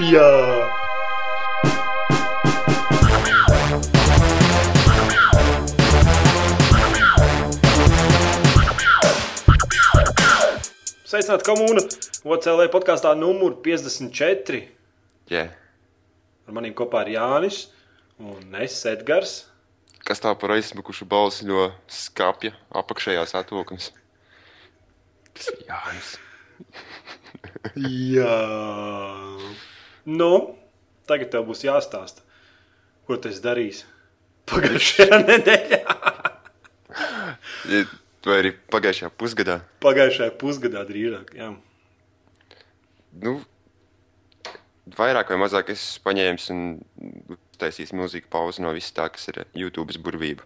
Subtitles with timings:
[0.00, 0.26] Jā.
[11.04, 11.82] Sveicināti komūna
[12.24, 14.60] OCLE podkāstā numur 54.
[15.30, 15.44] Jā.
[16.46, 17.68] Ar maniem kopā ir Jānis
[18.18, 19.44] un es Edgars.
[20.02, 23.92] Kas tā par aizsmukušu balsi no skāpja apakšējās atvilknes?
[25.68, 26.16] Jānis.
[27.76, 28.36] Jā.
[30.08, 30.30] Nu,
[31.08, 32.24] tagad tev būs jāstāsta,
[33.06, 33.84] ko tas darīs
[34.50, 35.96] pagājušajā nedēļā.
[38.26, 39.60] Vai arī pagājušajā pusgadā?
[39.84, 41.32] Pagājušajā pusgadā drīzāk.
[41.38, 41.52] Jā.
[43.22, 43.38] Nu,
[44.98, 49.96] vairāk vai mazāk es paņēmu un taisīju milzīgu pauzi no viss tā, kas ir YouTube
[50.04, 50.44] burvība.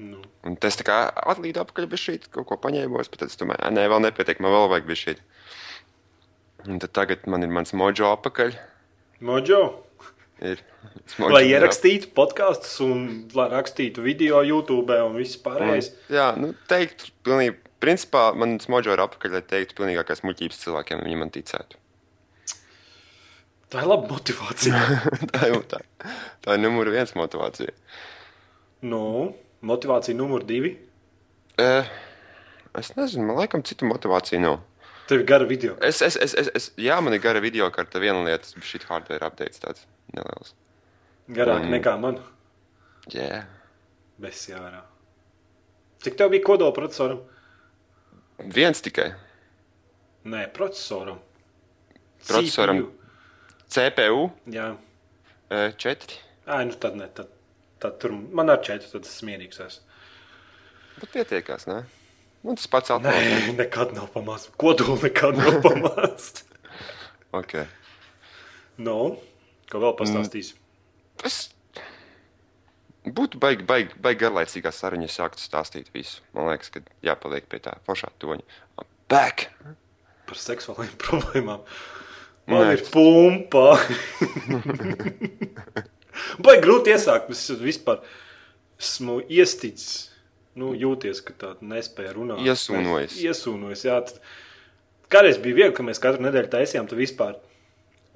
[0.00, 0.22] Nu.
[0.48, 0.96] Un tas tā kā
[1.28, 4.40] atlīd atpakaļ bez šī kaut ko paņēmos, bet tad es domāju, "Ā, nē, vēl nepietiek,
[4.40, 5.16] man vēl vajag bez šī.
[6.68, 8.56] Un tad tagad man ir mans mojo atpakaļ.
[9.20, 9.62] Mojo.
[10.40, 10.62] Ir
[11.20, 15.90] Lai ierakstītu podkāstus un lai rakstītu video YouTube un viss pārējais.
[16.08, 21.20] Jā, nu, teikt, pilnīgi, principā man mojo ir apakaļ, lai teiktu pilnīgākās muļķības cilvēkiem, viņi
[21.20, 21.76] man ticētu.
[23.70, 24.80] Tā ir laba motivācija.
[25.34, 25.82] tā, ir, tā,
[26.40, 27.76] tā ir numur viens motivācija.
[28.80, 29.04] nu,
[29.62, 30.74] motivācija numur divi.
[31.60, 31.68] E,
[32.78, 34.58] es nezinu, man laikam citu motivāciju nav.
[35.10, 35.74] Tev ir gara video.
[35.82, 38.80] Es, es, es, es, es, jā, man ir gara video karta, viena lieta, tas šī
[38.88, 39.82] hardware update tāds
[40.14, 40.54] neliels.
[41.30, 41.74] Garāk Mm.
[41.76, 42.20] nekā man.
[43.10, 43.44] Jā,
[44.20, 44.82] Bez jārā.
[46.04, 47.20] Cik tev bija kodola procesoram?
[48.40, 49.10] viens tikai.
[50.24, 51.18] Nē, procesoram.
[52.28, 52.82] Procesoram.
[52.84, 52.94] CPU.
[53.70, 54.76] CPU Jā.
[55.50, 56.18] 4.
[56.46, 57.08] Ai, nu tad ne.
[57.14, 57.28] Tad,
[57.82, 59.86] tad tur man ar četru tad es smietīgs esmu.
[61.00, 61.82] Bet pietiekās, ne?
[62.44, 63.50] Un tas pats Nē, atnāk.
[63.62, 64.52] nekad nav pamācis.
[64.60, 66.44] Kodola nekad nav pamācis.
[67.36, 67.68] Okay.
[68.82, 68.96] nu,
[69.70, 70.54] ko vēl pastāstīs?
[71.22, 71.36] Es
[73.06, 76.24] būtu baigi, baigi, baigi garlaicīgā saruna, ja sāktu stāstīt visu.
[76.34, 78.42] Man liekas, ka jāpaliek pie tā pašā toņa.
[78.80, 79.48] I'm Back!
[80.26, 81.64] Par seksuālajām problēmām.
[82.50, 82.74] Man Nē.
[82.76, 83.64] ir pumpa.
[86.46, 87.30] Vai grūti iesākt?
[87.34, 88.00] Es vispār
[88.80, 90.08] esmu iestidzis.
[90.58, 92.40] Nu, jūties, ka tāda nespēja runāt.
[92.44, 93.14] Iesūnojis.
[93.22, 94.00] Iesūnojis, jā.
[95.10, 97.36] Kādreiz bija viegli, ka mēs katru nedēļu taisījām, tad vispār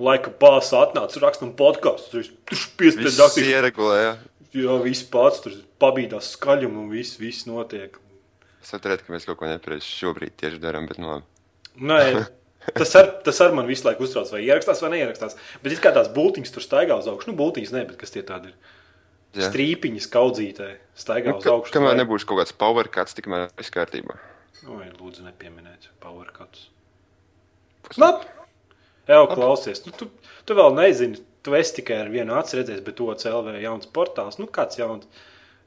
[0.02, 2.24] laika pāsa atnāca rakstām podkāstu.
[2.24, 3.52] Tur spiests pēc Viss daktīšu.
[3.54, 4.14] ieregulēja.
[4.54, 7.96] Jā, viss pats tur pabīdās skaļumu un viss, viss notiek.
[8.62, 11.26] Es atceros, ka mēs kaut ko nepareizi šobrīd tieši darām, bet nu labi.
[11.82, 11.98] Nē,
[12.72, 15.36] tas ar, tas ar man visu laiku uztrauc, vai ierakstās vai neierakstās.
[15.64, 17.30] Bet it kā tās būtiņas tur staigā uz augšu.
[17.32, 18.56] Nu, būtiņas ne, bet kas tie tādi ir?
[19.34, 19.48] Jā.
[19.50, 21.74] Strīpiņas kaudzītē staigā Nu, uz augšu.
[21.74, 24.14] kamēr nebūs kaut kāds power cuts, tikmēr viss kārtībā.
[24.64, 26.68] Oi, lūdzu, nepieminiet power cuts.
[28.00, 28.24] Labi!
[29.10, 29.82] Jā, klausies.
[29.84, 30.06] Nu, tu,
[30.48, 34.38] tu vēl nezini, tu esi tikai ar vienu acu redzējis, bet to CLV jauns portāls.
[34.40, 35.04] Nu, kāds jauns,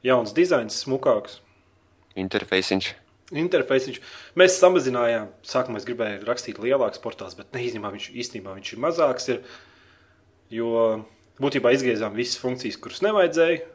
[0.02, 1.36] jauns dizains, smukāks.
[2.18, 2.88] Interfeisiņš.
[3.34, 4.00] Interfeisiņš.
[4.38, 8.82] Mēs samazinājām, sākumā es gribēju rakstīt lielāks portāls, bet ne, īstenībā viņš, īstenībā viņš ir
[8.84, 9.28] mazāks.
[9.34, 9.42] Ir,
[10.54, 10.70] jo
[11.42, 13.66] būtībā izgriezām visas funkcijas, kuras nevajadzēja.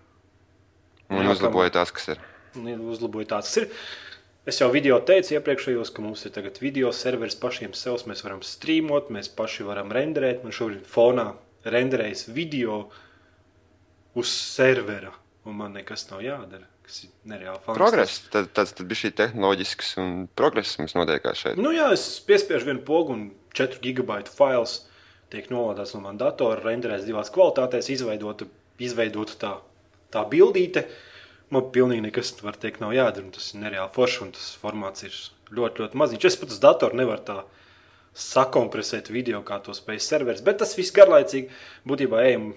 [1.14, 2.26] Un uzlaboja tās, kas ir.
[2.58, 3.78] Uzlaboja tāds, kas ir.
[4.50, 8.02] Es jau video teicu iepriekšējos, ka mums ir tagad video serveris pašiem sev.
[8.10, 10.42] Mēs varam streamot, mēs paši varam renderēt.
[10.44, 11.30] Man šobrīd fonā
[11.64, 12.82] renderējas video
[14.20, 15.14] uz servera,
[15.48, 16.73] un man nekas nav jādara.
[16.84, 17.80] Tas ir nereāli fantastiski.
[17.80, 18.18] Progress.
[18.34, 21.62] Tad, tad, tad bija šī tehnoloģisks un progress mums notiekās šeit.
[21.62, 24.82] Nu, jā, es piespiežu vienu pogu un 4 gigabaitu fails
[25.34, 28.46] tiek nolādēts no manas datora, renderēts divās kvalitātēs, izveidota,
[28.84, 29.54] izveidota tā,
[30.14, 30.86] tā bildīte.
[31.54, 33.32] Man pilnīgi nekas, var teikt, nav jādara.
[33.34, 35.18] Tas ir nereāli forši un tas formāts ir
[35.54, 36.28] ļoti, ļoti maziņš.
[36.30, 37.40] Es pat uz datora nevaru tā
[38.14, 41.50] sakompresēt video, kā to spēj serveris, bet tas viss garlaicīgi
[41.90, 42.52] būtībā ejam.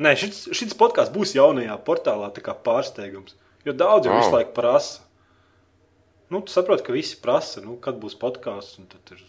[0.00, 3.34] Nē, šis, šis podkāsts būs jaunajā portālā tā kā pārsteigums,
[3.68, 4.20] jo daudz jau Wow.
[4.22, 5.00] visu laiku prasa.
[6.30, 8.78] Nu, tu saproti, ka visi prasa, nu, kad būs podkāsts.
[8.80, 9.24] ir-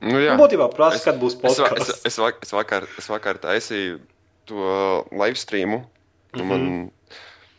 [0.00, 0.34] Nu, jā.
[0.36, 2.06] Nu, būtībā prasa, kad būs Es, va- es, podkāsts.
[2.06, 4.00] es, vak- es, vakar, es vakar taisīju
[4.46, 5.86] to live streamu.
[6.34, 6.44] Mm -hmm.
[6.48, 6.90] man,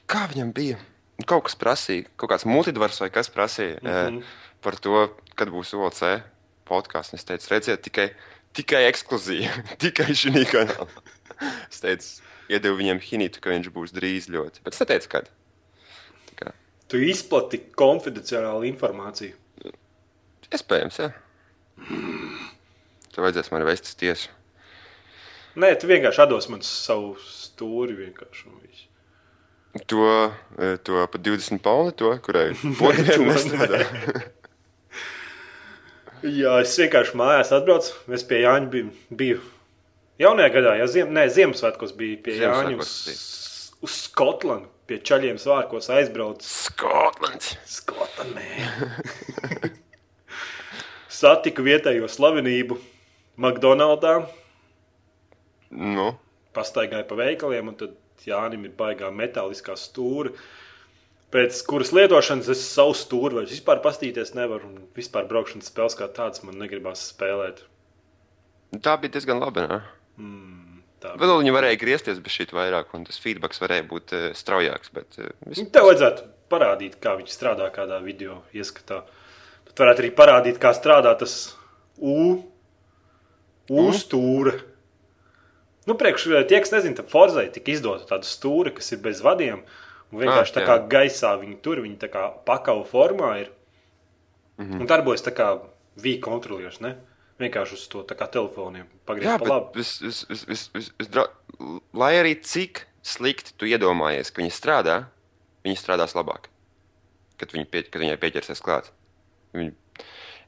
[0.07, 0.77] kā viņam bija?
[1.25, 4.17] Kaut kas prasīja, kaut kāds multidvars vai kas prasīja mm Mhm.
[4.17, 4.23] -hmm.
[4.61, 6.21] par to, kad būs OC
[6.65, 7.13] podkāsts.
[7.13, 8.11] Es teicu, redziet, tikai,
[8.53, 9.49] tikai ekskluzīvi,
[9.79, 10.87] tikai šī kanālā.
[11.71, 14.59] Es teicu, iedevu viņam hinītu, ka viņš būs drīz ļoti.
[14.63, 15.29] Bet es neteicu, kad.
[16.91, 19.33] Tu izplati konfidenciālu informāciju.
[20.53, 21.11] iespējams, jā.
[23.15, 24.33] Tev vajadzēs man vest uz tiesu.
[25.55, 27.95] Nē, tu vienkārši atdos man savu stūri.
[27.95, 28.51] vienkārši.
[29.91, 33.81] To, eh, to pa 20 pauni, to, kurai to nestrādā.
[36.25, 37.91] Jā, es vienkārši mājās atbraucu.
[38.15, 38.93] Es pie Jāņa biju.
[39.11, 39.41] biju.
[40.19, 42.93] Jaunajā gadā, jau ziem, ne, Ziemassvētkos bija pie Jāņa uz,
[43.83, 44.71] uz Skotlandu.
[44.85, 46.45] Pie čaļiem svārkos aizbraucu.
[46.45, 47.55] Skotlands!
[47.65, 48.45] Skotlandē.
[51.19, 52.77] Satiku vietējo slavenību
[53.41, 54.19] McDonaldā.
[55.75, 56.11] Nu,
[56.55, 57.95] Pastaigāju pa veikaliem, un tad
[58.25, 60.31] Jānim ir baigā metāliskā stūra.
[61.33, 64.69] Pēc kuras lietošanas es savu stūri vairs vispār pastīties nevaru.
[64.69, 67.65] Un vispār braukšanas spēles kā tādas man negribas spēlēt.
[68.85, 69.65] tā bija diezgan labi.
[69.71, 69.81] Ne?
[71.05, 71.13] Tā.
[71.21, 74.91] Vēl viņi varēja griezties bez šī vairāk, un tas feedback varēja būt uh, straujāks.
[74.95, 75.61] Bet, uh, vis...
[75.61, 79.03] Nu, Tev vajadzētu parādīt, kā viņi strādā kādā video ieskatā.
[79.69, 81.55] Bet varētu arī parādīt, kā strādā tas
[81.95, 82.43] U,
[83.71, 84.57] U stūra.
[85.85, 89.61] Nu, priekš tie, kas nezina, tad Forzai tika izdota tāda stūra, kas ir bez vadiem.
[90.11, 90.67] Un vienkārši Ah, tā jā.
[90.69, 93.51] kā gaisā viņi tur, viņi tā kā pakavu formā ir.
[94.57, 94.81] Mm -hmm.
[94.81, 95.59] Un darbojas tā kā
[95.95, 96.95] V kontrolieris, ne?
[97.41, 98.87] Vienkārši uz to telefoniem.
[99.07, 99.81] Pagriezt pa labi.
[99.81, 101.25] vis, vis, vis, vis, vis, vis, dra...
[101.91, 104.99] lai arī cik slikti tu iedomājies, ka viņi strādā,
[105.67, 106.47] viņi strādās labāk.
[107.35, 108.87] Kad, viņi pie, kad viņai pieķersies klāt.
[109.55, 109.75] Viņi...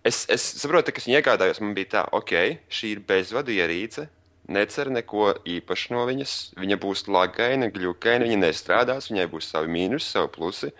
[0.07, 2.33] Es, es saprotu, ka viņi iegādājās, man bija tā, ok,
[2.71, 4.07] šī ir bezvadu ierīce.
[4.47, 6.37] Necer neko īpašu no viņas.
[6.55, 10.71] Viņa būs lagaina, glukaina, viņa nestrādās, viņai būs savi mīnusi, savi plusi.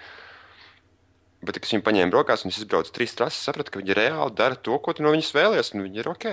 [1.42, 4.34] Bet, kad es viņu paņēmu rokās un es izbraucu trīs trases, sapratu, ka viņi reāli
[4.38, 6.30] dara to, ko tu no viņas vēlies, un viņi ir ok.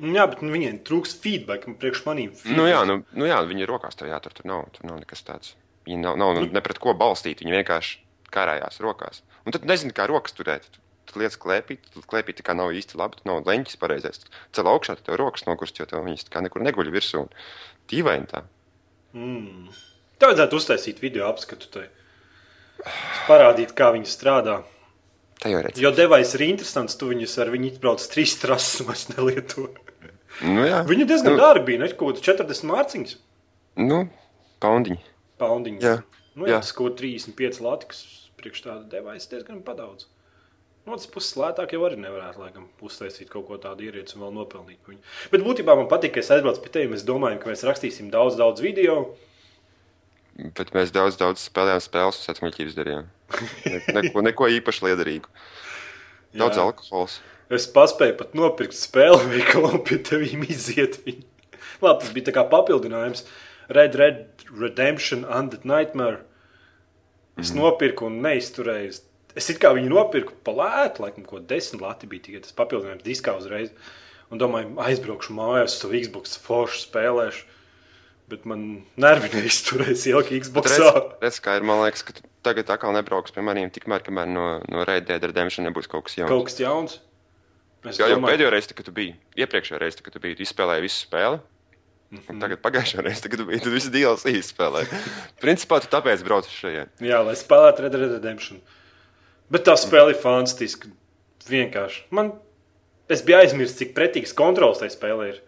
[0.00, 1.66] Jā, bet nu, viņiem trūks feedback.
[1.80, 2.30] Priekš manīm.
[2.56, 4.32] Nu, jā, nu, nu, jā, viņi ir rokās tev jātur.
[4.36, 5.52] Tur nav, tur nav nekas tāds.
[5.88, 7.42] Viņi nav, nav nu, ne pret ko balstīt.
[7.44, 7.98] Viņi vienkārši
[8.32, 9.20] karājās rokās.
[9.44, 10.70] Un tad nezinu, kā rokas turēt.
[10.72, 10.80] Tu,
[11.10, 13.20] tu lietas klēpī, tu klēpī tā kā nav īsti labi.
[13.20, 14.24] Tu nav leņķis pareizais.
[14.56, 17.26] Cel augšā, tad tev rokas nogurst, jo tev viņas tā kā nekur neguļ virsū.
[17.26, 17.32] Un
[17.92, 18.46] Dīvaini tā.
[20.16, 21.68] Tev vajadzētu uztaisīt video apskatu.
[21.76, 21.88] Tai.
[23.28, 24.60] Parādīt, kā viņi strādā.
[25.80, 29.68] Jo devais ir interesants, tu viņus ar viņu izbrauc trīs trases, vairs nelieto.
[30.44, 30.82] Nu, jā.
[30.88, 33.16] Viņi diezgan nu, dārgi bija, ne kaut kāds 40 mārciņas.
[33.80, 34.04] Nu,
[34.62, 35.00] paundiņi.
[35.40, 35.84] Paundiņas.
[35.84, 35.98] Jā,
[36.38, 36.60] Nu, jā, jā.
[36.62, 38.04] tas kaut 35 lati, kas
[38.38, 40.06] priekš tāda devais diezgan padaudz.
[40.86, 44.36] No otras puses, lētāk jau arī nevarētu laikam, uztaisīt kaut ko tādu ierīci un vēl
[44.38, 44.78] nopelnīt.
[44.86, 45.02] viņu.
[45.34, 46.92] Bet būtībā man patīk, ka es aizbraucu pie tevis.
[46.94, 48.94] Mēs domājam, ka mēs rakstīsim daudz, daudz video.
[50.38, 53.10] Bet mēs daudz, daudz spēlējām spēles un sacmuļķības darījām.
[53.66, 55.28] Ne, neko, neko īpaši liederīgu.
[56.38, 56.64] Daudz Jā.
[56.64, 57.10] alkohola.
[57.50, 61.00] Es paspēju pat nopirkt spēli veikalā un pie tevis iziet.
[61.06, 61.26] Viņu.
[61.80, 63.24] Labi, tas bija tā kā papildinājums.
[63.70, 66.24] Red Red Redemption Undead Nightmare.
[67.38, 67.60] Es mm.
[67.60, 68.90] nopirku un neizturēju.
[69.38, 73.06] Es- it kā viņu nopirku pa lētu, laikam, ko desmit lati bija tikai tas papildinājums
[73.06, 73.70] diskā uzreiz.
[74.30, 77.46] Un domāju, aizbraukšu mājās, savu Xbox foršu spēlēšu.
[78.30, 78.64] Bet man
[79.00, 80.76] nervi neizturēs ilgi Xbox.
[80.78, 82.14] Redz, redz, kā ir, man liekas, ka
[82.46, 86.20] tagad atkal nebrauks pie maniem, tikmēr, kamēr no, no Red Dead Redemption nebūs kaut kas
[86.20, 86.30] jauns.
[86.30, 87.00] Kaut kas jauns.
[87.88, 90.84] Es Jā, jau pēdējo reizi, kad tu biji, iepriekšējā reizē, kad tu biji, tu izspēlēji
[90.84, 91.40] visu spēli.
[92.10, 92.26] Mhm.
[92.34, 95.00] Un tagad pagājušajā reizē, kad tu biji, tu visu DLC izspēlēji.
[95.44, 97.02] Principā tu tāpēc brauc uz šejienes.
[97.02, 98.60] Jā, lai spēlētu Red Dead Redemption.
[99.50, 100.90] Bet tā spēle ir fantastiska.
[101.50, 102.04] Vienkārši.
[102.14, 102.34] Man,
[103.10, 105.40] es biju aizmirsis, cik pretīgs kontrols tajā spēlē ir.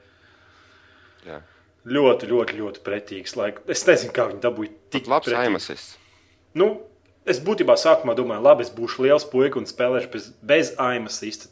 [1.88, 3.34] Ļoti, ļoti, ļoti pretīgs.
[3.38, 3.50] Lai...
[3.70, 5.48] Es nezinu, kā viņi dabūja tik Labs pretīgu.
[5.48, 5.96] aimasists.
[6.58, 6.68] Nu,
[7.26, 11.50] es būtībā sākumā domāju, labi, es būšu liels puika un spēlēšu bez, bez aimasista.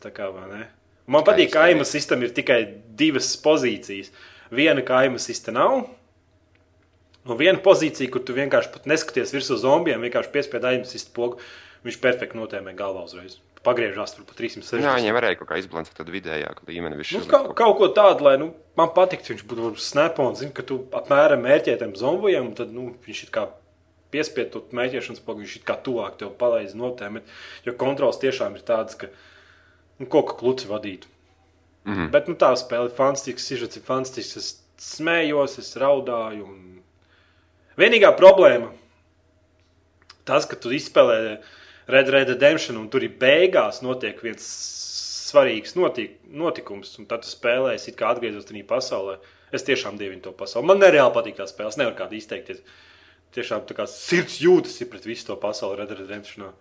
[1.10, 2.60] Man patīk, ka aimasistam ir tikai
[2.98, 4.12] divas pozīcijas.
[4.54, 5.88] Viena, ka aimasista nav.
[7.26, 11.42] Un viena pozīcija, kur tu vienkārši neskaties virsū zombijiem, vienkārši piespied aimasista pogu.
[11.84, 13.38] Viņš perfekti notēmē galvā uzreiz.
[13.60, 14.80] Pagriežās tur pa 360.
[14.80, 16.96] Jā, viņiem varēja kaut kā izbalansēt tādu vidējāku līmeni.
[16.96, 20.78] Nu, kaut, kaut- ko tādu, lai nu, man patiktu, viņš būtu snapons, zina, ka tu
[20.96, 23.50] apmēram mērķē tam zombijam, un tad nu, viņš ir kā
[24.10, 27.28] piespiedu to mērķēšanas pogu, viņš ir kā tuvāk tev palaiz notēmēt,
[27.66, 29.12] jo kontrols tiešām ir tāds, ka
[30.00, 31.12] nu, kaut kā kluci vadītu.
[31.84, 32.10] Mm -hmm.
[32.10, 36.44] Bet nu, tā spēle ir fantastiska, sižets ir fantastisks, es smējos, es raudāju.
[36.44, 36.82] Un...
[37.76, 38.72] Vienīgā problēma
[40.24, 41.40] tas, ka tu izspēlē
[41.92, 44.46] Red Red Redemption un tur ir beigās notiek viens
[45.30, 49.18] svarīgs notik notikums, un tad tu spēlēsi, it kā atgriezos tajā pasaulē.
[49.54, 50.68] Es tiešām dievinu to pasauli.
[50.70, 52.62] Man nereāli patīk tās spēles, nevar kādā izteikties.
[53.34, 56.52] Tiešām tā kā sirds jūtas ir pret visu to pasauli Red Dead Redemption.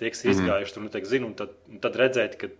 [0.00, 2.50] Tie, kas ir izgājuši, tur noteikti zina, un tad, un tad redzēt, ka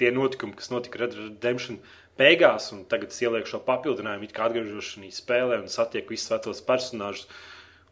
[0.00, 1.80] tie notikumi, kas notika Red Dead Redemption
[2.20, 6.30] beigās, un tagad es ielieku šo papildinājumu, it kā atgriežos šajā spēlē un satieku visus
[6.32, 7.26] vecos personāžus.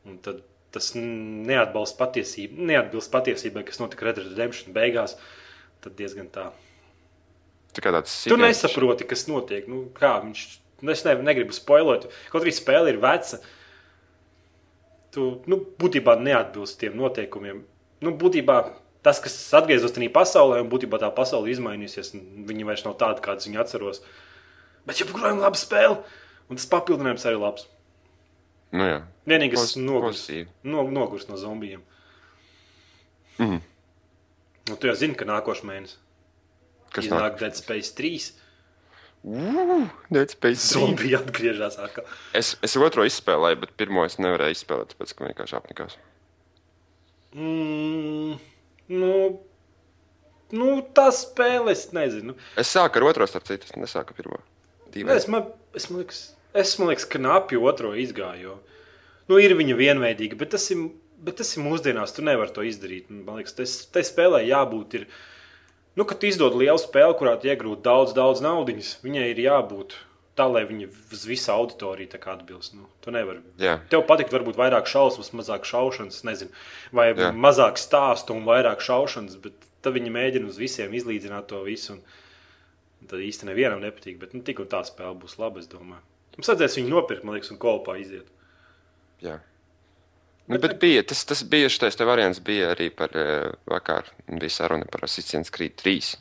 [0.06, 0.40] Un tad
[0.72, 5.16] tas neatbalsta patiesību, neatbilst patiesībai, kas notika Red Dead Redemption beigās.
[5.82, 6.50] Tad diezgan tā.
[7.72, 9.66] Tā kā tāds Tu nesaproti, kas notiek.
[9.70, 10.44] Nu, kā viņš,
[10.84, 12.06] nu, es ne, negribu spoilot.
[12.32, 13.40] Kaut arī spēle ir veca.
[15.12, 17.64] Tu nu, būtībā neatbilst tiem noteikumiem.
[18.04, 18.58] Nu, būtībā
[19.02, 23.24] tas, kas atgriezos tajā pasaulē, un būtībā tā pasaule izmainījusies, un viņi vairs nav tādi,
[23.24, 24.02] kādus viņi atceros.
[24.86, 26.00] Bet joprojām laba spēle,
[26.48, 27.66] un tas papildinājums arī labs.
[28.72, 29.00] Nu, jā.
[29.28, 30.24] Vienīgais nogurs,
[30.64, 31.82] no, nogurs no zombijiem.
[33.38, 33.60] Mhm.
[34.70, 35.98] Nu, tu jau zini, ka nākošais mēnesis
[36.92, 37.38] Kas nāk?
[37.40, 38.32] Dead Space 3.
[39.22, 40.72] Ugh, Dead Space 3.
[40.76, 42.04] Zombiji atgriežas atkal.
[42.36, 45.96] Es, es otro izspēlēju, bet pirmo es nevarēju izspēlēt, tāpēc ka vienkārši apnikās.
[47.32, 48.36] Mm,
[48.92, 49.14] nu,
[50.52, 52.36] nu, tā spēle, es nezinu.
[52.60, 54.42] Es sāku ar otro starp citu, es nesāku ar pirmo.
[54.92, 55.16] Dīvaini.
[55.16, 58.58] Es, man, es, man liekas, es man liekas, knapi otro izgāju.
[59.30, 60.88] Nu, ir viņa vienveidīga, bet tas ir,
[61.22, 62.14] bet tas ir mūsdienās.
[62.16, 63.10] Tu nevari to izdarīt.
[63.12, 64.98] Man liekas, tas tai spēlē jābūt.
[65.00, 65.06] Ir,
[65.98, 69.98] nu, kad izdod lielu spēli, kurā tu iegūti daudz, daudz naudas, viņai ir jābūt
[70.38, 72.74] tā, lai viņa uz visu auditoriju atbilst.
[72.76, 73.42] Nu, tu nevari.
[73.60, 73.78] Jā.
[73.92, 76.54] Tev patikt, varbūt vairāk šausmas, mazāk šaušanas, nezinu,
[76.94, 77.32] vai Jā.
[77.36, 81.98] Mazāk stāstu un vairāk šaušanas, bet tad viņi mēģina uz visiem izlīdzināt to visu.
[81.98, 86.00] Un, tad īsti nevienam nepatīk, bet nu, tik un tā spēle būs laba, es domāju.
[86.36, 88.28] Mums vajadzēs viņu nopirkt, man liekas, un kopā iziet.
[89.22, 89.38] Jā.
[90.50, 94.88] Nu, bet bija, tas, tas bija šis variants, bija arī par uh, vakar, bija saruna
[94.90, 96.16] par Assassin's Creed 3.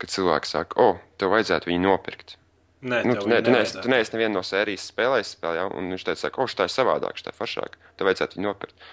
[0.00, 2.36] Kad cilvēki saka, o, oh, tev vajadzētu viņu nopirkt.
[2.82, 5.66] Nē, Nu, tu, ne, tu, neesi, tu neesi nevienu no sērijas spēlējis, spēlē, ja?
[5.70, 7.76] un viņš teica, ka oh, tā ir savādāk, tā ir foršāk.
[7.98, 8.86] Tev vajadzētu viņu nopirkt.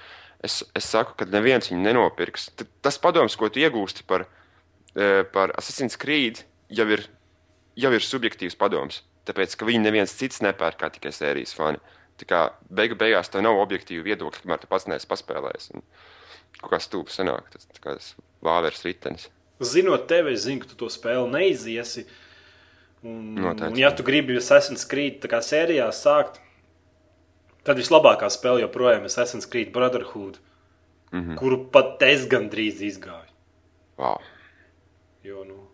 [0.45, 2.51] Es, es saku, ka neviens viņu nenopirks.
[2.55, 4.27] T tas padoms, ko tu iegūsti par,
[4.93, 7.07] eh, par Assassin's Creed, jau ir,
[7.81, 9.01] jau ir subjektīvs padoms.
[9.29, 11.77] Tāpēc, ka viņi neviens cits nepērk kā tikai sērijas fani.
[12.19, 12.39] Tā kā
[12.73, 15.69] beigu beigās tev nav objektīva viedokļa, kamēr tu pats neesi paspēlējis.
[16.59, 17.93] Kaut kā stūpes sanāk, tas tā kā
[18.43, 19.29] vāveres ritenis.
[19.63, 22.07] Zinot tevi, es zinu, ka tu to spēli neiziesi.
[23.03, 23.69] Un, Noteikti.
[23.69, 26.41] un ja tu gribi Assassin's Creed sērijā sākt,
[27.63, 30.41] tad vislabākā spēle joprojām ir Assassin's Creed Brotherhood,
[31.11, 31.21] mm.
[31.21, 31.37] -hmm.
[31.39, 33.31] kuru pat es gandrīz izgāju.
[33.97, 34.19] Wow.
[35.23, 35.67] Jo, nu,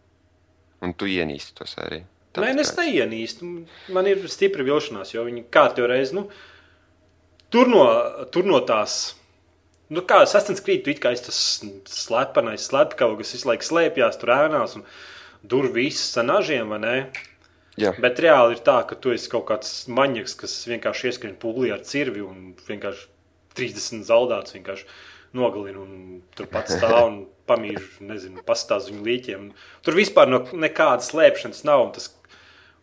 [0.82, 2.06] Un tu ienīsti to sēriju.
[2.42, 3.48] Nē, nu, es neienīstu.
[3.96, 6.28] Man ir stipri vilšanās, jo viņi kārtīgi reiz nu,
[7.54, 7.86] tur, no,
[8.34, 9.16] tur no tās.
[9.94, 11.40] Nu, kā Assassin's Creed, tu kā esi tas
[11.92, 14.86] slepenais slepkavs, visu laiku slēpjas tur ēnās un
[15.46, 16.96] dur visus ar nažiem, vai ne?
[17.76, 21.74] Jā, Bet reāli ir tā, ka tu esi kaut kāds maņķis, kas vienkārši ieskrien pūlī
[21.76, 23.10] ar cirvi un vienkārši
[23.60, 24.88] 30 zaudēts vienkārši
[25.36, 27.18] nogalina un turpat stāv un
[27.50, 29.50] pamīž, nezinu, pastāv viņu līķiem.
[29.86, 31.84] Tur vispār no nekādas slēpšanas nav.
[31.88, 32.10] Un, tas,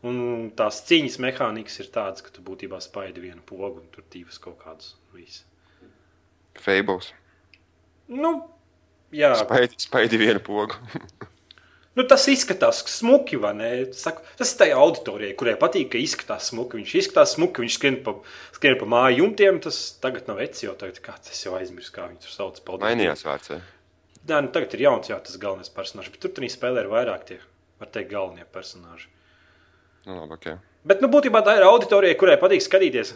[0.07, 4.41] un tās cīņas mehānikas ir tādas, ka tu būtībā spaidi vienu pogu un tur divas
[4.43, 4.95] kaut kādas.
[5.13, 5.45] Visu.
[6.59, 7.13] Fables.
[8.13, 8.33] Nu,
[9.15, 10.77] jā, Spaidi, spaidi vienu pogu.
[11.93, 13.67] Nu, tas izskatās smuki, vai ne?
[13.93, 16.79] Saku, tas ir tajā auditorijā, kurai patīk, ka izskatās smuki.
[16.81, 18.15] Viņš izskatās smuki, viņš skrien pa,
[18.57, 19.59] skrien pa māju jumtiem.
[19.61, 22.63] Tas tagad nav veci, jau tagad kā tas jau aizmirst, kā viņi tur sauc.
[22.65, 22.87] Paldies.
[22.87, 23.53] Mainījās vārds.
[23.53, 26.15] Jā, nu, tagad ir jauns, jā, tas galvenais personāžs.
[26.15, 27.39] Bet tur tur spēlē ir vairāk tie,
[27.83, 29.13] var teikt, galvenie personāži.
[30.07, 30.59] Nu, labi, okay.
[30.89, 33.15] Bet, nu, būtībā tā ir auditorija, kurai patīk skatīties.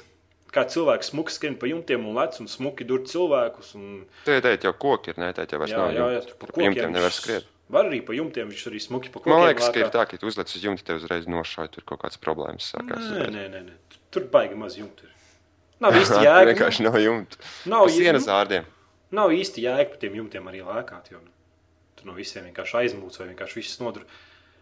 [0.54, 3.74] Kā cilvēks smuki skrien pa jumtiem un lec un smuki dur cilvēkus.
[3.76, 4.04] Un...
[4.24, 5.32] Tur teikt, jau koki ir, ne?
[5.36, 5.96] Teikt, jau vairs Jā, nav.
[5.96, 7.50] jā, jā, tur pa Par jumtiem kokiem nevar skriet.
[7.74, 9.34] Var arī pa jumtiem, viņš arī smuki pa kokiem.
[9.34, 9.82] Man liekas, ka lēkā.
[9.82, 13.10] ir tā, ka tu uzliec uz jumta, tev uzreiz nošauj, tur kaut kādas problēmas sākās.
[13.10, 13.98] Nē, nē, nē, nē.
[14.14, 15.08] Tur baigi maz jumta.
[15.08, 15.12] ir.
[15.82, 16.44] Nav īsti jēga.
[16.52, 17.42] vienkārši nav jumta.
[17.68, 18.70] Nav sienas ārdiem.
[19.16, 21.10] Nav īsti jēga par tiem jumtiem arī lēkāt.
[21.12, 21.28] Jo nu,
[21.98, 24.06] tur no visiem vienkārši aizmūts vai vienkārši viss nodur.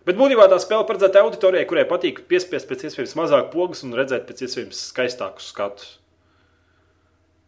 [0.05, 4.27] Bet būtībā tā spēle paredzēta auditorijai, kurai patīk piespiest pēc iespējas mazāk pogas un redzēt
[4.29, 5.95] pēc iespējas skaistākus skatus.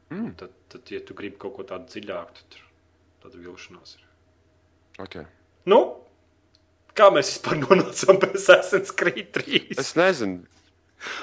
[0.08, 0.32] Mm.
[0.40, 2.66] Tad, tad, ja tu gribi kaut ko tādu dziļāku, tad tur
[3.24, 4.04] tāda vilšanās ir.
[5.04, 5.26] Okay.
[5.68, 5.80] Nu,
[6.96, 9.64] kā mēs vispār nonācām pie Assassin's Creed 3?
[9.76, 10.46] Es nezinu.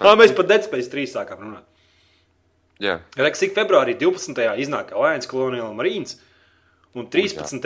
[0.04, 1.66] Ā, mēs par Dead Space 3 sākām runāt.
[2.84, 4.38] Jā, Reksīgi februārī 12.
[4.60, 6.18] iznāk Alliance Colonial Marines
[6.94, 7.64] un 13.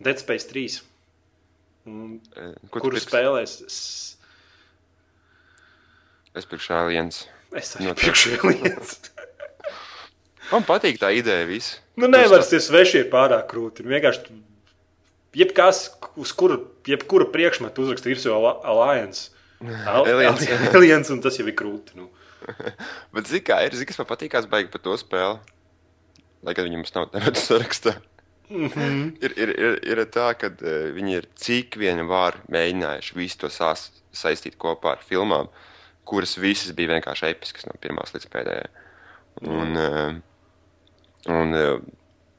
[0.00, 0.80] Dead Space 3.
[1.88, 3.54] Un, Eh, ko kuru spēlēs?
[6.36, 7.24] Es, pirkšu aliens.
[7.56, 8.98] es arī priekšēju lietas.
[10.52, 11.76] Man patīk tā ideja viss.
[11.98, 13.84] Nu, nevar tie sveši ir pārāk krūti.
[13.86, 14.32] Vienkārši,
[15.38, 15.84] jebkas,
[16.18, 16.58] uz kura,
[16.90, 19.30] jebkura priekšmeta uzrakstīt, ir jau Alliance.
[19.90, 20.46] Al- Aliens.
[20.76, 21.94] Aliens, un tas jau ir krūti.
[21.98, 22.10] Nu.
[23.14, 25.38] Bet zini, kā ir, zini, kas man patīkās baigi par to spēli.
[26.46, 27.92] Lai gan viņam nav tāda sarakstā.
[28.50, 28.66] Mm.
[28.66, 29.24] -hmm.
[29.24, 33.46] ir, ir, ir, ir tā, ka uh, viņi ir cik vien var mēģinājuši visu to
[33.48, 35.48] sās, saistīt kopā ar filmām,
[36.04, 38.68] kuras visas bija vienkārši episkas no pirmās līdz pēdējai.
[39.46, 40.14] Un, uh,
[41.30, 41.80] un uh,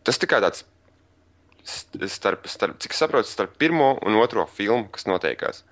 [0.03, 0.65] tas tā kā tāds
[1.63, 5.63] st- starp, starp, cik saprotu, starp pirmo un otro filmu, kas notiekās.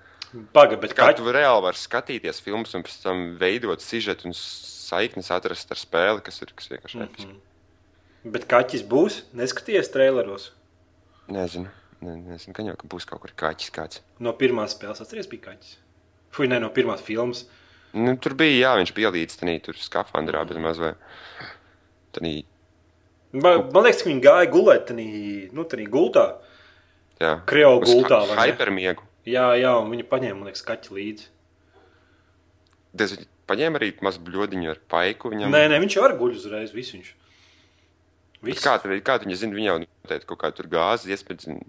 [0.54, 5.30] Paga, bet Kā tu reāli vari skatīties filmas un pēc tam veidot sižetu un saiknes
[5.34, 7.04] atrast ar spēli, kas ir kas vienkārši Mhm.
[7.04, 7.34] episki.
[8.24, 9.22] Bet kaķis būs?
[9.36, 10.50] Neskaties traileros.
[11.32, 11.70] Nezinu.
[12.00, 14.00] Ne, nezinu, ka jau ka būs kaut kur kaķis kāds.
[14.20, 15.74] No pirmās spēles atceries bija kaķis.
[16.32, 17.44] Fui, ne no pirmās filmas.
[17.92, 20.94] Nu, tur bija, jā, viņš bija līdz tam tur skafandrā, bet maz vai.
[22.14, 22.40] Tanī,
[23.30, 25.04] Man, man liekas, ka viņi gāja gulēt tādā
[25.54, 26.24] nu, tādā gultā.
[27.20, 27.36] jā.
[27.46, 28.38] Krievu gultā, ne?
[28.40, 29.04] Hypermiegu.
[29.28, 31.28] Jā, jā, un viņi paņēma, man liekas, kaķi līdzi.
[32.98, 35.52] Viņi paņēma arī mazu bļodiņu ar paiku viņam.
[35.54, 36.72] Nē, nē, viņš jau var guļ uzreiz.
[36.74, 37.12] Visu viņš.
[38.42, 41.60] Kā, tad- kā viņi zina, viņa jau noteikti kaut kā tur gāzi iesmidzina,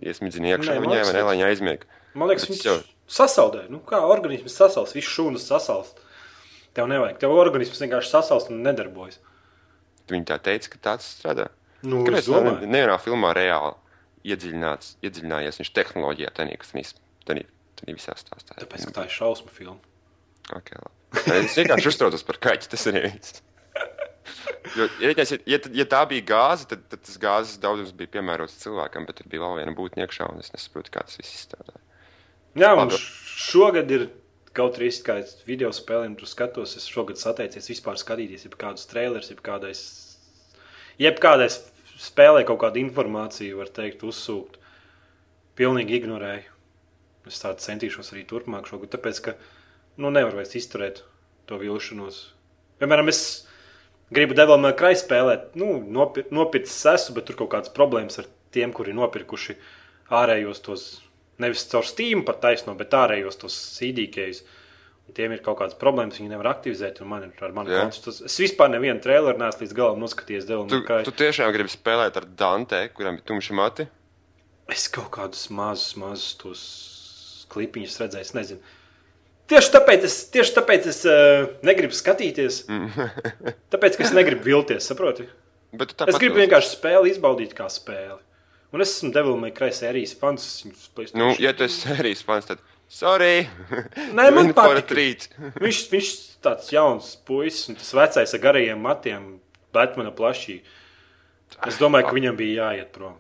[0.56, 1.84] iekšā Nē, viņai, vai viņa aizmieg.
[2.13, 3.70] Man liekas, viņš jau- sasaldē.
[3.70, 5.94] Nu, kā organisms sasals, viss šūnas sasals.
[6.74, 7.20] Tev nevajag.
[7.20, 9.18] Tev organisms vienkārši sasals un nedarbojas.
[10.08, 11.50] Viņi tā teica, ka tāds strādā.
[11.84, 12.62] Nu, Kāpēc domāju.
[12.62, 13.75] ne- nevienā filmā reāli
[15.04, 16.94] iedziļinājies viņš tehnoloģijā, tādā kas viņš
[17.98, 18.56] visā stāstā.
[18.62, 19.80] Tāpēc, ka tā ir šausmu filma.
[20.51, 20.78] Okay,
[21.44, 22.70] es vienkārši uztraucos par kaķi.
[22.70, 23.42] Tas ir viss.
[24.78, 28.60] Jo, ja, ja, ja, ja tā bija gāze, tad, tad tas gāzes daudzums bija piemērots
[28.62, 31.75] cilvēkam, bet tur bija vēl viena būtne iekšā, un es nesaprotu, kā tas viss izstrādā.
[32.60, 34.08] Jā, un šogad ir
[34.56, 36.75] kaut arī kā es video spēlēm tur skatos.
[36.80, 39.84] Es šogad sateicies vispār skatīties, jeb kādus trailers, jeb kādais,
[41.00, 41.62] jeb kādais
[42.01, 44.60] spēlē kaut kādu informāciju, var teikt, uzsūkt.
[45.60, 46.48] Pilnīgi ignorēju.
[47.30, 49.36] Es tādu centīšos arī turpmāk šogad, tāpēc, ka
[50.01, 51.04] nu, nevar vairs izturēt
[51.48, 52.22] to vilšanos.
[52.82, 53.22] Piemēram, es
[54.12, 58.27] gribu Devil May Cry spēlēt, nu, nopir nopircis esmu, bet tur kaut kādas problēmas ar
[58.51, 59.56] tiem, kuri nopirkuši
[60.12, 60.88] ārējos tos,
[61.41, 63.56] nevis caur Steam pat taisno, bet ārējos tos.
[65.08, 67.82] Un Tiem ir kaut kādas problēmas, viņi nevar aktivizēt, un man ir ar mani Jā.
[67.82, 67.98] konts.
[68.06, 70.46] Tas- Es vispār nevienu traileru neesmu līdz galam noskatījies.
[70.48, 73.88] Tu, tu tiešām gribi spēlēt ar Dante, kuram ir tumši mati?
[74.70, 78.60] Es kaut kādus mazus, mazus tos klipiņus redzēju, nezinu.
[79.51, 82.63] Tieši tāpēc es, tieši tāpēc es uh, negribu skatīties.
[83.74, 85.27] Tāpēc, ka es negribu vilties, saproti?
[86.08, 88.20] Es gribu vienkārši spēli izbaudīt kā spēli.
[88.72, 90.46] Un es esmu Devil May Cry sērijas fans.
[91.15, 93.43] Nu, ja tu esi sērijas fans, tad sorry!
[94.15, 95.28] Nē, man patīk.
[95.63, 96.12] Viņš, viņš
[96.43, 99.28] tāds jauns puisis, un tas vecais ar garajiem matiem,
[99.76, 100.62] Batmana plašī.
[101.67, 103.19] Es domāju, ka viņam bija jāiet prom.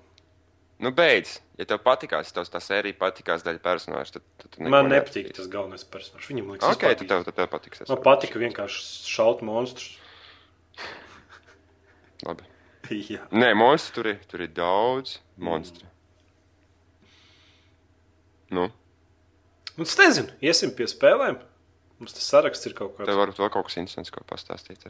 [0.81, 1.35] Nu, beidz.
[1.61, 5.37] Ja tev patīkās, tev tā sērija patīkās daļa personāža, tad, tad Man nepatīk neapskatīs.
[5.37, 6.29] tas galvenais personāžs.
[6.31, 7.83] Viņam liekas, Ok, tad tev, tad tev patiks.
[7.91, 9.91] Man patika vienkārši šaut monstrus.
[12.27, 12.49] Labi.
[12.91, 13.21] Jā.
[13.31, 15.85] Nē, monstru tur ir, tur ir daudz monstru.
[18.51, 18.67] Nu,
[19.79, 21.37] Un es nezinu, iesim pie spēlēm.
[22.01, 24.83] Mums tas saraksts ir kaut tev kāds varbūt vēl kaut kas interesants, ko pastāstīt.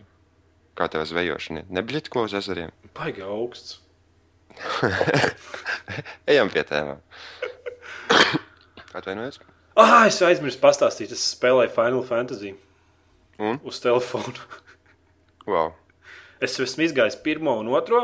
[0.76, 1.68] Kā tev zvejošana?
[1.70, 2.72] Nebļķi ko uz ezeriem.
[2.98, 3.78] baigi augsts.
[6.32, 7.00] Ejam pie tēmām.
[8.92, 9.40] Atvainojiet.
[9.80, 12.56] Ah, es aizmirsu pastāstīt, es spēlēju Final Fantasy
[13.40, 13.62] Un?
[13.64, 14.36] uz telefonu.
[15.50, 15.72] Wow.
[16.38, 18.04] Es esmu izgājis pirmo un otro,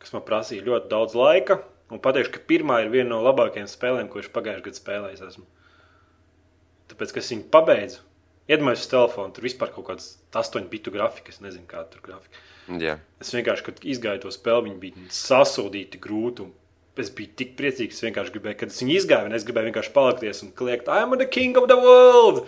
[0.00, 1.58] kas man prasīja ļoti daudz laika.
[1.92, 5.20] Un pateikšu, ka pirmā ir viena no labākajām spēlēm, ko es pagājušajā gadā spēlējis.
[5.28, 5.44] Esmu.
[6.90, 8.00] Tāpēc, ka es viņu pabeidzu,
[8.50, 12.44] iedomājos uz telefonu, tur vispār kaut kāds 8 bitu grafika, es nezinu, kāda tur grafika.
[12.82, 12.96] Jā.
[13.22, 16.48] Es vienkārši, kad izgāju to spēli, viņi bija sasodīti grūti.
[16.96, 20.40] Es biju tik priecīgs, vienkārši gribēju, kad es viņu izgāju, un es gribēju vienkārši palikties
[20.46, 22.46] un kliegt, I'm the king of the world!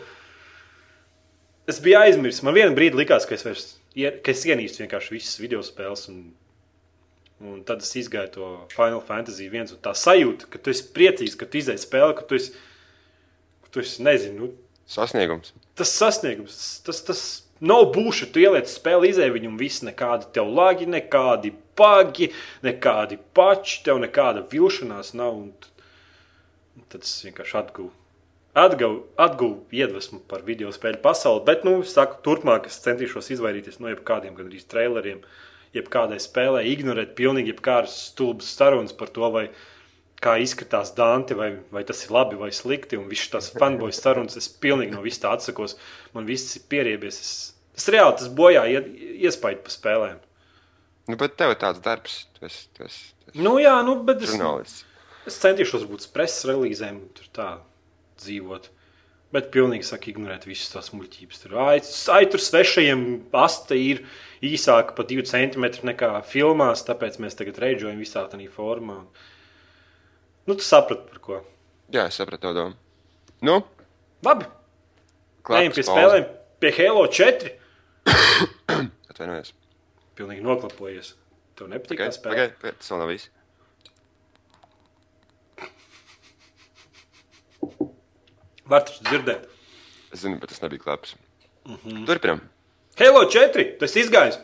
[1.68, 2.40] Es biju aizmirsis.
[2.46, 6.06] Man vienā brīdī likās, ka es, vairs, ka es ienīstu vienkārši visas video spēles.
[6.08, 6.22] Un,
[7.44, 11.37] un tad es izgāju to Final Fantasy viens un tā sajūta, ka tu esi priecīgs,
[11.37, 12.54] ka tu izdeji spēli, ka tu esi,
[13.66, 15.53] ka tu esi nezinu, nu, Sasniegums.
[15.77, 17.22] tas sasniegums, tas, tas
[17.61, 18.31] nav būšu.
[18.33, 22.31] Tu ieliec spēli, izēj viņu, un viss nekādi tev lagi, nekādi bagi,
[22.64, 25.42] nekādi pači, tev nekāda vilšanās nav.
[26.88, 27.92] Tad es vienkārši atguvu.
[28.59, 33.92] Atguvu atguv iedvesmu par video spēļu pasauli, bet, nu, saku, turpmāk es centīšos izvairīties no
[33.92, 35.20] jebkādiem, gan arī traileriem,
[35.77, 39.51] jebkādai spēlē, ignorēt pilnīgi jebkādas stulbas sarunas par to, vai
[40.24, 42.98] kā izskatās Dante, vai, vai tas ir labi vai slikti.
[42.98, 45.76] Un viss tās fanboys sarunas, es pilnīgi no vis tā atsakos.
[46.16, 47.20] Man viss ir pieriebies.
[47.22, 47.35] Es,
[47.78, 50.18] es reāli tas bojā iespaidu pa spēlēm.
[51.09, 52.24] Nu, bet tev ir tāds darbs.
[52.37, 54.85] Tu esi Nu, jā, nu, bet es, žurnālists.
[55.28, 57.48] es centīšos būt preses relīzēm, un tur tā
[58.22, 58.70] dzīvot.
[59.35, 61.40] Bet pilnīgi saka, ignorēt visas tās muļķības.
[61.42, 61.81] Tur ai,
[62.14, 63.02] ai, tur svešajiem
[63.37, 64.00] asta ir
[64.44, 69.02] īsāka par 2 centimetriem nekā filmās, tāpēc mēs tagad reģojam visā tādā formā.
[70.48, 71.38] Nu, tu saprati, par ko.
[71.92, 72.76] Jā, es sapratu to domu.
[73.44, 73.58] Nu,
[74.24, 74.46] Labi,
[75.58, 76.24] ejam pie spēlēm.
[76.58, 77.50] Pie Halo 4.
[79.12, 79.52] Atvainojos.
[80.16, 81.12] Pilnīgi noklapojies.
[81.58, 82.34] Tev nepatīk Okay, tā spēle?
[82.48, 83.28] okay, okay, tas vēl nav viss.
[88.72, 89.46] Var taču dzirdēt.
[90.16, 91.14] Es zinu, bet tas nebija klaps.
[91.68, 91.76] Mm.
[91.84, 92.06] -hmm.
[92.08, 92.40] Turpinam.
[92.98, 93.68] Halo 4.
[93.84, 94.40] Tas izgājis.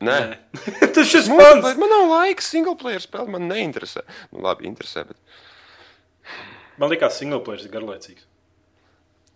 [0.00, 0.16] Nē.
[0.96, 1.78] tas šis Multiplayer, mans.
[1.82, 4.00] man nav laika single player spēlēt, man neinteresē.
[4.32, 5.18] Nu, labi, interesē, bet.
[6.80, 8.24] Man liekas, singleplayers ir garlaicīgs.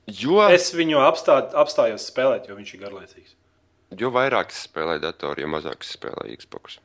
[0.08, 3.34] Jo, Es viņu apstā, apstājos spēlēt, jo viņš ir garlaicīgs.
[4.00, 6.78] jo vairāk es spēlēju datoru, jo mazāk es spēlēju Xbox.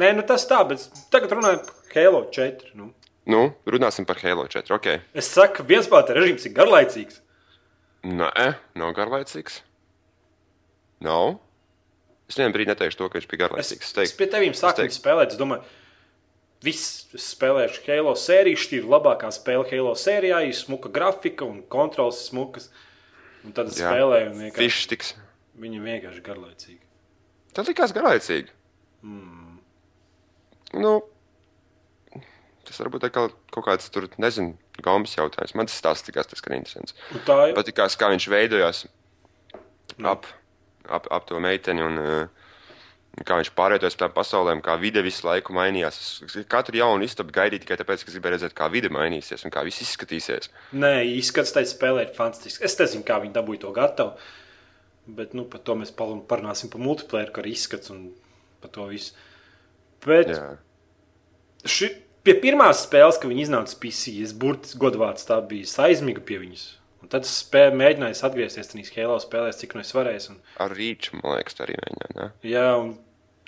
[0.00, 2.72] Nē, nu tas tā, bet tagad runājam par Halo 4.
[2.80, 2.90] Nu.
[3.28, 4.72] Nu, runāsim par Halo 4.
[4.74, 4.88] Ok.
[5.14, 7.20] Es saku, ka viens spēlētāja režīms ir garlaicīgs.
[8.08, 8.46] Nē,
[8.80, 9.60] nav garlaicīgs.
[11.04, 11.36] Nav.
[12.32, 13.84] Es vienā brīdī neteikšu to, ka viņš bija Es, garlaicīgs.
[13.84, 15.34] Es es teiktu, pie tevis sāku viņu spēlēt.
[15.34, 15.66] Es domāju,
[16.64, 18.60] viss es spēlēšu Halo sēriju.
[18.62, 20.40] Šī ir labākā spēle Halo sērijā.
[20.48, 22.70] Ir smuka grafika un kontrols smukas.
[23.44, 23.90] Un tad es Jā.
[23.90, 25.12] spēlēju, un vienkārši, tiks.
[25.60, 26.82] viņi ir vienkārši garlaicīgi.
[27.52, 28.52] Tas likās garlaicīgi.
[29.04, 29.58] Mm.
[30.80, 30.92] Nu,
[32.64, 35.52] tas varbūt ir kaut kāds tur, nezinu, gaumas jautājums.
[35.58, 36.96] Man tas stāsts tas, ka interesants.
[37.26, 38.86] Patīkās, kā viņš veidojās
[40.08, 40.30] ap,
[40.88, 42.42] ap, ap to meiteni un uh,
[43.20, 45.98] kā viņš pārvietojas pa tām pasaulēm, kā vide visu laiku mainījās.
[46.50, 49.84] Katru jaunu istabu gaidīju tikai tāpēc, ka gribēju redzēt, kā vide mainīsies un kā viss
[49.84, 50.48] izskatīsies.
[50.72, 52.62] Nē, izskats tajā spēlē ir fantastisks.
[52.64, 54.30] Es nezinu, kā viņi dabūja to gatavu.
[55.12, 58.06] Bet nu, par to mēs parunāsim par multiplayer, kā arī izskats un
[58.62, 59.12] par to visu.
[60.06, 60.44] Bet Jā.
[61.68, 61.90] ši,
[62.24, 66.64] pie pirmās spēles, kad viņi iznāca PC, es burtiski godvārds tā bija aizmigu pie viņas.
[67.02, 70.34] Un tad es spēju, mēģināju atgriezties tajās Halo spēlēs, cik nu es varēju.
[70.34, 72.14] Un, Ar rīču, man liekas, arī mēģināja.
[72.20, 72.28] Ne?
[72.46, 72.92] jā, un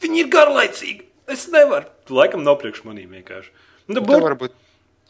[0.02, 1.06] viņi ir garlaicīgi.
[1.30, 1.88] Es nevaru.
[2.04, 3.52] Tu laikam nav priekš manīm vienkārši.
[3.88, 4.24] Nu, Tā bur...
[4.26, 4.56] varbūt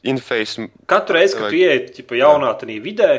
[0.06, 0.68] inface.
[0.90, 3.10] Katru reizi, kad ieej ķipa, jaunā tajā vidē,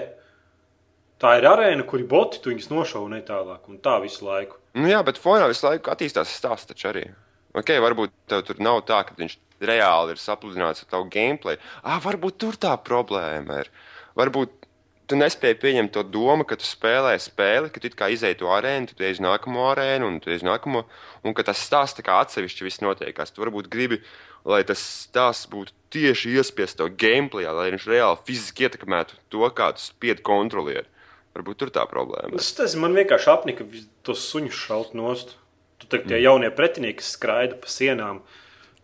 [1.22, 3.66] tā ir arēna, kur ir boti, tu viņus nošauji netālāk.
[3.72, 4.60] Un tā visu laiku.
[4.78, 7.08] Nu jā, bet fonā visu laiku attīstās stāsts taču arī.
[7.56, 11.60] Ok, varbūt tev tur nav tā, ka viņš reāli ir sapludināts ar tavu gameplay.
[11.84, 13.72] Ah, varbūt tur tā problēma ir.
[14.20, 14.65] Varbūt
[15.10, 18.92] tu nespēji pieņemt to domu, ka tu spēlē spēli, ka tu kā izēji to arēnu,
[18.92, 20.86] tu ej uz nākamo arēnu un tu ej uz nākamo,
[21.26, 23.34] un ka tas stāsts tā kā atsevišķi viss notiekās.
[23.34, 24.02] Tu varbūt gribi,
[24.48, 29.72] lai tas stāsts būtu tieši iespiests tev gameplay, lai viņš reāli fiziski ietekmētu to, kā
[29.78, 30.88] tu spied kontrolieri.
[31.36, 32.38] Varbūt tur tā problēma.
[32.40, 33.66] Es nezinu, man vienkārši apnika
[34.08, 35.36] tos suņus šaut nost.
[35.82, 38.22] Tu tagad tie jaunie pretinieki kas skraida pa sienām.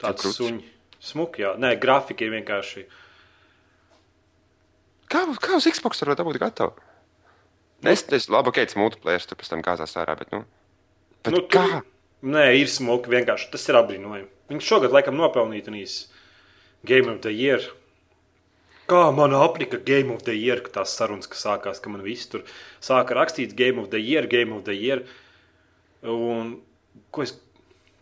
[0.02, 0.66] Tāds suņi.
[1.02, 1.56] Smuki, jā.
[1.58, 2.84] Nē, grafika ir vienkārši.
[5.12, 6.74] Kā, kā uz Xbox var būt gatava?
[7.82, 10.44] Es domāju, labi, ka tas multiplayer tur pēc tam kāzās ārā, bet, nu,
[11.26, 11.82] bet Nu, nu, tur- kā?
[12.22, 13.50] Nē, ir smuki vienkārši.
[13.52, 14.28] Tas ir apbrīnojami.
[14.52, 15.96] Viņš šogad laikam nopelnīja tenīs
[16.86, 17.64] Game of the Year.
[18.92, 22.30] Kā man apnika Game of the Year, ka tās sarunas, kas sākās, ka man viss
[22.30, 22.44] tur
[22.84, 25.02] sāka rakstīts Game of the Year, Game of the Year.
[26.04, 26.60] Un
[27.10, 27.34] ko es,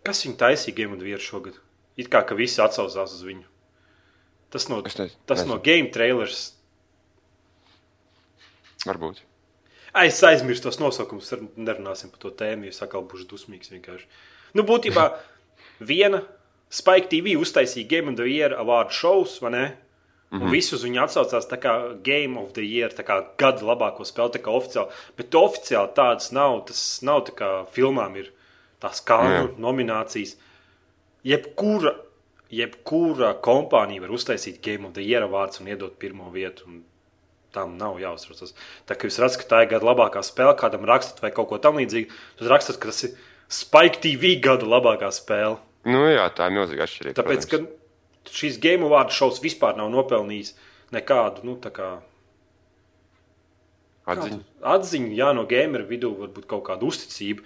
[0.03, 1.55] kas viņa taisīja Game of the Year šogad?
[1.99, 3.45] It kā ka visi atsaucās uz viņu.
[4.49, 4.97] Tas no, Es
[5.29, 6.55] tas no game trailers.
[8.87, 9.23] Varbūt.
[9.99, 14.05] Es aizmirsu tos nosaukumus, nerunāsim par to tēmu, jo sakal būšu dusmīgs vienkārši.
[14.57, 15.09] Nu, būtībā
[15.79, 16.21] viena
[16.69, 19.65] Spike TV uztaisīja Game of the Year award shows, vai ne?
[20.31, 20.51] Un mm -hmm.
[20.51, 24.29] visi uz viņu atsaucās tā kā Game of the Year, tā kā gada labāko spēli,
[24.29, 24.91] tā kā oficiāli.
[25.17, 26.65] Bet oficiāli tādas nav.
[26.65, 28.31] Tas nav tā kā filmām ir
[28.79, 30.37] tās kānu nominācijas.
[31.23, 31.95] Jebkura,
[32.49, 36.63] jebkura kompānija var uztaisīt Game of the Year vārds un iedot pirmo vietu.
[36.67, 36.83] Un
[37.55, 38.53] tam nav jāuztraucas.
[38.89, 41.59] Tā kā jūs redzat, ka tā ir gada labākā spēle, kādam rakstat vai kaut ko
[41.61, 43.17] tamlīdzīgu, tad rakstat, ka tas ir
[43.49, 45.57] Spike TV gada labākā spēle.
[45.89, 47.17] Nu, jā, tā ir milzīga atšķirība.
[47.17, 47.71] Tāpēc, protams.
[48.29, 50.53] ka šīs game vārdu šovs vispār nav nopelnījis
[50.93, 51.95] nekādu, nu, kā
[54.09, 54.37] Atziņa.
[54.37, 57.45] kādu atziņu, jā, no gameru vidū, varbūt kaut kādu uzticību,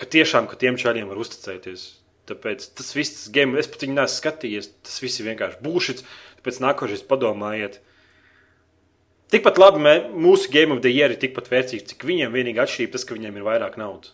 [0.00, 1.86] ka tiešām, ka tiem čaļiem var uzticēties.
[2.26, 6.06] Tāpēc tas viss, tas game, es pat viņu neesmu skatījies, tas viss ir vienkārši būšits.
[6.40, 7.78] Tāpēc nākošais padomājiet.
[9.32, 12.94] Tikpat labi mē, mūsu game of the year ir tikpat vērtīgs, cik viņiem vienīgi atšķirība
[12.94, 14.12] tas, ka viņiem ir vairāk naudas.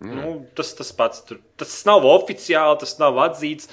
[0.00, 0.16] Mm.
[0.16, 1.22] Nu, tas tas pats.
[1.28, 3.70] Tur, tas nav oficiāli, tas nav atzīts.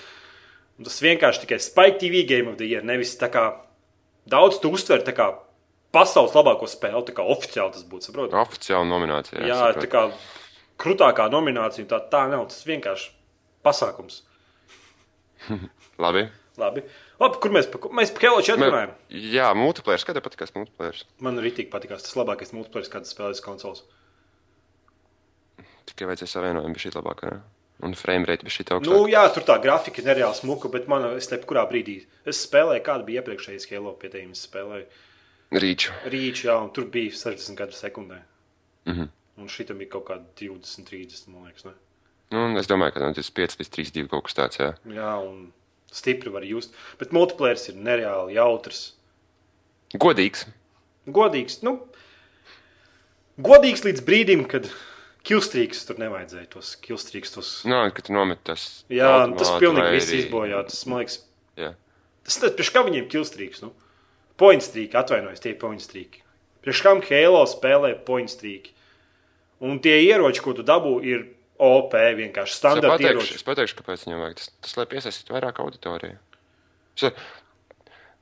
[0.83, 2.85] Tas vienkārši tikai Spike TV game of the year.
[2.85, 3.47] Nevis tā kā
[4.29, 5.31] daudz tu uztver tā kā
[5.95, 8.11] pasaules labāko spēli, tā kā oficiāli tas būtu.
[8.11, 8.35] Saprot?
[8.43, 9.41] Oficiāla nominācija.
[9.41, 9.87] Jā, saprotu.
[9.87, 10.03] tā kā
[10.83, 12.45] krūtākā nominācija, tā, tā nav.
[12.51, 13.09] Tas vienkārši
[13.65, 14.21] pasākums.
[16.03, 16.27] Labi.
[16.57, 16.81] Labi.
[17.21, 18.93] Labi, kur mēs pa, mēs pa Halo 4 runājam?
[19.13, 20.01] Jā, multiplayer.
[20.07, 21.03] Kāda patīkās multiplayer?
[21.23, 22.05] Man arī tik patīkās.
[22.07, 23.83] Tas labākais multiplayer, kāds spēlēs konsoles.
[25.87, 27.31] Tikai vajadzēja savienojumu, bija šī labākā.
[27.35, 27.43] Ne?
[27.85, 28.89] Un frame rate bija šī augstākā.
[28.89, 32.41] Nu, jā, tur tā grafika ir nereāli smuka, bet man es te kurā brīdī es
[32.47, 34.87] spēlēju, kāda bija iepriekšējais Halo pie tiem spēlēju.
[35.61, 35.93] Rīču.
[36.11, 38.23] Rīčs, jā, un tur bija 60 gadu sekundē.
[38.89, 39.13] Mm -hmm.
[39.37, 41.65] Un šitam bija kaut kāda 20, 30, man liekas.
[41.65, 41.77] Ne?
[42.31, 44.59] nu, es domāju, ka no 25 līdz 32 kaut kas tāds.
[44.59, 44.73] Jā.
[44.91, 45.53] Jā, un
[45.93, 46.75] stipri var just.
[46.99, 48.93] Bet multiplayer ir nereāli jautrs.
[49.95, 50.45] Godīgs.
[51.07, 51.77] Godīgs, nu,
[53.39, 54.67] godīgs līdz brīdim, kad
[55.27, 57.33] kilstrīks tur nevajadzēja tos kilstrīks.
[57.35, 57.51] Tos...
[57.67, 58.83] Nā, kad tu nomet tas.
[58.91, 60.61] Jā, tas pilnīgi viss arī- izbojā.
[60.67, 61.19] Tas, man liekas,
[61.59, 61.73] Jā.
[62.27, 63.63] tas tas priekš kā viņiem kilstrīks.
[63.63, 63.71] Nu?
[64.37, 66.23] Poinstrīki, atvainojos, tie poinstrīki.
[66.65, 68.75] Priekš kam Halo spēlē poinstrīki.
[69.63, 71.23] Un tie ieroči, ko tu dabū, ir
[71.59, 73.35] OP vienkārši standarta ieroči.
[73.35, 74.35] es pateikšu, kāpēc viņam vajag.
[74.37, 76.17] Tas, tas lai piesaistītu vairāk auditoriju.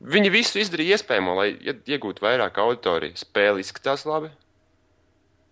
[0.06, 3.15] Viņi visu izdarīja iespējamo, lai ie- iegūtu vairāk auditoriju.
[3.17, 4.30] Spēle izskatās labi,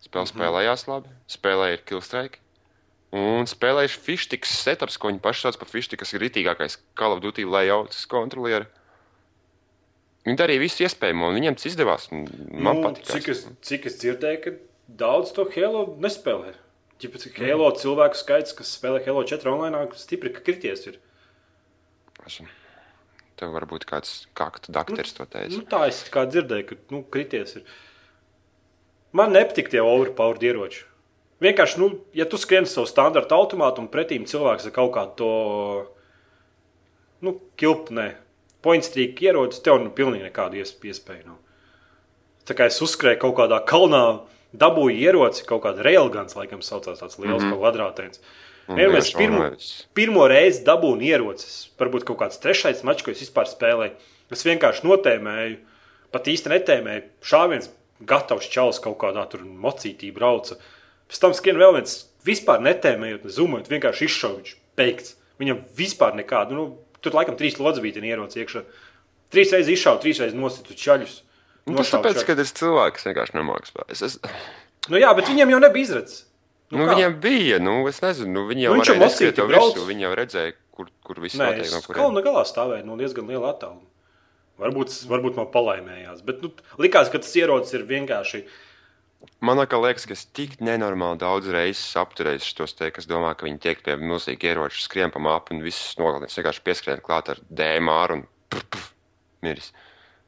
[0.03, 0.33] spēle Mhm.
[0.35, 2.39] spēlējās labi, spēlē ir killstrike.
[3.13, 7.21] Un spēlējuši fištiks setups, ko viņi paši sauc par fištiku, kas ir ritīgākais Call of
[7.21, 8.65] Duty layouts kontrolieri.
[10.25, 12.11] Viņi darīja visu iespējamo, un viņiem tas izdevās.
[12.11, 13.03] Man nu, patīk.
[13.05, 14.51] cik, es, cik es dzirdēju, ka
[14.89, 15.85] daudz to Halo
[16.93, 16.99] nespēlē.
[16.99, 20.87] Ķipa, cik Halo cilvēku skaits, kas spēlē Halo 4 online, stipri krities.
[20.87, 20.99] Ir.
[23.35, 25.57] Tev varbūt kāds kaktu dakteris to teica.
[25.57, 27.55] Nu, tā es kā dzirdēju, ka nu, krities.
[27.57, 27.63] Ir.
[29.11, 30.85] Man nepatīk tie overpowered ieroči.
[31.43, 35.31] Vienkārši, nu, ja tu skrieni savu standarta automātu un pretīm cilvēks ar kaut kādu to
[37.25, 38.13] nu, kilpnē,
[38.63, 41.37] pointstrīku ieroci, tev nu pilnīgi nekādu ies- iespēju nav.
[42.47, 44.21] Tā kā es uzskrēju kaut kādā kalnā,
[44.53, 47.59] dabūju ieroci, kaut kāda railguns, laikam, saucās tāds liels mm -hmm.
[47.59, 48.21] kvadrātēns.
[48.67, 49.49] Vienmēr es pirmo,
[49.93, 53.91] pirmo reizi dabūju ierocis, varbūt kaut kāds trešais mačs, ko es vispār spēlēju.
[54.31, 55.57] Es vienkārši notēmēju,
[56.11, 57.03] pat īsti netēmēju.
[57.21, 57.69] Šāviens
[58.07, 60.55] gatavs čalis kaut kādā tur mocītī brauca.
[61.09, 65.17] Pēc tam skrien vēl viens, vispār netēmējot, ne zumojot, vienkārši izšaujuši, beigts.
[65.41, 66.65] Viņam vispār nekādu, nu,
[67.03, 68.63] tur laikam trīs lodzbīti ieroci iekšā.
[69.33, 71.19] Trīs reizes izšauju, trīs reizes nositu čaļus.
[71.69, 73.95] Nu, tas tāpēc, ka es cilvēks vienkārši nemāku spēlēt.
[74.03, 74.19] Es,
[74.91, 76.25] Nu jā, bet viņiem jau nebija izredzes.
[76.73, 76.97] nu, nu, kā?
[76.97, 80.55] viņiem bija, nu, es nezinu, nu, viņi jau Nu, mocīti to virsū, viņi jau redzēja,
[80.75, 81.69] kur, kur viss Nē, notiek.
[81.69, 83.87] es No kalna galā stāvēju no diezgan liela attāluma.
[84.59, 86.51] Varbūt, varbūt man palaimējās, bet nu,
[86.83, 88.43] likās, ka tas ierocis ir vienkārši.
[89.39, 93.61] Man liekas, ka es tik nenormāli daudz reizes apturēju šos te, kas domā, ka viņi
[93.63, 96.27] tiek pie milzīga ieroča, skrien pa māpu un visus nogalina.
[96.27, 98.91] Es vienkārši pieskrien klāt ar DMR un prf, prf,
[99.47, 99.71] miris.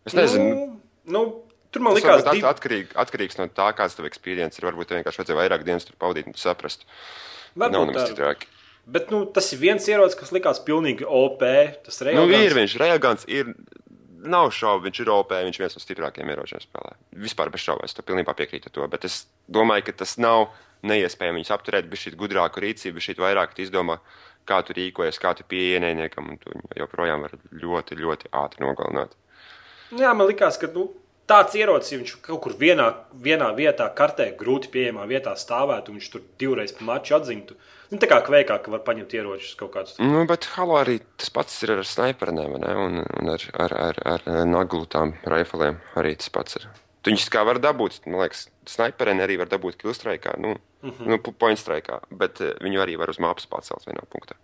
[0.08, 2.50] Es nezinu, nu, Nu, nu, tur man tas likās, varbūt div...
[2.50, 4.68] at, atkarīgi, atkarīgs no tā, kāds tev pieredze ir.
[4.70, 6.88] Varbūt tev vienkārši vajadzēja vairāk dienas tur pavadīt un tu saprastu.
[7.56, 8.12] Nav varbūt nemaz tā.
[8.14, 8.52] citādi.
[8.86, 11.42] Bet nu, tas ir viens ierocis, kas likās pilnīgi OP.
[11.88, 13.56] Tas Nu, reāli ir viņš, Reagants ir.
[14.26, 16.96] Nav šaubu, viņš ir OP, viņš ir viens no stiprākajiem ieročiem spēlē.
[17.22, 18.88] Vispār bez šaubām, es to pilnībā piekrītu to.
[18.90, 19.20] Bet es
[19.54, 20.48] domāju, ka tas nav
[20.86, 24.00] neiespējami viņus apturēt, bet šī gudrāka rīcība, šī vairāk izdomā,
[24.50, 29.14] kā tu rīkojies, kā tu pieeji ienaidniekam, un tu joprojām var ļoti, ļoti ātri nogalināt.
[29.94, 30.88] Jā, man likās, ka nu,
[31.30, 32.88] tāds ierocis, ja viņš kaut kur vienā,
[33.28, 37.58] vienā vietā, kartē, grūti pieejamā vietā stāvētu, un viņš tur divreiz pa maču atzimtu.
[37.92, 40.00] Nu, tā kā kveikā, ka var paņemt ieročus kaut kādus.
[40.02, 42.58] Nu, bet Halo arī tas pats ir ar sniperiem?
[42.58, 46.66] Un, un ar, ar, ar, ar naglu tām riflēm arī tas pats ir.
[47.06, 51.08] Viņus kā var dabūt, man liekas, sniperiem arī var dabūt killstrike, nu, mm -hmm.
[51.12, 54.36] nu point strike, bet eh, viņu arī var uz mapas pacelt vienā punktā.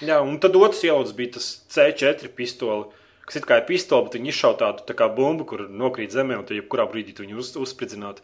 [0.00, 2.92] Jā, un tad otrs ierocis bija tas C4 pistole.
[3.24, 6.36] Kas it kā ir pistole, bet viņi izšauja tādu tā kā bumbu, kur nokrīt zemē,
[6.40, 8.20] un tad jebkurā brīdī tu viņu uz, uzspridzināt.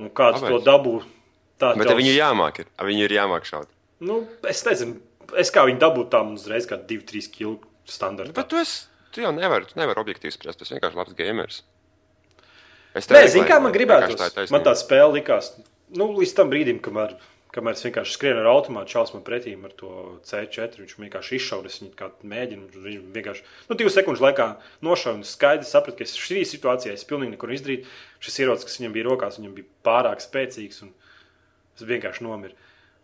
[0.00, 0.66] Un kāds to Kāpēc?
[0.66, 0.94] dabū?
[1.60, 3.68] Tā Bet ja viņu jāmāk, ir, viņu ir jāmāk šaut.
[4.02, 4.96] Nu, es nezinu,
[5.38, 8.34] es kā viņu dabūju tam uzreiz, kā 2-3 kg standartā.
[8.34, 10.58] Bet tu, esi, tu jau nevari, tu nevari objektīvi spriest.
[10.58, 11.60] Tu esi vienkārši labs gamers.
[12.96, 14.50] Es Nē, tev zini, kā man ir taisnība.
[14.56, 15.52] Man tā spēle likās,
[15.94, 17.14] nu, līdz tam brīdim, kamēr,
[17.54, 19.90] kamēr es vienkārši skrienu ar automātu, man pretī ar to
[20.26, 20.78] C4.
[20.78, 22.68] Viņš vienkārši izšauja, es viņu kā mēģinu.
[22.74, 24.46] Viņš vienkārši, nu, divu sekundžu laikā
[24.86, 27.86] nošauja un skaidri sapratu, ka šī situācijā es pilnīgi neko izdarīju.
[28.22, 30.92] Šis ierocis, kas viņam bija rokās, viņam bija pārāk spēcīgs un
[31.74, 32.54] es vienkārši nomiru.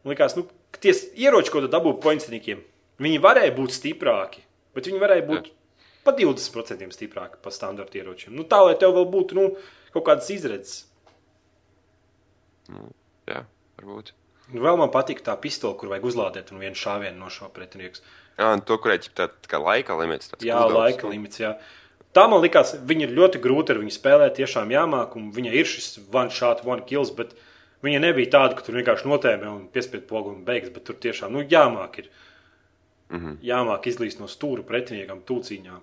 [0.04, 0.46] Man likās, nu,
[0.78, 2.60] tie ieroči, ko tu dabūji pointstīkiem,
[3.02, 4.44] viņi varēja būt stiprāki,
[4.76, 5.50] bet viņi varēja būt
[6.06, 8.36] pa 20% stiprāki par standarta ieročiem.
[8.36, 9.48] Nu, tā, lai tev vēl būtu nu,
[9.96, 10.84] kaut kādas izredzes.
[13.26, 13.42] Jā,
[13.80, 14.14] varbūt.
[14.52, 18.02] Nu, vēl man patīk tā pistole, kur vajag uzlādēt un vienu šāvienu no šo pretinieka.
[18.36, 20.30] Jā, un to, kurēķi tā, tā kā laika limits.
[20.38, 21.40] Jā, cooldowns, laika limits.
[21.40, 21.56] Jā.
[22.16, 24.36] Tā man likās, viņa ir ļoti grūti ar viņu spēlēt.
[24.38, 27.10] Tiešām jāmāk, un viņa ir šis one shot, one kills.
[27.16, 27.34] Bet
[27.84, 30.72] viņa nebija tāda, ka tur vienkārši notēmē un piespiedu pogu un beigas.
[30.76, 32.12] Bet tur tiešām nu, jāmāk, ir.
[33.08, 33.18] Mm.
[33.18, 33.34] -hmm.
[33.42, 35.76] jāmāk izlīst no stūra pretiniekam, tūciņā.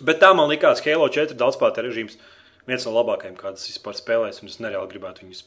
[0.00, 2.18] Bet tā man likās, ka Halo 4 daudzspēlētāju režīms
[2.66, 5.42] viens no labākajiem, kādas vispār spēlēs, un es nereāli gribētu viņu uz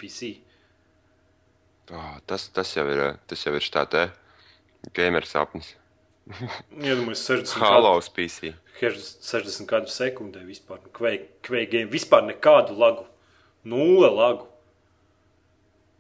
[1.92, 4.08] Ā, Tas, tas jau ir, tas jau ir tā te
[4.96, 5.76] gamer sapnis.
[6.28, 8.52] Iedomājieties, 60 Halo PC.
[8.82, 10.82] 60 kadru sekundē vispār.
[10.84, 13.08] Nu, Kveik game vispār nekādu lagu.
[13.64, 14.48] Nulle lagu.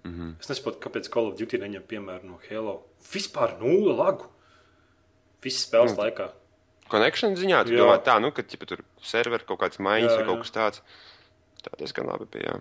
[0.04, 0.13] Mm.
[0.13, 0.34] -hmm.
[0.39, 2.84] Es nesaprotu, kāpēc Call of Duty neņem piemēru no Halo.
[3.13, 4.28] Vispār nulle lagu.
[5.43, 6.00] Visas spēles mm.
[6.04, 6.32] laikā.
[6.89, 7.84] Connection ziņā, tu Jā.
[7.84, 10.82] domā tā, nu, ka ķipa, tur serveri kaut kāds maiņas vai kaut kas tāds.
[11.63, 12.52] Tā diezgan labi bija.
[12.52, 12.60] jā.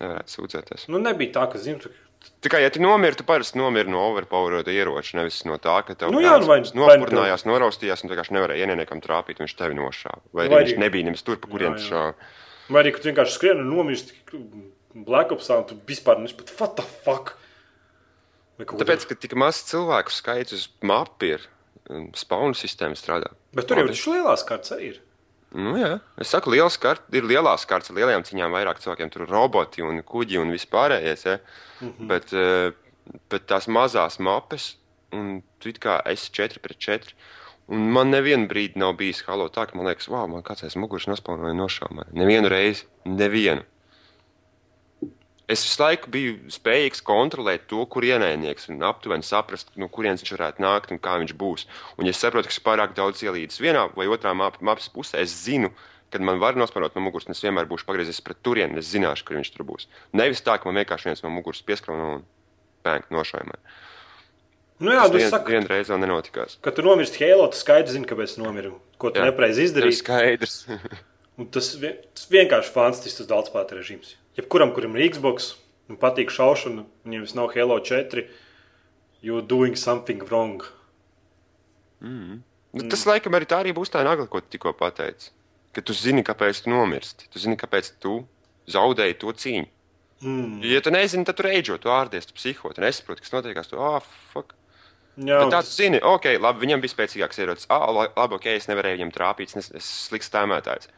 [0.00, 0.88] Nevarētu sūdzēties.
[0.88, 1.90] Nu, nebija tā, ka, zinu,
[2.40, 6.12] Tikai, ja tu nomirti, tu parasti nomiri no overpowerota ieroča, nevis no tā, ka tev
[6.12, 10.20] Nu jā, vai- nopurinājās, noraustījās un vienkārši nevarēja ienaidniekam trāpīt, viņš tevi nošāva.
[10.36, 11.90] Vai Vai viņš nebija nemaz tur, pa tas jā.
[11.90, 12.14] šāva.
[12.70, 14.12] Vai arī, ka tu vienkārši skrieni un nomirsti
[14.94, 17.36] Black Ops, un tu vispār nesaproti, what the fuck?
[18.60, 21.46] Tāpēc, ka tik maz cilvēku skaits uz mapu ir,
[21.88, 23.32] un spaunu sistēma strādā.
[23.56, 24.98] Bet tur jau tas lielās kārtas arī ir.
[25.50, 29.24] Nu, jā, es saku, liels kart, ir lielās kārtas ar lielajām ciņām, vairāk cilvēkiem tur
[29.24, 31.26] ir roboti un kuģi un vispārējais.
[31.26, 31.38] Ja?
[31.80, 31.88] Mm.
[31.90, 32.06] -hmm.
[32.12, 34.76] bet, eh, bet tās mazās mapes,
[35.12, 37.14] un tu kā esi 4 pret 4.
[37.70, 40.74] Un man nevienu brīdi nav bijis halo tā, ka man liekas, wow, man kāds aiz
[40.76, 42.08] muguras nospaunoja nošāva.
[42.12, 43.62] Nevienu reizi, nevienu.
[45.50, 50.34] Es visu laiku biju spējīgs kontrolēt to, kur ienaidnieks un aptuveni saprast, no kurienes viņš
[50.36, 51.64] varētu nākt un kā viņš būs.
[51.98, 55.18] Un, ja es saprotu, ka es pārāk daudz ielīdzu vienā vai otrā map- mapas pusē,
[55.24, 55.72] es zinu,
[56.10, 59.26] kad man var nosprāstīt no muguras, un es vienmēr būšu pagriezies pret turieni, es zināšu,
[59.26, 59.88] kur viņš tur būs.
[60.14, 62.24] Nevis tā, ka man vienkārši viens no muguras pieskrāna un
[62.86, 63.58] pēkšņi nošaimē.
[64.80, 66.56] Nu jā, Tas vien, saki, vienreiz vēl nenotikās.
[66.64, 68.70] ka tu nomirsti Halo, tu skaidri zini, kāpēc tu nomiri.
[69.02, 69.98] Ko tu nepareizi Tas ir izdarīji.
[69.98, 70.54] skaidrs.
[71.52, 74.14] Tas, vien, tas vienkārši fantastisks daudzspēlētāju režīms.
[74.38, 75.54] Jebkuram, kuram ir Xbox
[75.90, 78.26] un patīk šaušana, viņam vis nav Halo 4,
[79.22, 80.62] you're doing something wrong.
[82.72, 85.32] nu, tas laikam arī tā arī būs tā nagla, ko tu tikko pateici.
[85.74, 87.28] Ka tu zini, kāpēc tu nomirsti.
[87.30, 88.20] Tu zini, kāpēc tu
[88.70, 89.68] zaudēji to cīņu.
[90.20, 90.56] Mm.
[90.66, 93.70] Ja tu nezini, tad tu reģo, tu ārdies, tu psiho, tu nesaproti, kas notiekās.
[93.70, 94.00] Tu, oh,
[94.32, 94.54] fuck.
[95.20, 97.68] Jā, Bet un tā tu zini, ok, labi, viņam bija spēcīgāks ierocis.
[97.72, 100.88] Ah, la- labi, ok, es nevarēju viņam trāpīt, es esmu slikts tēmētājs.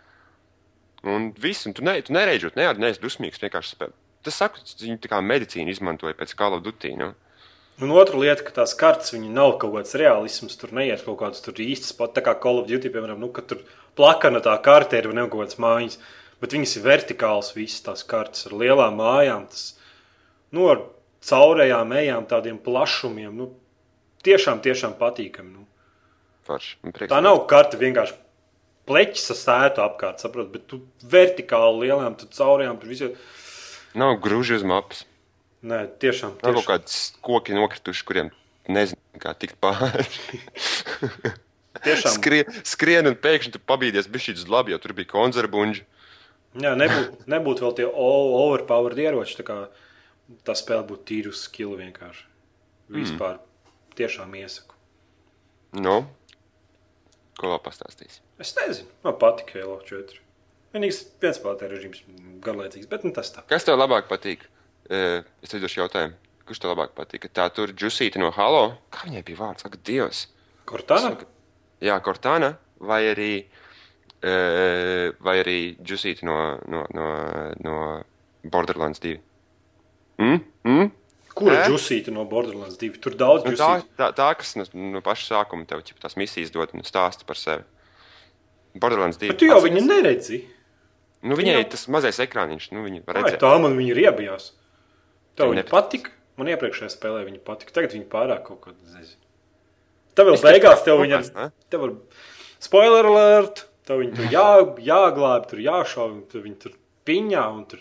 [1.03, 3.91] Un viss, un tu, ne, tu nereģot, ne, neesi dusmīgs, vienkārši.
[4.23, 6.93] Tas saka, viņi tā kā medicīnu izmantoja pēc Call of Duty.
[7.01, 7.11] Nu?
[7.83, 11.59] Un otra lieta, ka tās kartes nav kaut kāds realisms, tur neiet kaut kāds tur
[11.59, 13.65] īsts pat, tā kā Call of Duty, piemēram, nu, ka tur
[13.99, 15.99] plakana tā karte ir vai ne kaut kāds mājas,
[16.43, 19.73] bet viņas ir vertikāls visas tās kartes ar lielām mājām, tas,
[20.55, 20.85] nu, ar
[21.27, 23.51] caurējām ejām, tādiem plašumiem, nu,
[24.27, 25.57] tiešām, tiešām patīkami.
[25.57, 25.67] Nu.
[26.47, 26.79] Forši.
[27.11, 28.19] Tā nav karte vienkārši
[28.89, 33.17] pleķis ar sētu apkārt, saprot, bet tu vertikāli lielām, tu caurējām, tur visur.
[33.99, 35.05] Nav gruži uz mapas.
[35.63, 36.69] Nē, tiešām, Nav kaut tiešām.
[36.71, 38.33] kādas koki nokrituši, kuriem
[38.73, 40.07] nezinu, kā tikt pāri.
[41.87, 42.17] tiešām.
[42.17, 45.85] Skrie, skrien un pēkšņi tu pabīdies bišķīt uz labi, jo tur bija konzervbuļģi.
[46.63, 49.39] Jā, nebūtu nebūt vēl tie overpowered ieroči.
[49.39, 52.27] Tā, kā tā spēle būtu tīra uz skilu vienkārši.
[52.93, 53.77] Vispār mm.
[53.97, 54.77] tiešām iesaku.
[55.79, 56.03] Nu,
[57.41, 58.21] ko vēl pastāstīs?
[58.43, 60.19] Es nezinu, man patīk Halo 4.
[60.73, 62.01] Vienīgais viens spēlētāju režīms
[62.43, 63.45] garlaicīgs, bet nu, tas tā.
[63.51, 64.47] Kas tev labāk patīk?
[64.91, 66.17] Es tev došu jautājumu.
[66.49, 67.29] Kurš tev labāk patīk?
[67.37, 68.65] Tā tur džusīta no Halo.
[68.95, 69.67] Kā viņai bija vārds?
[69.69, 70.25] Ak, Dievs!
[70.67, 71.13] Cortana?
[71.85, 73.31] Jā, Cortāna vai arī,
[74.23, 76.39] vai arī džusīta no,
[76.73, 77.07] no, no,
[77.63, 77.77] no
[78.43, 79.15] Borderlands 2.
[80.23, 80.41] Mm?
[80.67, 80.91] Mm?
[81.33, 81.69] Kur ir Ē?
[81.71, 82.99] džusīta no Borderlands 2?
[83.03, 83.95] Tur daudz Nu, tā, džusīta.
[84.03, 87.63] tā, tā, kas no, no paša sākuma tev tās misijas dod un stāsta par sevi.
[88.75, 89.29] Borderlands 2.
[89.33, 90.43] Bet tu jau viņu neredzi.
[91.23, 93.39] Nu, viņai jau- tas mazais ekrāniņš, nu, viņa redzēt.
[93.41, 94.53] tā man viņa ir iebijās.
[95.37, 96.11] Tev viņa patika.
[96.37, 97.73] Man iepriekšējā spēlē viņa patika.
[97.73, 99.21] Tagad viņa pārāk kaut kāda nezinu.
[100.15, 101.51] Tev tev beigās tev viņa?
[101.71, 101.93] Tev var
[102.59, 103.67] spoiler alert.
[103.85, 104.49] Tev viņa tur jā,
[104.87, 106.73] jāglāb, tur jāšauj, tur viņa tur
[107.07, 107.81] piņā un tur.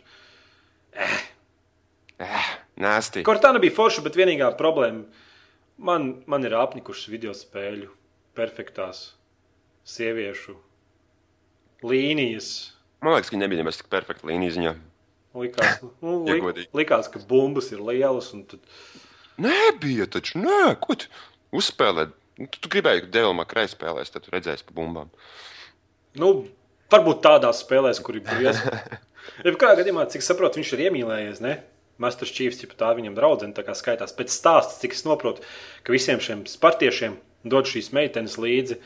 [2.82, 3.24] Nēsti.
[3.26, 5.06] Kortāna bija forša, bet vienīgā problēma
[5.78, 7.90] man, man ir apnikušas video spēļu,
[8.38, 9.12] perfektās
[9.86, 10.56] sieviešu
[11.88, 12.48] līnijas.
[13.02, 14.74] Man liekas, ka viņa nebija nemaz tik perfekta līnija ziņā.
[15.42, 16.70] Likās, nu, Ja li, godīgi.
[16.78, 18.32] likās, ka bumbas ir lielas.
[18.36, 18.60] un Tad,
[19.42, 21.08] Nē, bija taču, nē, ko tu
[21.58, 22.10] uzspēlē?
[22.42, 25.10] Nu, Tu, tu gribēji, ka Dēlā Makrai spēlēs, tad tu redzēsi pa bumbām.
[26.18, 26.30] nu,
[26.90, 28.58] varbūt tādās spēlēs, kur ir bijis.
[29.46, 31.42] Jebkurā gadījumā, cik saprotu, viņš ir iemīlējies.
[31.44, 31.60] Ne?
[32.02, 34.16] Masters Chiefs, ja tā viņam draudzene tā kā skaitās.
[34.18, 35.44] Pēc stāsta, cik es saprotu,
[35.86, 38.80] ka visiem šiem spartiešiem dod šīs meitenes līdzi,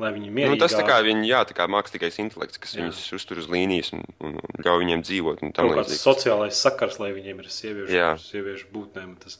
[0.00, 2.82] lai viņi Nu, mierīgi tas tā kā viņi, jā, tā kā mākslīgais intelekts, kas jā.
[2.86, 5.42] viņus uztur uz līnijas un, un, un ļauj viņiem dzīvot.
[5.46, 6.00] Un tam līdzīgi.
[6.00, 8.10] sociālais sakars, lai viņiem ir sieviešu, Jā.
[8.18, 9.16] sieviešu būtnēm.
[9.22, 9.38] Tas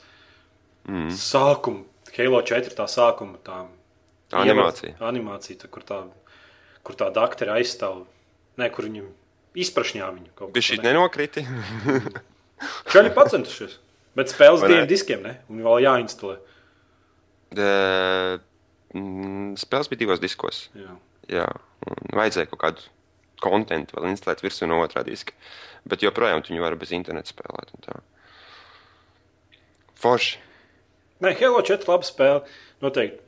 [0.89, 1.11] Mm.
[1.13, 1.85] sākuma,
[2.17, 3.67] Halo 4 tā sākuma, tā
[4.33, 4.95] animācija.
[4.97, 5.99] ievad- animācija tā, kur tā,
[6.83, 8.07] kur tā daktere aizstāv,
[8.57, 9.07] ne, kur viņam
[9.55, 11.45] izprašņā viņu kaut Bija šī nenokriti.
[12.91, 13.77] Čaļi pacentušies,
[14.17, 15.37] bet spēles diviem diskiem, ne?
[15.51, 16.39] Un vēl jāinstalē.
[17.53, 18.41] De,
[18.95, 20.69] mm, spēles bija divos diskos.
[20.79, 20.97] Jā.
[21.31, 21.47] Jā,
[22.17, 22.87] vajadzēja kaut kādu
[23.41, 25.37] kontekstu vēl instalēt virsū no otrā diska.
[25.89, 27.73] Bet joprojām viņu var bez interneta spēlēt.
[30.01, 30.41] Forši.
[31.21, 32.41] Nē, Halo 4 laba spēle.
[32.81, 33.21] Noteikti,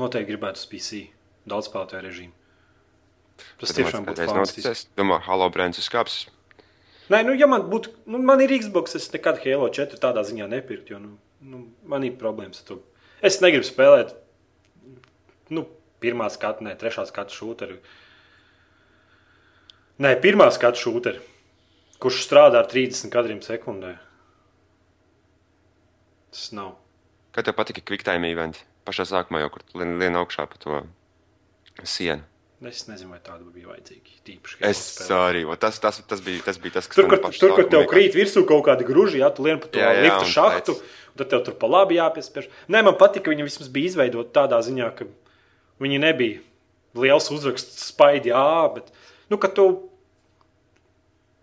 [0.00, 1.02] noteikti gribētu uz PC.
[1.46, 2.32] Daudz spēlētāju režīmu.
[3.60, 4.64] Tas Tad tiešām būtu fantastiski.
[4.64, 4.86] noticēs.
[4.96, 6.24] Domā, Halo brands uzkāps.
[7.12, 10.48] Nē, nu, ja man būtu, nu, man ir Xbox, es nekad Halo 4 tādā ziņā
[10.50, 11.12] nepirktu, jo, nu,
[11.44, 12.78] nu, man ir problēmas ar to.
[13.24, 14.12] Es negribu spēlēt,
[15.54, 15.64] nu,
[16.04, 17.78] pirmā skatu, ne, trešā skatu šūteru.
[20.04, 21.22] Nē, pirmā skatu šūteru,
[22.02, 23.94] kurš strādā ar 30 kadriem sekundē.
[26.34, 26.74] Tas nav.
[27.32, 28.60] Kā tev patika QuickTime eventi?
[28.86, 30.82] Pašā sākumā jau, kur lien, lien augšā pa to
[31.82, 32.22] sienu.
[32.64, 34.14] Es nezinu, vai tāda bija vajadzīga.
[34.24, 34.78] Tīpaši, Es
[35.12, 38.16] arī, tas, tas, tas, bija, tas bija tas, kas Tur, kur, tur, kur tev krīt
[38.16, 40.76] virsū kaut kādi gruži, ja tu lien pa to Jā, jā, lifta un šahtu,
[41.12, 42.48] un tad tev tur pa labi jāpiespiež.
[42.72, 45.04] Nē, man patika, ka viņi vismaz bija izveidoti tādā ziņā, ka
[45.84, 46.40] viņi nebija
[46.96, 48.88] liels uzraksts spaidi A, bet,
[49.28, 49.66] nu, ka tu,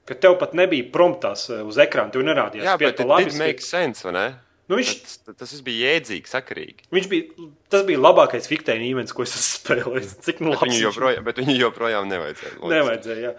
[0.10, 2.72] ka tev pat nebija promptās eh, uz ekrāna, tev nerādījās.
[2.72, 4.26] Jā, pa tas labi, did spied- make sense, vai ne?
[4.72, 6.86] Nu, viņš, Tas, tas viss bija jēdzīgi, sakarīgi.
[6.96, 10.14] viņš bija, tas bija labākais fiktēna īmenis, ko es esmu spēlējis.
[10.24, 12.54] Cik nu Bet labs viņu joprojām, bet viņu joprojām nevajadzēja.
[12.62, 12.72] loģiski.
[12.78, 13.26] Nevajadzēja.
[13.28, 13.34] Jā.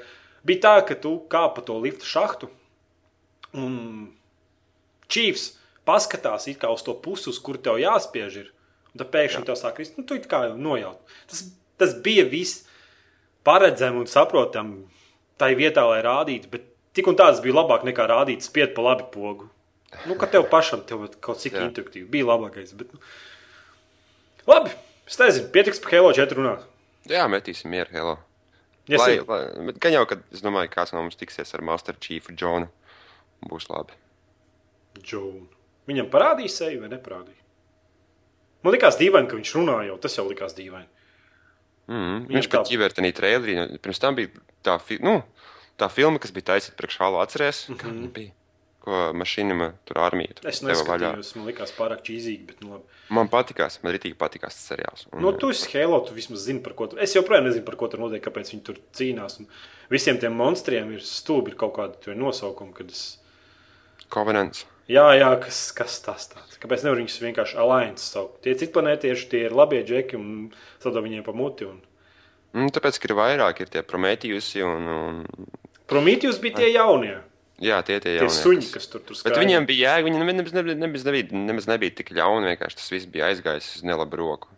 [0.45, 2.51] Bija tā, ka tu kāp pa to lifta šahtu,
[3.57, 3.79] un
[5.09, 5.47] čīvs
[5.89, 8.37] paskatās it kā uz to pusi, uz kur tev jāspiež.
[8.43, 8.53] Ir,
[8.93, 11.01] un tad pēkšņi tev sāk krist, nu, tu it kā jau nojaut.
[11.31, 11.47] Tas,
[11.81, 12.67] tas bija viss
[13.45, 14.85] paredzami un saprotami
[15.41, 18.85] tai vietā, lai rādītu, bet tik un tā tas bija labāk nekā rādīt spied pa
[18.93, 19.49] labi pogu.
[20.09, 22.75] Nu, ka tev pašam tev kaut cik intuitīvi bija labākais.
[22.79, 23.01] Bet, nu.
[24.51, 24.73] Labi,
[25.09, 26.65] es nezinu, pietiks par Halo 4 runāt.
[27.11, 28.17] Jā, metīsim mieru, hello.
[28.89, 29.41] Ja Lai, lai,
[29.71, 32.69] bet gan jau, kad es domāju, kāds no mums tiksies ar Master Chiefu Džonu,
[33.49, 33.97] būs labi.
[35.01, 35.47] Džonu.
[35.89, 37.41] Viņam parādīja seju vai neparādīja?
[38.65, 39.97] Man liekas, dīvaini, ka viņš runāja jau.
[40.01, 40.89] Tas jau likās dīvaini.
[41.89, 44.31] Mm, Viņam viņš pat tā- ķivertenī trailerī, pirms tam bija
[44.65, 45.19] tā, fi nu,
[45.81, 47.81] tā filma, kas bija taisīta priekš Halo atceries, mm -hmm.
[47.81, 48.33] kā viņa bija.
[48.85, 52.43] Ko mašīna tur armija tur Es neskatījos, man liekas, pārāk čīzīgi.
[52.51, 52.99] Bet, nu, labi.
[53.17, 55.07] Man patikās, man arī patikās tas seriāls.
[55.09, 57.01] Un, nu, tu esi Halo, tu vismaz zini, par ko tur.
[57.01, 59.39] Es joprojām nezinu, par ko tur notiek, kāpēc viņi tur cīnās.
[59.41, 59.49] Un
[59.93, 63.07] visiem tiem monstriem ir stūbi, ir kaut kādi tur nosaukumi, kad es.
[64.13, 64.67] Covenants.
[64.91, 66.59] Jā, jā, kas, kas tas tāds?
[66.61, 68.43] Kāpēc nevar viņus vienkārši alliance saukt?
[68.45, 70.27] Tie citplanētieši, tie ir labie džeki un
[70.83, 71.71] sadod viņiem pa muti.
[71.71, 71.81] Un...
[72.53, 75.49] Mm, tāpēc, ka ir vairāk, ir tie Prometheus un, un
[75.89, 77.17] Prometheus bija tie jaunie,
[77.63, 79.41] jā, tie tie jaunie, suņi, kas tur tur skraida.
[79.43, 82.51] viņiem bija jēga, viņi nemaz nebija, nemaz nebija, nemaz nebija tik ļauni.
[82.55, 84.51] Vienkārši tas viss bija aizgājis uz nelabu roku.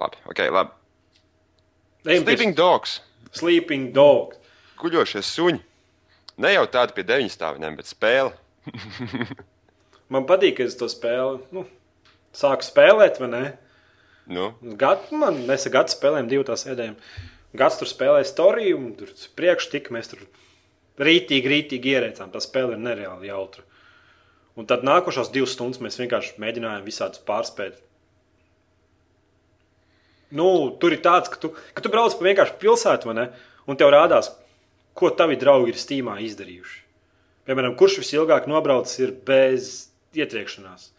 [0.00, 0.74] Labi, ok, labi.
[2.04, 2.98] Ejam pie Sleeping dogs,
[3.32, 4.34] Sleeping Dog.
[4.82, 5.62] guļošie suņi.
[6.42, 8.34] Ne jau tādi pie deviņu stāviem, bet spēle.
[10.12, 11.40] Man patīk, ka es to spēli.
[11.54, 11.64] Nu,
[12.36, 13.44] sāku spēlēt, vai ne?
[14.26, 14.50] Nu,
[14.80, 16.94] Gadu, man nesa gadu spēlēm, divu tās sēdēm.
[17.56, 20.22] Gads tur spēlēja storiju, un tur priekš tika mēs tur
[21.00, 22.30] rītīgi, rītīgi ierēcām.
[22.34, 23.64] Tā spēle ir nereāli jautra.
[24.54, 27.80] Un tad nākošās divas stundas mēs vienkārši mēģinājām visādus pārspēt.
[30.34, 30.46] Nu,
[30.82, 33.28] tur ir tāds, ka tu, ka tu brauc pa vienkārši pilsētu, ne?
[33.70, 34.30] Un tev rādās,
[34.98, 36.80] ko tavi draugi ir stīmā izdarījuši.
[37.44, 39.72] Piemēram, kurš visilgāk nobraucis ir bez
[40.16, 40.90] ietriekšanās?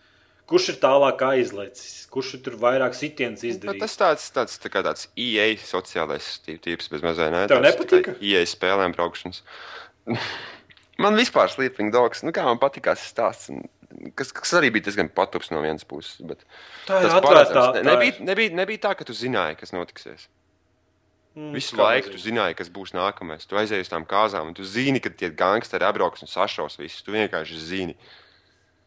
[0.46, 2.04] Kurš ir tālāk aizlecis?
[2.14, 3.82] Kurš ir tur vairāk sitienus bet izdarījis?
[3.82, 7.32] tas tāds, tāds, tā tāds EA sociālais tīps, bez mazliet.
[7.34, 7.48] Ne?
[7.50, 8.14] Tev Tāds nepatika?
[8.14, 9.41] tikai EA spēlēm braukšanas.
[11.01, 13.51] Man vispār Sleeping Dogs, nu kā man patīkās tas stāsts.
[14.18, 16.20] Kas, kas arī bija diezgan patups no vienas puses.
[16.28, 16.43] Bet
[16.88, 17.78] Tā ir paredzams.
[17.78, 20.28] Ne, tā nebija, nebija, nebija tā, ka tu zināji, kas notiksies.
[21.36, 23.47] Mm, Visu laiku tu zināji, kas būs nākamais.
[23.47, 27.03] Tu aizēji uz tām kāzām, un tu zini, ka tie gangsteri apbrauks un sašaus visus.
[27.03, 27.97] Tu vienkārši zini.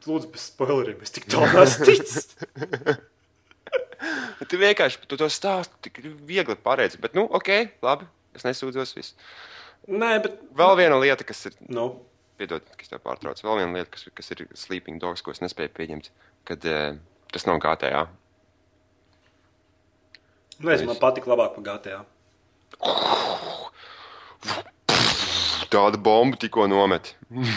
[0.08, 1.00] Lūdzu, bez spoileriem.
[1.04, 2.28] Es tik tālu neesmu ticis.
[4.48, 7.00] Tu vienkārši tu to stāstu tik viegli pareizi.
[7.02, 7.50] Bet, nu, ok,
[7.84, 8.06] labi.
[8.36, 8.94] Es nesūdzos.
[8.96, 9.16] Viss.
[9.86, 10.40] Nē, bet.
[10.58, 11.56] Vēl viena lieta, kas ir.
[11.72, 11.90] Nu,
[12.38, 13.42] Piedod, ka es tev pārtraucu.
[13.42, 16.10] Vēl viena lieta, kas, kas ir Sleeping Dogs, ko es nespēju pieņemt.
[16.46, 16.98] Kad uh,
[17.34, 18.04] tas nav GTA.
[20.62, 22.04] nezinu, man patīk labāk par GTA.
[25.68, 27.16] Tāda bomba tikko nomet.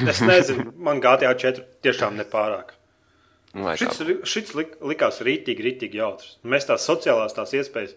[0.10, 2.74] Es nezinu, man GTA 4 tiešām nepārāk.
[3.54, 4.00] Nu, Šis,
[4.32, 6.38] šis lik, likās rītīgi, rītīgi jautrs.
[6.48, 7.94] Mēs tās sociālās tās iespējas.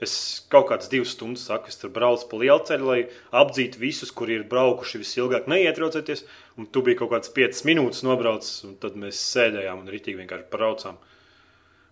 [0.00, 0.12] Es
[0.48, 3.00] kaut kādas divas stundas saku, es tur braucu pa lielu ceļu, lai
[3.36, 6.24] apdzītu visus, kuri ir braukuši visilgāk, neietraucoties.
[6.56, 10.48] Un tu biji kaut kādas piecas minūtes nobraucis, un tad mēs sēdējām un rītīgi vienkārši
[10.52, 10.96] braucām.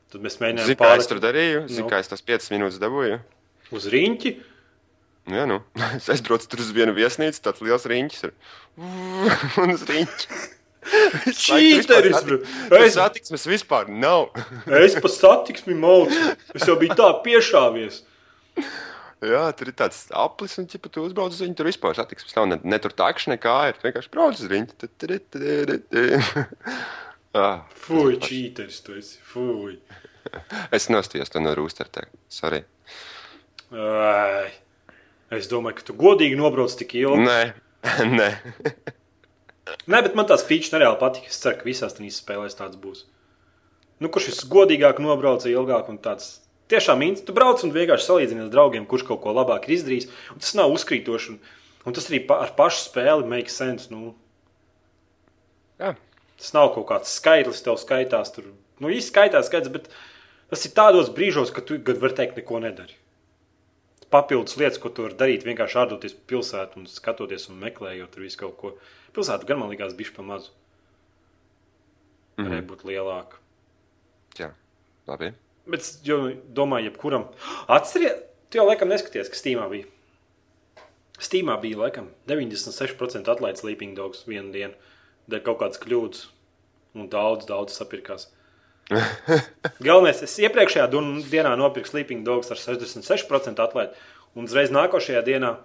[0.09, 1.67] Tad mēs mēģinājām Zini, kā es tur darīju?
[1.69, 1.91] Zini, Nu.
[1.93, 3.21] kā es tās 5 minūtes dabūju?
[3.77, 4.33] uz riņķi.
[5.29, 5.59] Nu, jā, nu.
[5.99, 8.23] Es aizbraucu tur uz vienu viesnīcu, tāds liels riņķis.
[8.25, 8.33] Ir.
[9.63, 10.39] Un uz riņķi.
[11.39, 12.18] Čīteris.
[12.70, 14.22] Es Es- satiksmes vispār nav.
[14.85, 16.20] Es pa satiksmi maucu.
[16.55, 17.95] Es jau biju tā piešāvies.
[19.18, 22.45] Jā, tur ir tāds aplis, un ja tu uzbrauc uz viņu, tur vispār satiksmes nav.
[22.53, 23.74] Ne, ne tur takš, nekā ir.
[23.79, 24.72] Tu vienkārši brauc uz riņķi.
[27.37, 29.18] Ah, Fui, čīteris, tu esi.
[29.22, 29.74] Fui.
[30.76, 32.07] es nostājos to no rūstartē.
[32.33, 32.62] Sorry.
[33.68, 34.49] Ai.
[35.37, 37.26] Es domāju, ka tu godīgi nobrauc tik ilgi.
[37.29, 37.43] Nē,
[38.09, 38.31] Nē,
[39.89, 41.30] Nē, bet man tās features nereāli patīk.
[41.30, 43.07] Es ceru, ka visās tās spēlēs tāds būs.
[44.03, 46.39] Nu, kurš ir godīgāk, nobrauca ilgāk un tāds.
[46.68, 50.11] Tiešām īņķis, tu brauc un vienkārši salīdzini ar draugiem, kurš kaut ko labāk ir izdarījis.
[50.34, 51.32] Un tas nav uzkrītoši.
[51.32, 51.39] Un,
[51.89, 53.89] un tas arī pa, ar pašu spēli make sense.
[53.89, 54.12] Nu,
[55.80, 55.95] jā.
[56.36, 58.34] tas nav kaut kāds skaitlis, tev skaitās.
[58.36, 58.53] Tur,
[58.84, 59.89] nu, īsti skaitās skaits, bet
[60.53, 63.01] tas ir tādos brīžos, kad tu gan var teikt, neko nedari.
[64.12, 68.45] Papildus lietas, ko tu vari darīt, vienkārši ārdoties pilsētu un skatoties un meklējot tur visu
[68.45, 68.76] kaut ko.
[69.17, 70.55] Pilsēta gan man likās bišķi pa mazu.
[72.39, 73.41] Varēja būt lielāka.
[74.39, 74.53] jā.
[75.09, 75.33] Labi.
[75.69, 75.97] Bet es
[76.55, 77.27] domāju, jebkuram.
[77.69, 79.89] Atcerieties, tu jau laikam neskaties, kas Steamā bija.
[81.19, 84.77] Steamā bija laikam 96% atlaides Sleeping Dogs vienu dienu.
[85.29, 86.29] Dēļ kaut kādas kļūdas.
[86.97, 88.29] Un daudz, daudz sapirkās.
[89.85, 90.87] Galvenais, es iepriekšējā
[91.29, 93.99] dienā nopirku Sleeping Dogs ar 66% atlaidi.
[94.39, 95.57] Un uzreiz nākošajā dienā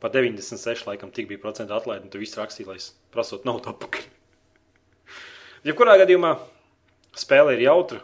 [0.00, 2.06] pa 96% laikam tik bija procentu atlaidi.
[2.06, 2.78] Un tu viss rakstīja, lai
[3.14, 4.06] prasot naudu atpakaļ.
[5.66, 6.36] Jebkurā gadījumā
[7.18, 8.00] spēle ir jautra.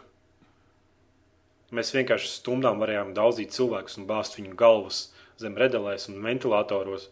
[1.75, 5.07] Mēs vienkārši stundām varējām daudzīt cilvēkus un bāzt viņu galvas
[5.41, 7.09] zem redelēs un ventilatoros.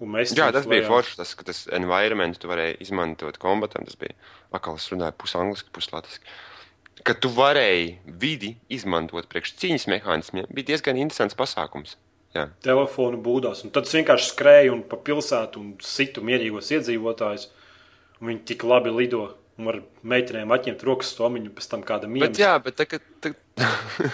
[0.00, 1.16] Un mēs Jā, tas bija forši.
[1.18, 3.86] Tas, ka tas environment tu varēji izmantot kombatam.
[3.88, 4.16] Tas bija
[4.52, 6.36] atkal, es runāju pusangliski, puslatiski.
[7.06, 11.96] Kad tu varēji vidi izmantot priekš cīņas mehānismiem, bija diezgan interesants pasākums.
[12.36, 13.64] Jā, telefonu būdās.
[13.66, 17.48] Un tad es vienkārši skrēju un pa pilsētu un situ mierīgos iedzīvotājus.
[18.20, 19.26] Viņi tik labi lido.
[19.56, 22.42] Un ar meitenēm atņemt rokas stomiņu, pēc tam kāda bet, mīlestība.
[22.44, 23.38] jā, bet, tā, kad, tad,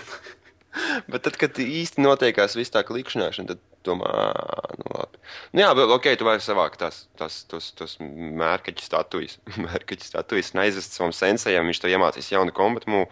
[1.10, 5.18] bet tad, kad īsti notiekās viss tā klikšķināšana, tad domā, "Ā, nu labi.
[5.50, 10.52] Nu, jā, bet ok, tu vari savākt tās, tās, tos, tos mērķa statujas, mērķa statujas,
[10.54, 13.02] un aizvest savam sensējam, viņš to iemācīs jaunu kombatu.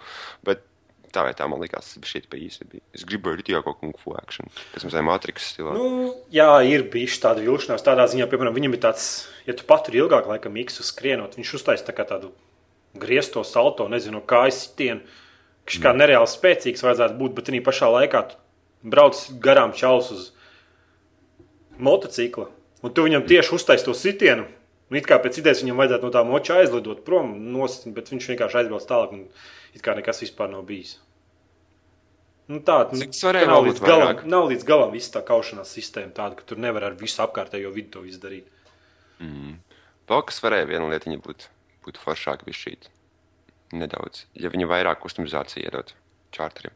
[0.47, 0.63] Bet
[1.15, 2.83] tā vai tā man likās, tas bija īsi.
[2.97, 4.51] Es gribēju rītīgi kaut ko kung action.
[4.75, 5.75] Pēc tam matriks stilā.
[5.77, 7.85] Nu, jā, ir bijusi tāda vilšanās.
[7.87, 9.09] Tādā ziņā, piemēram, viņam ir tāds,
[9.49, 12.33] ja tu paturi ilgāk, laikam, miksu skrienot, viņš uztaisīja tā kā tādu
[13.01, 15.03] griezto salto, nezinu, kā aizsitienu.
[15.67, 18.25] Viņš kā nereāli spēcīgs vajadzētu būt, bet arī pašā laikā
[18.83, 20.31] brauc garām čaus uz
[21.79, 22.49] motocikla.
[22.81, 24.47] Un tu viņam tieši uztaisīji to sitienu.
[24.91, 28.33] Nu, it kā pēc idejas viņam vajadzētu no tā moča aizlidot prom, nost, bet viņš
[28.33, 29.15] vienkārši aizbrauc tālāk.
[29.15, 30.97] Un it kā nekas vispār nav bijis.
[32.51, 36.35] Nu, tā nu, varēja nav, līdz galam, nav līdz galam viss tā kaušanās sistēma, tāda,
[36.41, 38.49] ka tur nevar ar visu apkārtējo vidu to izdarīt.
[40.11, 41.47] Vēl kas varēja viena lietiņa būt,
[41.87, 42.75] būt foršāka bija šī.
[43.79, 44.25] Nedaudz.
[44.35, 45.95] Ja viņi vairāk customizāciju iedod
[46.35, 46.75] čārteriem,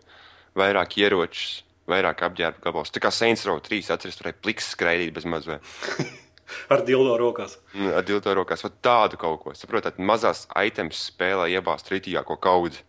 [0.55, 2.95] vairāk ieročus, vairāk apģērbu gabalus.
[2.95, 5.59] Tā kā Saints Row 3 atceries, turēja pliks skraidīt bez mazvē.
[6.73, 7.59] Ar dildo rokās.
[7.75, 9.55] Ar dilto rokās, vai tādu kaut ko.
[9.57, 12.83] Saprotat, mazās items spēlē iebāzt rītīgāko kaudzi.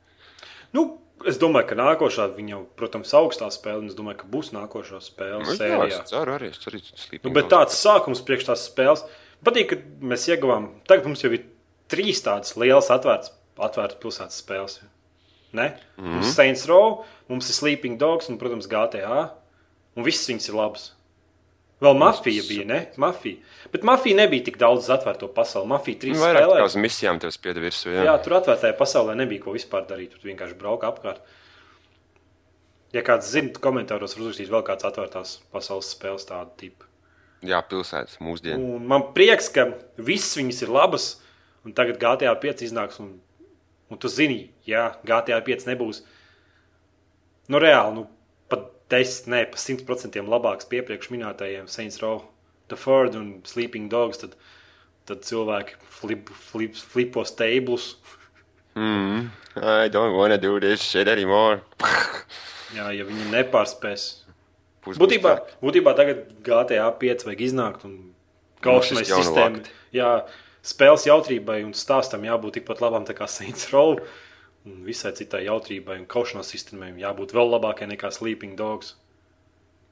[0.76, 0.86] Nu,
[1.30, 5.44] es domāju, ka nākošā viņa protams, augstā spēle, un es domāju, ka būs nākošā spēle
[5.44, 6.82] Nu, jā, es ceru arī, es ceru,
[7.22, 9.06] Nu, bet tāds sākums priekš tās spēles.
[9.46, 10.72] Patīk, ka mēs ieguvām.
[10.90, 11.46] Tagad mums jau ir
[11.92, 14.80] trīs tādas lielas atvērtas, atvērtas pilsētas spēles.
[15.56, 15.70] Ne?
[15.96, 16.16] Mm -hmm.
[16.18, 19.30] Mums ir Saints Row, mums ir Sleeping Dogs un, protams, GTA.
[19.96, 20.92] Un visas viņas ir labas.
[21.84, 22.78] Vēl mafija bija, ne?
[23.02, 23.42] Mafija.
[23.74, 25.68] Bet mafija nebija tik daudz uz atvērto pasauli.
[25.74, 26.68] Mafija trīs Vairāk kā spēlē.
[26.70, 27.92] uz misijām tev spieda virsū.
[27.92, 28.06] Jā.
[28.08, 30.16] Jā, tur atvērtajā pasaulē nebija ko vispār darīt.
[30.16, 31.20] Tur vienkārši brauka apkārt.
[32.96, 36.88] Ja kāds zina, komentāros var uzrakstīt vēl kāds atvērtās pasaules spēles tādu tipu.
[37.44, 38.78] jā, pilsētas mūsdienu.
[38.78, 39.68] Un man prieks, ka
[40.00, 41.10] visas viņas ir labas,
[41.68, 43.02] un tagad GTA 5 iznāks.
[43.04, 43.18] Un,
[43.92, 46.06] un tu zini, ja GTA 5 nebūs
[47.52, 48.08] nu, reāli, nu,
[48.94, 52.24] 10, ne pa 100% labāks pie priekš minētajiem Saints Row,
[52.70, 54.36] The Ford un Sleeping Dogs, tad,
[55.10, 57.96] tad cilvēki flip, flip, flipos teiblus.
[58.76, 59.30] Mm.
[59.56, 61.62] I don't wanna do this shit anymore.
[62.76, 64.04] Jā, ja viņi nepārspēs.
[64.86, 67.94] Būs- Būtībā, būs būtībā tagad GTA 5 vajag iznākt un
[68.66, 69.64] kaušanai sistēmai.
[69.96, 70.10] Jā,
[70.66, 73.96] spēles jautrībai un stāstam jābūt tikpat labam kā Saints Row.
[74.66, 78.96] Un visai citai jautrībai un kaušanās sistēmai jābūt vēl labākai nekā Sleeping Dogs.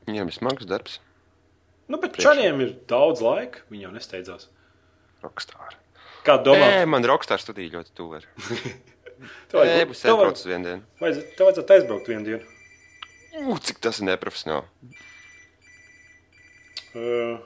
[0.08, 0.96] Viņam ir smags darbs.
[1.92, 4.48] Nu, bet čaļiem ir daudz laika, viņi jau nesteidzās.
[5.22, 5.76] Rockstar.
[6.26, 8.20] Kā domā, Nē, man Rockstar studija ļoti tuvu.
[9.52, 10.82] tev vajag- vajag- uz vienu dienu.
[11.04, 12.44] vajadz- tev vajadzētu aizbraukt vienu dienu.
[13.44, 14.66] U, cik tas ir neprofesionāli.
[16.94, 17.38] Uh,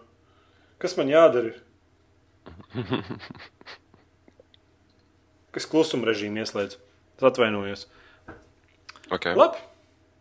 [0.80, 1.52] kas man jādara?
[5.56, 6.76] Kas klusuma režīmu ieslēdz?
[7.18, 7.88] Es atvainojos.
[9.10, 9.34] Okay.
[9.38, 9.58] Labi.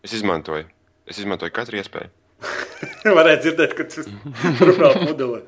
[0.07, 0.64] Es izmantoju.
[1.07, 2.09] Es izmantoju katru iespēju.
[3.18, 4.09] Varēja dzirdēt, ka tas
[4.61, 5.42] runā pudelē.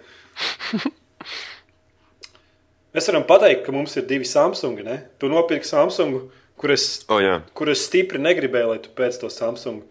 [2.95, 4.85] Mēs varam pateikt, ka mums ir divi Samsungi.
[4.87, 4.97] Ne?
[5.21, 6.27] Tu nopirki Samsungu,
[6.59, 7.39] kur es, O, jā.
[7.59, 9.85] kur es stipri negribēju, lai tu pēc to Samsungu.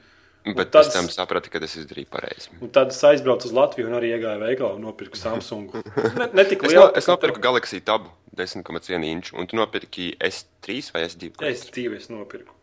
[0.55, 2.49] Bet tad pēc tam saprati, ka es izdarīju pareizi.
[2.71, 5.73] Tad es aizbraucu uz Latviju un arī iegāju veikalā un nopirku Samsung.
[5.75, 6.85] Ne, ne tik Es, lielu.
[6.85, 11.33] no, es nopirku Galaxy tabu 10,1 inču, un tu nopirki S3 vai S2?
[11.49, 12.53] Es divu es nopirku.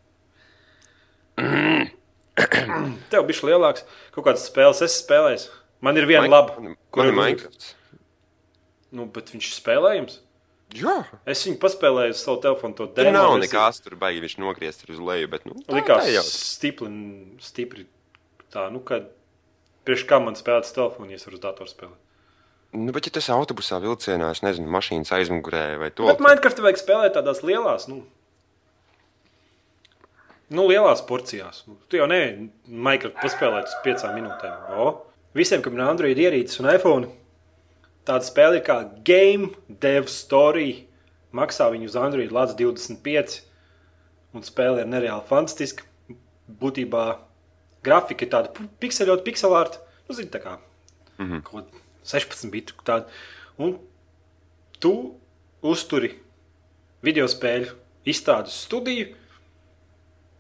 [3.11, 3.85] Tev bija lielāks.
[4.15, 5.49] Kaut kādas spēles es spēlēju.
[5.85, 6.57] Man ir viena laba.
[6.63, 7.75] Man ir Minecraft.
[8.95, 10.21] Nu, bet viņš ir spēlējams.
[10.75, 10.95] Jā,
[11.31, 12.75] Es viņu paspēlēju uz savu telefonu.
[12.79, 16.09] To tur demo nav nekās, tur baigi viņš nogriezt uz leju, bet, nu, tā, Likās
[16.09, 16.89] tā stipri,
[17.45, 17.85] stipri
[18.51, 19.07] tā, nu, kad
[19.87, 22.01] priekš kā man spēlēt telefonu, ja es varu uz datoru spēlēt.
[22.75, 26.09] Nu, bet, ja tas ir autobusā, vilcienā, es nezinu, mašīnas aizmugurē vai to.
[26.11, 28.01] Bet Minecraft vajag spēlēt tādās lielās, nu,
[30.51, 31.63] nu lielās porcijās.
[31.69, 34.75] Nu, tu jau nevari Minecraft paspēlēt uz piecām minūtēm.
[34.75, 34.89] O?
[35.39, 37.13] Visiem, kam ir Android ierīces un iPhone,
[38.09, 40.87] tāda spēle ir kā Game Dev Story.
[41.35, 43.41] Maksā viņu uz Android Lats 25,
[44.35, 45.87] un spēle ir nereāli fantastiska.
[46.61, 47.05] Būtībā
[47.85, 50.59] grafika ir tāda pikseļota, pikselārta, nu, zini, tā kā
[51.19, 51.43] mm -hmm.
[51.43, 53.09] kaut kāda 16 bitu tāda.
[53.59, 53.79] Un
[54.79, 55.15] tu
[55.63, 56.15] uzturi
[57.03, 57.73] video spēļu
[58.05, 59.15] izstrādes studiju.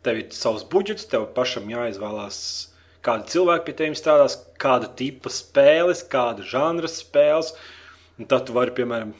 [0.03, 2.69] Tev ir savs budžets, tev pašam jāizvēlās,
[3.05, 7.53] kādi cilvēki pie tevis strādās, kāda tipa spēles, kāda žanra spēles.
[8.19, 9.13] Un tad tu vari, piemēram,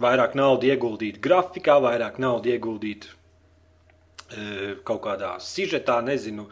[0.00, 6.48] vairāk naudas ieguldīt grafikā, vairāk naudas ieguldīt e, kaut kādā sižetā, nezinu.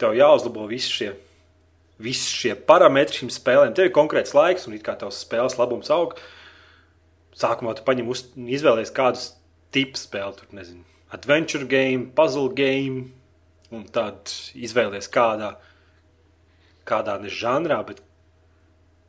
[0.00, 1.10] Tev jāuzlabo visi šie,
[2.02, 3.74] visi šie parametri šīm spēlēm.
[3.76, 6.18] Tev ir konkrēts laiks, un it kā tavs spēles labums aug.
[7.36, 9.30] Sākumā tu paņem uz, izvēlējies kādus
[9.74, 13.10] tipus spēli, tur nezinu, adventure game, puzzle game,
[13.74, 15.54] un tad izvēlējies kādā,
[16.86, 18.02] kādā ne žanrā, bet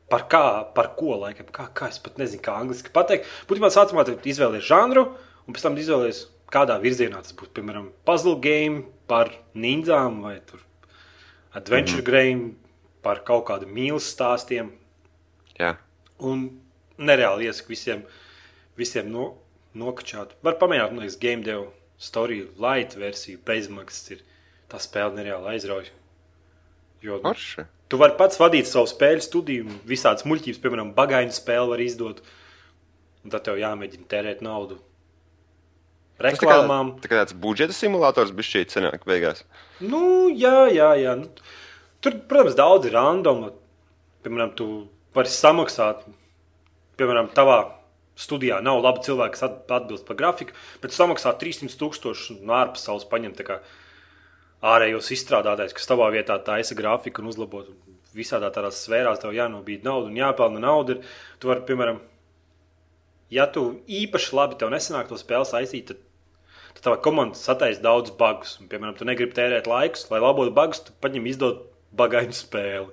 [0.10, 0.44] par kā,
[0.76, 3.28] par ko laikam, kā, kā es pat nezinu, kā angliski pateikt.
[3.50, 5.08] Būtībā sākumā tu izvēlējies žanru,
[5.46, 7.54] un pēc tam izvēlējies, kādā virzienā tas būtu.
[7.60, 10.64] Piemēram, puzzle game par ninjām vai tur
[11.54, 12.12] adventure mm -hmm.
[12.12, 12.54] game
[13.02, 14.72] par kaut kādu mīlestības stāstiem.
[15.60, 15.76] Jā.
[16.20, 16.62] Un
[16.98, 18.04] nereāli iesaku visiem,
[18.78, 19.38] visiem no,
[19.76, 20.36] nokačāt.
[20.44, 24.24] Var pamēģināt, man liekas, game dev story light versiju, bezmaksas ir.
[24.72, 25.94] Tā spēle nereāli aizrauja.
[27.02, 27.64] Jo Forši.
[27.90, 32.22] tu vari pats vadīt savu spēļu studiju, visādas muļķības, piemēram, bagāņu spēli var izdot.
[33.28, 34.80] Tad tev jāmēģina tērēt naudu.
[36.18, 36.94] Tas tā kā, Reklāmām.
[37.04, 39.44] tā kā tāds budžeta simulators bija šī cenāk beigās.
[39.80, 41.14] Nu, jā, jā, jā.
[41.20, 41.28] Nu,
[42.02, 43.52] tur, protams, daudz ir randoma.
[44.26, 46.02] Piemēram, tu vari samaksāt,
[46.98, 47.60] piemēram, tavā
[48.18, 50.52] studijā nav labi cilvēki, kas at- atbilst par grafiku,
[50.82, 53.60] bet samaksā 300 tūkstoši no ārpasaules paņem tā kā
[54.66, 57.70] ārējos izstrādātājs, kas tavā vietā taisa grafiku un uzlabot.
[58.18, 60.96] Visādā tādās sfērās tev jānobīd naudu un jāpelna nauda.
[60.98, 61.04] ir.
[61.40, 62.00] Tu vari, piemēram,
[63.30, 66.04] ja tu īpaši labi tev nesanāk to spēli saistīt, tad
[66.78, 68.58] tad tava komanda sataisa daudz bugus.
[68.62, 71.64] Un, piemēram, tu negribi tērēt laikus, lai labotu bugus, tu paņem izdot
[71.98, 72.90] bagainu spēli.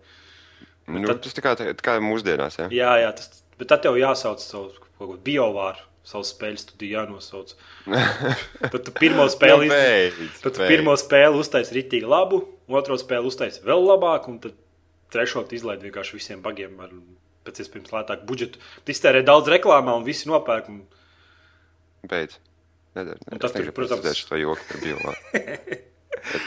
[0.89, 2.69] Nu, tad- Tas tā kā, tā kā mūsdienās, jā.
[2.73, 7.55] Jā, jā, tas, bet tad tev jāsauc savu biovāru, savu spēļu studiju jānosauc.
[8.73, 9.75] Tad tu pirmo spēli, Nu, izd...
[9.75, 14.57] beidz, tad tu pirmo spēli uztaisi rītīgi labu, otro spēli uztaisi vēl labāku, un tad
[15.15, 16.93] trešo tu izlaidi vienkārši visiem bagiem ar
[17.45, 18.61] pēc iespējams lētāku budžetu.
[18.85, 20.69] Tu iztērē daudz reklāmā un visi nopērk.
[20.73, 20.83] Un...
[22.09, 22.39] Beidz.
[22.95, 23.19] Nedara.
[23.33, 25.17] Un tas tur, protams- to joku par biolā.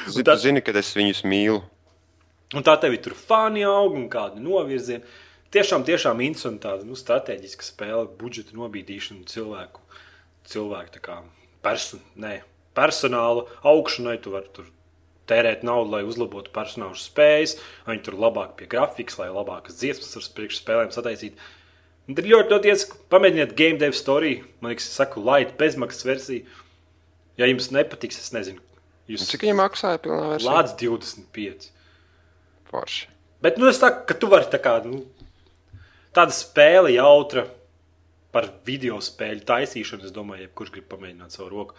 [0.08, 1.60] Un Tu zini, ka es viņus mīlu.
[2.56, 5.04] Un tā tev ir fani aug un kādi novirzieni.
[5.56, 9.84] Tiešām, tiešām interesanti tāda nu, strateģiska spēle, budžeta nobīdīšana cilvēku,
[10.52, 11.22] cilvēku kā
[11.64, 12.42] perso ne,
[12.76, 14.18] personāla augšanai.
[14.24, 14.68] Tu vari tur
[15.28, 20.28] tērēt naudu, lai uzlabotu personāla spējas, viņi tur labāk pie grafikas, lai labākas dziesmas ar
[20.38, 21.50] priekšspēlēm sataisītu.
[22.08, 24.38] Tad ļoti, ļoti iesaku pamēģiniet game dev story.
[24.62, 26.46] Man liekas, saku, light bezmaksas versiju.
[27.40, 28.64] Ja jums nepatiks, es nezinu.
[29.12, 30.54] Jūs Cik viņi maksāja pilnā versijā?
[30.54, 31.68] lāds 25.
[32.72, 33.10] Forši.
[33.44, 35.04] Bet nu, es saku, ka tu vari tā kā nu,
[36.18, 37.46] tāda spēle jautra
[38.34, 40.08] par video spēļu taisīšanu.
[40.08, 41.78] Es domāju, jebkurš grib pamēģināt savu roku,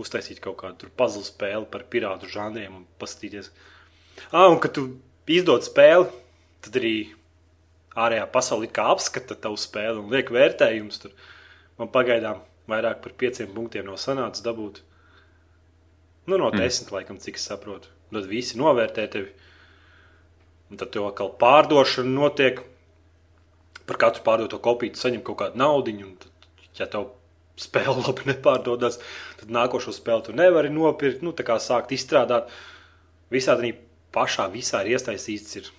[0.00, 3.50] uztaisīt kaut kādu puzzle spēli par pirātu žanriem un paskatīties.
[4.30, 4.88] Ah, un kad tu
[5.30, 6.10] izdod spēli,
[6.64, 6.96] tad arī
[7.94, 11.00] ārējā pasaule apskata tavu spēli un liek vērtējumus.
[11.02, 11.14] Tur
[11.78, 14.82] man pagaidām vairāk par pieciem punktiem nav sanācis dabūt.
[16.26, 16.94] Nu, no desmit, mm.
[16.96, 17.90] laikam, cik es saprotu.
[18.14, 19.32] Tad visi novērtē tevi.
[20.72, 22.62] Un tad tev atkal pārdošana notiek.
[23.88, 25.94] Par katru pārdoto kopiju saņem kaut kādu naudu.
[26.06, 27.10] Un, tad, ja tev
[27.60, 29.00] spēle labi nepārdodas,
[29.40, 31.24] tad nākošo spēli tu nevari nopirkt.
[31.26, 32.52] Nu, tā kā sākt izstrādāt.
[33.32, 33.74] Visādi
[34.14, 35.72] pašā visā ir iesaistīts ir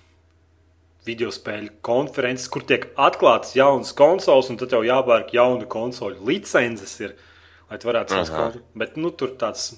[1.06, 6.96] video spēļu konferences, kur tiek atklātas jaunas konsoles, un tad tev jāpērk jaunu konsoļu licences,
[7.04, 7.14] ir,
[7.70, 8.64] lai tu varētu konsoles.
[8.74, 9.70] Bet nu, tur tāds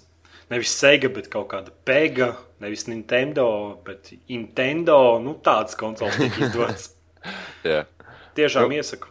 [0.52, 2.32] nevis Sega, bet kaut kāda Pega,
[2.64, 3.48] nevis Nintendo,
[3.84, 5.18] bet Nintendo.
[5.22, 6.90] Nu, tādas konsoles tika izdotas.
[7.68, 7.84] Jā.
[8.38, 8.78] Tiešām Nu.
[8.78, 9.10] iesaku.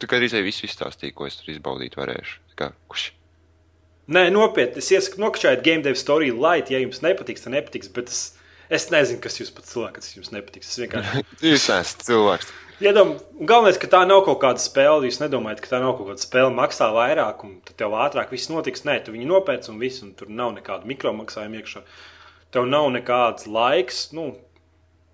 [0.00, 2.40] Tu kā arī visu izstāstīji, ko es tur izbaudīt varēšu.
[2.58, 3.10] Kā, kuš?
[4.08, 4.78] Nē, nopietni.
[4.82, 6.70] Es iesaku nokļūt Game Dev Story Light.
[6.70, 7.90] Ja jums nepatiks, tad nepatiks.
[7.94, 8.20] Bet es,
[8.70, 10.70] es nezinu, kas jūs pat cilvēks, kas jums nepatiks.
[10.72, 11.22] Es vienkārši.
[11.52, 12.52] Jūs esat cilvēks.
[12.84, 13.14] Iedom,
[13.48, 15.06] galvenais, ka tā nav kaut kāda spēle.
[15.08, 18.50] Jūs nedomājat, ka tā nav kaut kāda spēle, maksā vairāk, un tad tev ātrāk viss
[18.52, 18.84] notiks.
[18.86, 21.82] Nē, tu viņu nopērci un viss, un tur nav nekāda mikromaksājuma iekšā.
[22.54, 24.10] Tev nav nekāds laiks.
[24.14, 24.32] Nu,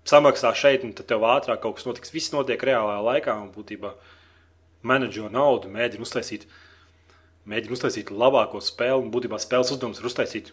[0.05, 2.11] Samaksā šeit, un tad tev ātrāk kaut kas notiks.
[2.11, 3.93] Viss notiek reālā laikā, un būtībā
[4.83, 6.43] menedžo naudu, mēģina uztaisīt,
[7.47, 9.05] mēģina uztaisīt labāko spēli.
[9.05, 10.51] Un būtībā spēles uzdevums ir uztaisīt,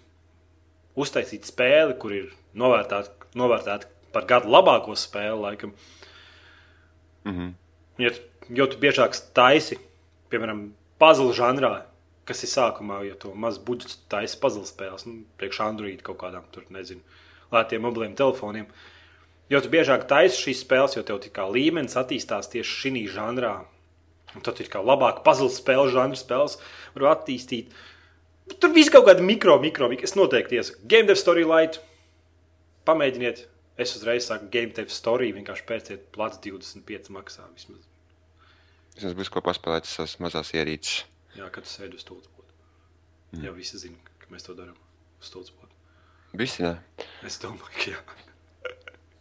[0.96, 5.40] uztaisīt spēli, kur ir novērtēta novērtēt par gadu labāko spēli.
[5.42, 5.74] Laikam.
[7.24, 7.50] Mhm.
[7.98, 9.78] Jo, tu- jo tu biežāk taisi,
[10.30, 11.82] piemēram, puzzle žanrā,
[12.24, 16.44] kas ir sākumā, ja to maz budžets taisa puzzle spēles, nu, priekš Android kaut kādām
[16.52, 17.00] tur, nezinu,
[17.52, 18.66] lētiem mobiliem telefoniem.
[19.50, 23.54] Jo tu biežāk taisi šīs spēles, jo tev kā līmenis attīstās tieši šī žanrā.
[24.36, 26.58] Un tad ir kā labāk puzzle spēle, žanra spēles,
[26.94, 27.72] var attīstīt.
[28.62, 30.06] Tur viss kaut kāda mikro, mikro, mikro.
[30.06, 30.86] Es noteikti iesaku.
[30.90, 31.80] Game Dev Story Light.
[32.86, 33.44] Pamēģiniet.
[33.80, 37.86] Es uzreiz saku, Game Dev Story vienkārši pērciet plats 25 maksā vismaz.
[38.96, 41.04] Vismaz būs ko paspēlēt savas mazās ierīces.
[41.38, 42.50] Jā, kad tu sēdi uz stūra spoda.
[43.32, 43.46] Mm.
[43.46, 45.70] Jā, visi zina, ka mēs to darām uz stūra spoda.
[46.38, 46.74] Visi ne.
[47.26, 48.02] Es domāju, ka jā.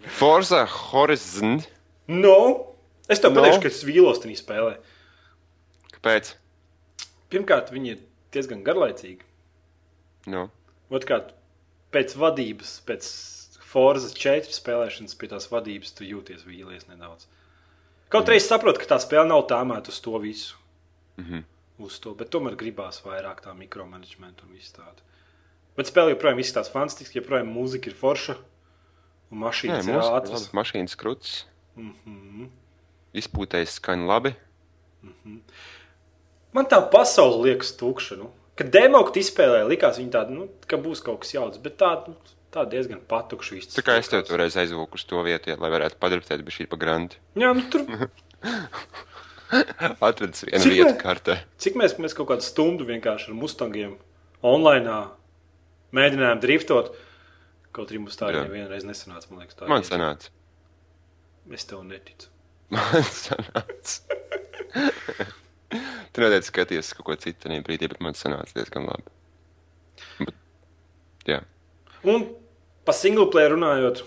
[0.08, 1.62] Forza Horizon.
[2.08, 2.66] No!
[3.10, 3.42] Es tev No.
[3.42, 4.78] pateikšu, ka es vīlos tajā spēlē.
[5.98, 6.36] Kāpēc?
[7.30, 8.00] Pirmkārt, viņi ir
[8.34, 9.22] diezgan garlaicīgi.
[10.30, 10.50] Nu,
[10.90, 11.34] Otrkārt,
[11.94, 13.06] pēc vadības, pēc
[13.70, 17.28] Forza 4 spēlēšanas, pie tās vadības, tu jūties vīlies nedaudz.
[18.10, 20.56] Kaut arī es saprotu, ka tā spēle nav tāmēta uz to visu.
[21.18, 21.44] mm -hmm.
[21.80, 25.02] Uz to, bet tomēr gribās vairāk tā mikromanagementa un viss tāda.
[25.78, 28.36] Bet spēle joprojām izskatās fantastiski, joprojām mūzika ir forša
[29.32, 30.48] un Nē, mašīnas ir ātras.
[30.54, 31.44] mašīnas krūtis.
[31.76, 32.50] Mm -hmm.
[33.14, 34.36] Izpūtējis skan labi.
[36.54, 38.16] Man tā pasaule liekas tukša.
[38.18, 38.32] Nu.
[38.56, 42.16] Kad demokti izspēlēja, likās viņa tāda, nu, ka būs kaut kas jauns, bet tā, nu,
[42.52, 43.76] tā diezgan patukša viss.
[43.78, 46.76] Tā kā es tev toreiz aizvilku uz to vietu, lai varētu padarbēt, bet šī pa
[46.76, 47.18] granti.
[47.36, 47.86] Jā, nu tur.
[50.00, 51.38] Atradis vienu Cik vietu mē- kartē.
[51.58, 53.96] Cik mēs, mēs kaut kādu stundu vienkārši ar mustangiem
[54.46, 55.08] online
[55.96, 56.92] mēģinājām driftot.
[57.80, 58.44] Kaut arī mums tā arī Jā.
[58.50, 59.32] nevienreiz reiz nesanāca.
[59.32, 60.34] Man liekas, tā Man sanāca.
[61.56, 62.28] Es tev neticu.
[62.76, 64.18] Man sanāca.
[66.12, 69.08] tu nedēļ skaties kaut ko citu tajā brīdī, bet man sanāca diezgan labi.
[70.20, 70.36] Bet,
[71.32, 71.40] jā.
[72.04, 72.28] Un
[72.84, 74.04] par single player runājot,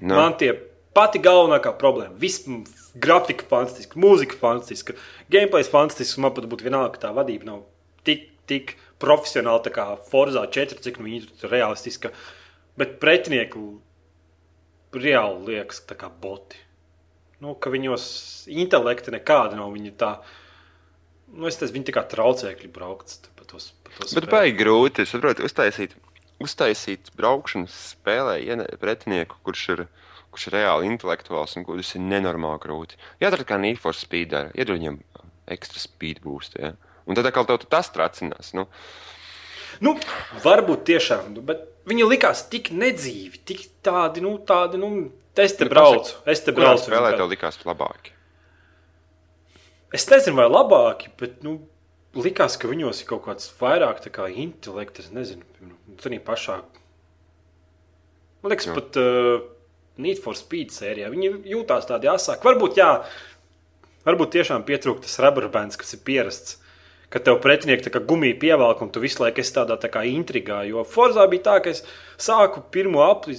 [0.00, 0.50] Nu, Man tie
[0.96, 2.16] pati galvenākā problēma.
[2.20, 2.64] Viss m,
[3.00, 4.96] grafika fantastiska, mūzika fantastiska,
[5.32, 6.18] gameplays fantastisks.
[6.20, 7.62] Man pat būtu vienalga, ka tā vadība nav
[8.04, 12.12] tik, tik profesionāla, tā kā Forza 4, cik nu realistiska.
[12.76, 13.66] Bet pretinieku
[14.96, 16.58] reāli liekas, tā kā boti.
[17.42, 18.04] Nu, ka viņos
[18.48, 19.72] intelekta nekāda nav.
[19.76, 20.14] Viņi tā,
[21.34, 23.70] nu, es teicu, viņi tā kā traucēkļi braukt pa tos.
[23.84, 25.96] Pa tos Bet baigi grūti, es saprotu, uztaisīt,
[26.40, 29.84] uztaisīt braukšanas spēlē iene- pretinieku, kurš ir,
[30.32, 32.96] kurš ir reāli intelektuāls un kurš ir nenormāli grūti.
[33.20, 35.00] Jādara kā Need for Speed dara, iedod viņam
[35.52, 36.72] ekstra speed boost, ja?
[37.06, 38.64] Un tad atkal tas tracinās, nu.
[39.84, 39.92] Nu,
[40.42, 44.90] varbūt tiešām, nu, bet viņi likās tik nedzīvi, tik tādi, nu, tādi, nu,
[45.36, 46.86] es te Nu, braucu, es te Kurā braucu.
[46.88, 47.20] spēlē vienkārši.
[47.22, 48.12] tev likās labāk?
[49.94, 51.60] Es nezinu, vai labāki, bet, nu,
[52.16, 55.44] likās, ka viņos ir kaut kāds vairāk tā kā intelekts, es nezinu,
[56.02, 56.60] tādā pašā.
[58.42, 58.74] Man liekas, Jā.
[58.76, 59.44] pat uh,
[59.96, 62.44] Need for Speed sērijā viņi jūtās tādi asāki.
[62.44, 62.90] Varbūt, jā,
[64.04, 66.58] varbūt tiešām pietrūkst tas rubber bands, kas ir pierasts.
[67.12, 70.02] Kad tev pretinieki tā kā gumija pievelk, un tu visu laiku esi tādā tā kā
[70.10, 70.64] intrigā.
[70.66, 71.84] Jo Forzā bija tā, ka es
[72.18, 73.36] sāku pirmo apli,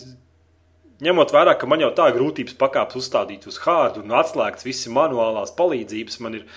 [1.03, 5.51] ņemot vērā, ka man jau tā grūtības pakāpes uzstādīt uz hārdu un atslēgts visi manuālās
[5.57, 6.19] palīdzības.
[6.23, 6.47] Man ir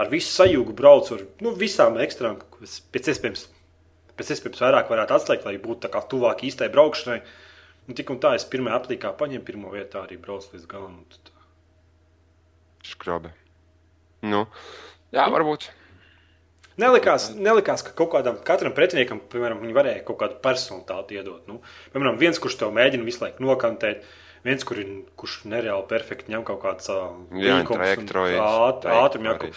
[0.00, 3.44] ar visu sajūgu braucu ar nu, visām ekstrām, ko es pēc iespējams,
[4.16, 7.20] pēc iespējams vairāk varētu atslēgt, lai būtu tā kā tuvāk īstai braukšanai.
[7.88, 11.02] Un tik un tā es pirmā aplikā paņēmu pirmo vietu, arī braucu līdz galam.
[12.86, 13.34] Skrobe.
[14.22, 14.44] Nu,
[15.12, 15.68] jā, varbūt.
[16.80, 21.42] Nelikās, nelikās, ka kaut kādam katram pretiniekam, piemēram, viņi varēja kaut kādu personalitāti iedot.
[21.50, 21.60] Nu,
[21.92, 24.06] piemēram, viens, kurš tev mēģina visu laiku nokantēt,
[24.46, 24.80] viens, kur
[25.20, 26.88] kurš nereāli perfekti ņem kaut kādas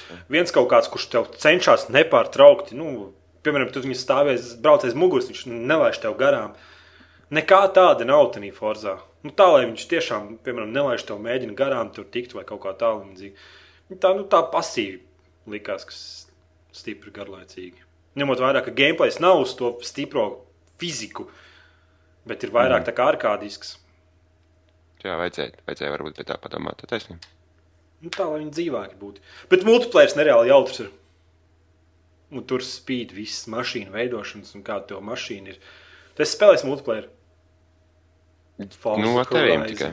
[0.09, 0.17] jā.
[0.35, 3.13] Viens kaut kāds, kurš tev cenšas nepārtraukti, nu,
[3.45, 6.57] piemēram, tu viņu stāvēs, brauc aiz muguras, viņš nelaiž tev garām.
[7.33, 8.97] Nekā tāda nav tajā forzā.
[9.23, 12.75] Nu, tā, lai viņš tiešām, piemēram, nelaiž tev mēģina garām tur tikt vai kaut kā
[12.75, 13.39] tālāk.
[13.93, 14.99] Tā, nu, tā pasīvi
[15.49, 16.01] likās, kas
[16.75, 17.85] stipri garlaicīgi.
[18.19, 20.25] Ņemot vērā, ka gameplays nav uz to stipro
[20.81, 21.27] fiziku,
[22.29, 23.77] bet ir vairāk tā kā arkādisks.
[25.03, 26.79] Jā, vajadzēja, vajadzēja varbūt pie tā padomāt.
[26.79, 27.33] Tā taisnība.
[28.03, 29.23] Nu, tā lai viņi dzīvāki būtu.
[29.51, 30.91] Bet multiplayer nereāli jautrs ir.
[32.33, 35.59] Un tur spīd visas mašīnu veidošanas un kāda to mašīna ir.
[36.17, 37.09] Tas spēlēs multiplayer.
[38.79, 39.91] False Nu, ar tevīm tikai.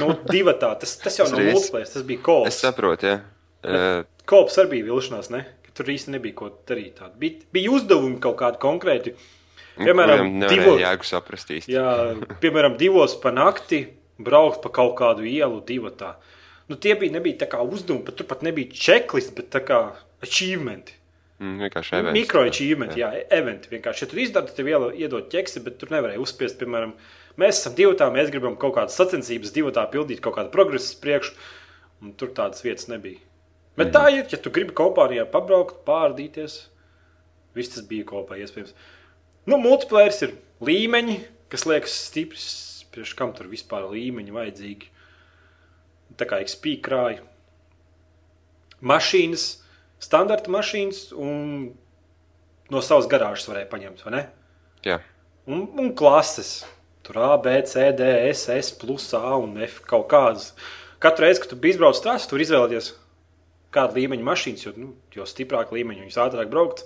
[0.00, 0.72] Nu, divi tā.
[0.80, 2.50] Tas, tas jau nav multiplayer, tas bija kops.
[2.50, 3.20] Es saprotu, jā.
[3.60, 5.44] Uh, Kops arī bija vilšanās, ne?
[5.80, 6.98] Tur īsti nebija ko darīt.
[7.00, 7.14] Tādu.
[7.22, 9.14] Bija, bija uzdevumi kaut kādi konkrēti.
[9.80, 11.48] Piemēram, nevarēja divo- jēgu saprast.
[11.72, 11.86] Jā,
[12.42, 13.86] piemēram, divos pa nakti
[14.20, 16.14] braukt pa kaut kādu ielu, divu tā.
[16.68, 19.78] Nu, tie bija, nebija tā kā uzdevumi, bet tur pat nebija checklists, bet tā kā
[20.22, 20.92] achievementi.
[21.40, 22.18] Mm, vienkārši events.
[22.18, 23.70] Mikroachievementi, jā, jā eventi.
[23.72, 26.92] Vienkārši, ja tur izdara, tad tev ielo- iedod ķeksi, bet tur nevarēja uzspiest, piemēram,
[27.40, 31.00] mēs esam divi tā, mēs gribam kaut kādas sacensības, divi tā pildīt kaut kādu progresu
[31.00, 31.32] priekšu,
[32.02, 33.16] un tur tādas vietas nebija.
[33.80, 36.56] Bet tā ir, ja tu gribi kompānijā pabraukt, pārdīties,
[37.56, 38.74] viss tas bija kopā iespējams.
[39.48, 41.16] Nu, multiplayer ir līmeņi,
[41.52, 42.48] kas liekas stiprs,
[42.92, 44.90] priekš kam tur vispār līmeņi vajadzīgi.
[46.20, 47.24] Tā kā XP krāja.
[48.84, 49.46] Mašīnas,
[50.02, 51.70] standarta mašīnas un
[52.72, 54.22] no savas garāžas varēja paņemt, vai ne?
[54.86, 55.00] Jā.
[55.48, 56.60] Un, un klases.
[57.06, 60.52] Tur A, B, C, D, S, S, plus A un F kaut kādas.
[61.00, 62.92] Katru reizi, kad tu biji izbraucis tās, tur izvēlēties
[63.74, 66.84] kādu līmeņa mašīnas, jo, nu, jo stiprāk līmeņi viņas ātrāk braukt.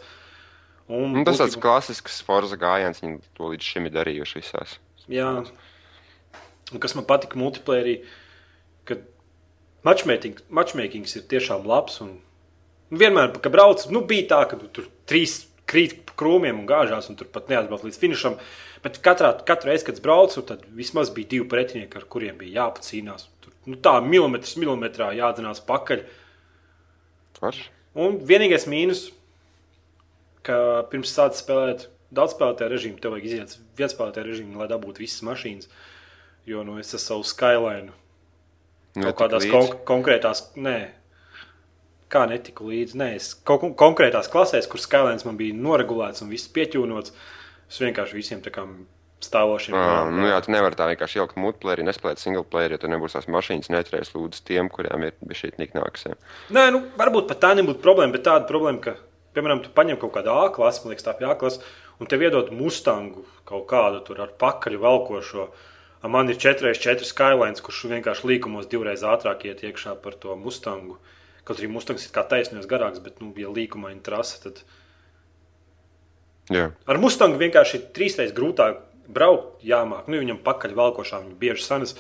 [0.89, 4.76] Un, Nu, tas tāds būtībā- klasisks Forza gājiens, viņi to līdz šim ir darījuši visās.
[5.09, 5.30] Jā,
[6.72, 8.03] un kas man patika multiplayerī,
[8.85, 9.01] kad
[9.85, 12.01] matchmaking, matchmakings ir tiešām labs.
[12.05, 12.18] Un
[12.93, 17.09] vienmēr, kad brauc, nu, bija tā, ka tu tur trīs krīt pa krūmiem un gāžās,
[17.09, 18.37] un tur pat neatbrauc līdz finišam.
[18.85, 22.61] Bet katrā, katru reizi, kad es braucu, tad vismaz bija divi pretinieki, ar kuriem bija
[22.66, 23.24] jāpacīnās.
[23.41, 26.05] Tur, nu, tā milimetrs milimetrā jādzinās pakaļ.
[27.45, 27.68] Forši.
[28.01, 29.09] Un vienīgais mīnus,
[30.47, 30.57] ka
[30.90, 35.70] pirms sācis spēlēt daudzspēlētāju režīmu, tev vajag iziet vienspēlētāju režīmu, lai dabūtu visas mašīnas.
[36.49, 37.95] Jo nu, es esmu savu skyline
[38.95, 40.76] kaut kādās kon konkrētās, nē,
[42.12, 42.99] kā netiku līdzi.
[43.01, 47.14] Nē, es kaut kon konkrētās klasēs, kur skylines man bija noregulēts un viss pieķūnots,
[47.70, 48.66] es vienkārši visiem tā kā
[49.25, 49.75] stāvošiem.
[49.79, 53.16] À, nu jā, tu nevari tā vienkārši ielikt multiplayer, nespēlēt single player, ja tur nebūs
[53.16, 56.07] tās mašīnas, neturēs lūdzu tiem, kuriem ir bijis šī niknākas.
[56.55, 58.97] Nē, nu, varbūt pat tā nebūtu problēma, bet tāda problēma, ka,
[59.37, 61.64] piemēram, tu paņem kaut kādu A klasu, man liekas, tā ir A klasa,
[61.99, 65.49] un tev iedod mustangu kaut kādu tur ar pakaļ velkošo.
[66.05, 70.99] A Man ir 4x4 skylines, kurš vienkārši līkumos divreiz ātrāk iet iekšā par to mustangu.
[71.49, 74.61] Kaut arī mustangs ir kā taisnīgs garāks, bet, nu, ja līkumaina trasa, tad
[76.53, 80.09] Jā, ar mustangu vienkārši ir trīsreiz grūtāk braukt, jāmāk.
[80.11, 81.96] Nu, viņam pakaļ velkošā viņa bieži sanas.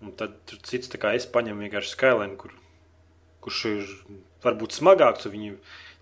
[0.00, 2.54] Un tad cits, tā kā es paņemu vienkārši skyline, kur,
[3.44, 3.94] kurš ir
[4.44, 5.56] varbūt smagāks, un viņu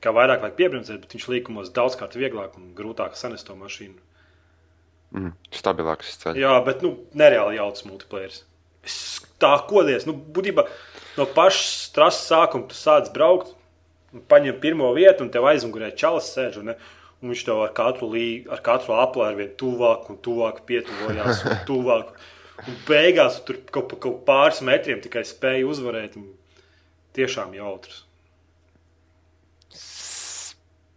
[0.05, 3.99] kā vairāk vajag piebremzēt, bet viņš līkumos daudzkārt vieglāk un grūtāk sanest to mašīnu.
[5.17, 6.39] mm, stabilāks ceļš.
[6.43, 8.35] Jā, bet nu, nereāli jauts multiplayer.
[8.87, 8.99] Es
[9.43, 10.67] tā kodies, nu, būtībā
[11.19, 13.55] no pašas trases sākuma tu sāc braukt,
[14.31, 16.61] paņem pirmo vietu, un tev aizmugurē čalis sēž.
[16.63, 16.77] Un, ne,
[17.23, 21.45] un viņš tev ar katru, lī, ar katru apli ar vien tuvāk un tuvāk pietuvojās.
[21.47, 22.13] Un tuvāk.
[22.67, 26.19] Un beigās tu tur kaut, kaut pāris metriem tikai spēja uzvarēt.
[26.19, 26.35] un
[27.19, 28.05] Tiešām jautrs.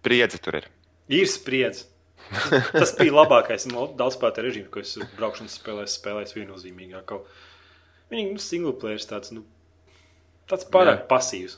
[0.05, 0.67] Priedze tur ir.
[1.09, 1.87] Ir spriedzi.
[2.31, 7.11] Tas, tas bija labākais daudzspēlētāju režīms, ko es braukšanas spēlēs spēlēju viennozīmīgāk.
[8.11, 9.43] Viņi nu, single player tāds, nu,
[10.49, 11.07] tāds pārāk Jā.
[11.09, 11.57] pasīvs.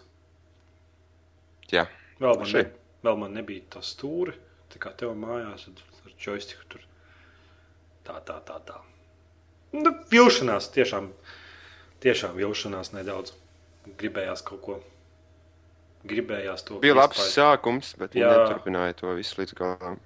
[1.73, 1.85] Jā,
[2.21, 2.63] Vēl man, ne,
[3.05, 4.33] vēl man nebija tā stūri,
[4.73, 6.81] tā kā tev mājās ar joystiku tur.
[8.03, 8.79] Tā, tā, tā, tā.
[9.73, 11.11] Nu, vilšanās, tiešām,
[12.03, 13.31] tiešām vilšanās nedaudz.
[13.99, 14.79] Gribējās kaut ko.
[16.07, 17.35] Gribējās to bija labs piespaikt.
[17.37, 19.99] sākums, bet viņi neturpināja to visu līdz galam.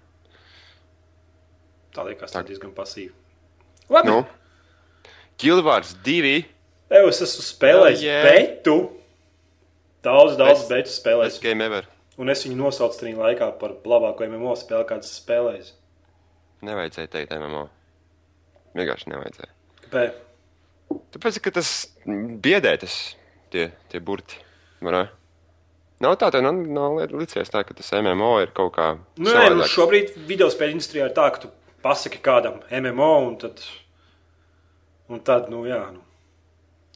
[1.96, 2.44] Tā liekas, Tā.
[2.46, 3.14] diezgan pasīvi.
[3.90, 4.12] Labi.
[4.12, 4.20] Nu,
[5.42, 6.44] Gilvārds divi.
[6.90, 8.24] Evo, es esmu spēlējis Oh, yeah.
[8.28, 8.76] betu.
[10.06, 11.38] Daudz, daudz Best- betu spēlējis.
[11.38, 11.88] Best game ever.
[12.18, 15.74] Un es viņu nosaucu trījā laikā par labāko MMO spēli, kādas spēlējis.
[16.66, 17.68] Nevajadzēja teikt MMO.
[18.78, 19.52] Vienkārši nevajadzēja.
[19.84, 20.24] Kāpēc?
[21.14, 21.72] Tāpēc, ka tas
[22.08, 22.96] biedē tas
[23.54, 24.40] tie, tie burti.
[24.82, 25.04] ne?
[26.04, 28.92] Nav tā, tā nav, nav licies tā, ka tas MMO ir kaut kā.
[29.18, 31.50] Nu, nē, nu, šobrīd video spēļu industrijā ir tā, ka tu
[31.82, 33.64] pasaki kādam MMO, un tad,
[35.10, 36.04] un tad nu, jā, nu,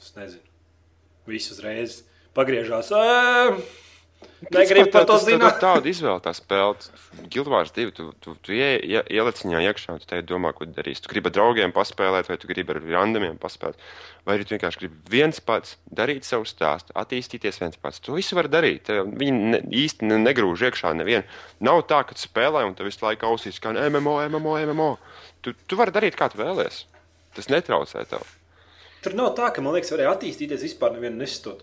[0.01, 0.45] es nezinu,
[1.30, 2.01] viss uzreiz
[2.38, 2.91] pagriežās.
[2.93, 3.57] "Ē,
[4.51, 5.59] Negribu par to zināt.
[5.61, 6.76] tā- Tāda izvēle, tā spēle.
[7.32, 11.03] Guildvārs 2, tu, tu, tu ie, ie, ieliec viņā iekšā, tu te domā, ko darīsi.
[11.05, 13.78] Tu gribi ar draugiem paspēlēt, vai tu gribi ar randomiem paspēlēt,
[14.26, 18.01] vai arī tu vienkārši gribi viens pats darīt savu stāstu, attīstīties viens pats.
[18.01, 18.89] To visu var darīt.
[18.89, 21.24] Viņi ne, īsti ne, negrūž iekšā nevienu.
[21.61, 24.91] Nav tā, ka spēlē un tev visu laiku ausīs, kā MMO, MMO, MMO.
[25.41, 26.84] Tu, tu vari darīt, kā tu vēlies.
[27.38, 28.26] Tas netraucē tev.
[29.01, 31.61] Tur nav tā, ka man liekas, varēja attīstīties vispār nevienu nesistot.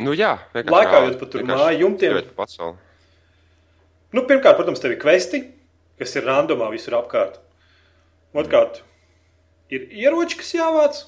[0.00, 2.18] Nu, jā, Laikājot pa tur māju jumtiem.
[4.10, 5.44] Nu, pirmkārt, protams, tev ir kvesti,
[6.00, 7.38] kas ir randomā visur apkārt.
[8.34, 8.82] Otrkārt,
[9.70, 11.02] ir ieroči, kas jāvāc,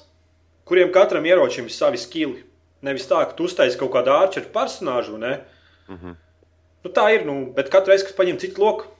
[0.69, 2.45] kuriem katram ieročim ir savi skili.
[2.83, 5.39] Nevis tā, ka tu uztaisīji kaut kādu ārču personāžu, ne?
[5.87, 5.97] Mm.
[5.97, 6.15] -hmm.
[6.83, 8.93] nu, tā ir, nu, bet katru reizi, kad paņem citu loku,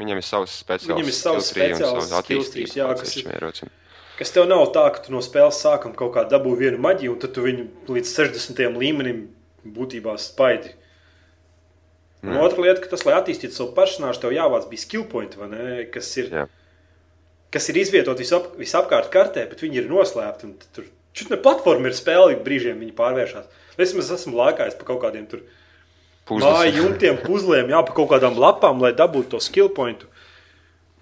[0.00, 3.22] Viņam ir savs speciāls Viņam ir savs speciāls savs skill attīstības trees, jā, kas ir-
[3.22, 3.72] šim ierocim.
[4.20, 7.20] Kas tev nav tā, ka tu no spēles sākuma kaut kā dabū vienu maģiju, un
[7.22, 8.76] tad tu viņu līdz 60.
[8.76, 9.22] līmenim
[9.64, 10.74] būtībā spaidi.
[12.20, 12.40] Un Jā.
[12.44, 15.86] otra lieta, ka tas, lai attīstītu savu personāžu, tev jāvāc bija skill point, ne?
[15.92, 16.42] Kas ir, Jā.
[17.54, 20.50] kas ir izvietoti visap, visapkārt kartē, bet viņi ir noslēpti.
[20.50, 23.48] un Tur čutne platforma ir spēle, brīžiem viņi pārvēršas.
[23.72, 25.46] Es vismaz esmu lēkājis pa kaut kādiem tur
[26.28, 30.12] māju jumtiem, puzlēm, jā, pa kaut kādām lapām, lai dabūtu to skill pointu,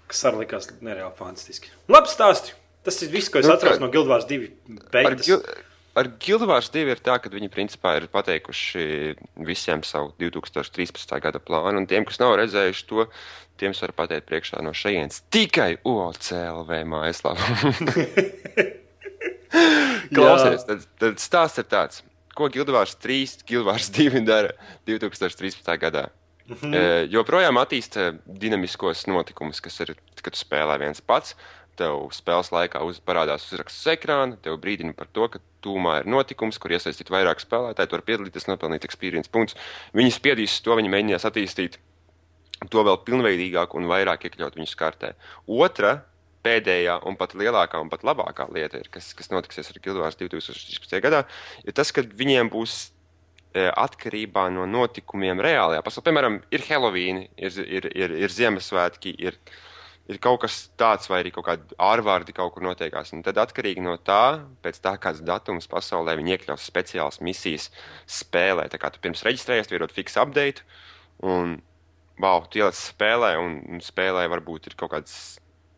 [0.07, 1.75] kas arī likās nereāli fantastiski.
[1.91, 2.55] Labi stāsti!
[2.83, 5.25] Tas ir viss, ko es Nu, kā- no Guildvārs 2 Ar, beigas.
[5.25, 5.43] gil,
[5.95, 11.19] ar Guildvārs 2 ir tā, ka viņi principā ir pateikuši visiem savu 2013.
[11.19, 13.07] gada plānu, un tiem, kas nav redzējuši to,
[13.57, 17.47] tiem es varu pateikt priekšā no šejienes tikai OCLV mājaslapā.
[20.13, 22.03] Klausies, tad, tad stāsts ir tāds,
[22.37, 24.53] ko Guildvārs 3, Guildvārs 2 dara
[24.87, 25.77] 2013.
[25.81, 26.09] gadā.
[26.49, 26.75] Mm -hmm.
[26.75, 31.35] e, joprojām attīsta dinamiskos notikumus, kas ir, kad spēlē viens pats.
[31.79, 36.09] Tev spēles laikā uz, parādās uzraksts uz ekrāna, tev brīdina par to, ka tūmā ir
[36.11, 39.55] notikums, kur iesaistīt vairāk spēlētāju, tu vari piedalīties, nopelnīt experience punktus.
[39.95, 41.79] Viņi spiedīs to, viņi mēģinās attīstīt
[42.67, 45.13] to vēl pilnveidīgāk un vairāk iekļaut viņu skartē.
[45.47, 46.01] Otra,
[46.45, 50.99] pēdējā un pat lielākā un pat labākā lieta, ir, kas, kas notiksies ar Guildvārs 2013.
[51.03, 51.23] gadā,
[51.63, 52.77] ir tas, ka viņiem būs
[53.53, 56.09] e, atkarībā no notikumiem reālajā pasaulē.
[56.09, 59.39] Piemēram, ir Halloween, ir, ir, ir, ir Ziemassvētki, ir,
[60.09, 63.13] ir kaut kas tāds, vai arī kaut kādi ārvārdi kaut kur notiekās.
[63.13, 67.69] Un tad atkarīgi no tā, pēc tā kāds datums pasaulē, viņi iekļaus speciālas misijas
[68.09, 68.67] spēlē.
[68.73, 70.65] Tā kā tu pirms reģistrējies, tu ierod fiks update,
[71.21, 71.59] un
[72.19, 75.15] wow, tu ieliec spēlē, un, spēlē varbūt ir kaut kāds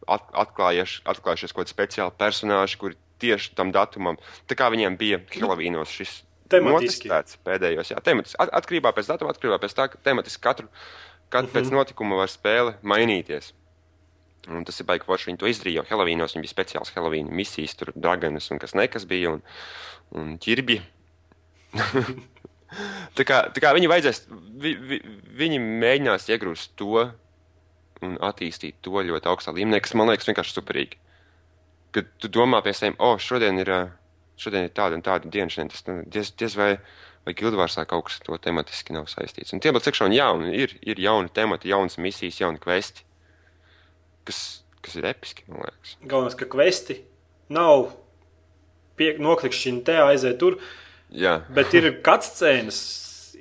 [0.08, 4.18] at, atklājušies kaut kādi speciāli personāži, kuri tieši tam datumam,
[4.50, 6.22] tā kā viņiem bija Helovīnos šis
[6.52, 7.08] Tematiski.
[7.08, 8.40] noticēts pēdējos, jā, tematiski.
[8.42, 10.72] At, atkarībā pēc datuma, atkarībā pēc tā, ka tematiski katru,
[11.30, 11.60] katru uh -huh.
[11.60, 13.54] pēc notikuma var spēle mainīties.
[14.50, 15.30] Un tas ir baigi forši.
[15.30, 16.34] Viņi to izdarīja jau Helovīnos.
[16.34, 19.44] Viņam bija speciāls Helovīna misijas, tur dragonas un kas nekas bija, un,
[20.18, 20.80] un ķirbi.
[23.18, 24.24] tā, kā, tā kā viņi vajadzēs,
[24.64, 25.02] vi, vi,
[25.38, 27.06] viņi mēģinās iegrūst to
[28.02, 30.98] un attīstīt to ļoti augstā līmenī, kas man liekas vienkārši superīgi.
[31.96, 33.72] Kad tu domā pie sevis, oh, šodien ir,
[34.40, 36.72] šodien ir tāda un tāda diena, šodien tas nu, diez, diez vai,
[37.28, 39.54] vai Gildvārsā kaut kas to tematiski nav saistīts.
[39.54, 43.06] Un tie vēl cekšā un jauni, ir, ir jauni temati, jaunas misijas, jauni kvesti,
[44.28, 45.44] kas, kas ir episki.
[46.04, 47.00] Galvenais, ka kvesti
[47.52, 47.90] nav
[49.00, 50.60] pie, noklikšķini te aiziet tur,
[51.12, 52.78] Jā, bet ir cutscenes,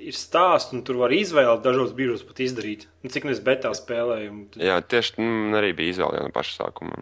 [0.00, 2.86] ir stāsts, un tur var izvēlēt dažos brīžos pat izdarīt.
[3.04, 4.30] Nu, cik nu es betā spēlēju.
[4.30, 6.98] un tad- jā tieši nu, man arī bija izvēle jau no paša sākuma.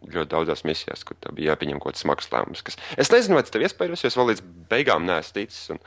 [0.00, 2.62] Ļoti daudzās misijās, kur bija jāpieņem kaut kāds smags lēmums.
[2.64, 2.76] Kas...
[2.96, 5.70] Es nezinu, vai tas tev iespējams, jo es vēl līdz beigām neesmu ticis.
[5.74, 5.78] Un,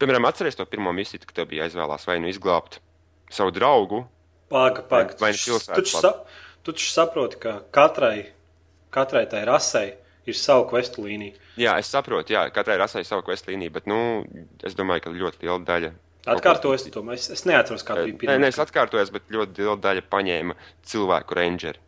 [0.00, 2.78] piemēram, atceries to pirmo misiju, kad tev bija jāizvēlās vai nu izglābt
[3.30, 4.06] savu draugu,
[4.48, 5.18] Pāga, pāga.
[5.20, 6.14] Vai- pilsētas taču sa,
[6.68, 8.26] tu taču saproti, ka katrai,
[8.94, 9.94] katrai tai rasei
[10.28, 11.38] ir sava kvestu līnija.
[11.58, 13.96] Jā, es saprotu, jā, katrai rasai savu questu līniju, bet nu,
[14.68, 15.90] es domāju, ka ļoti liela daļa.
[16.28, 17.00] Atkārtojas to.
[17.14, 18.34] Es, es neatceros, kā bija Nē, pirmā.
[18.42, 20.56] nē, es atkārtojos, bet ļoti liela daļa paņēma
[20.90, 21.80] cilvēku rangeri.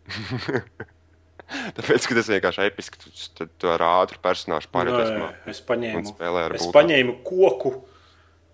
[1.76, 5.12] Tāpēc, ka tas vienkārši episki, tu, tu, tu ar ātru personāžu pārējies.
[5.18, 6.74] Nē, es paņēmu, es būtām.
[6.78, 7.74] paņēmu koku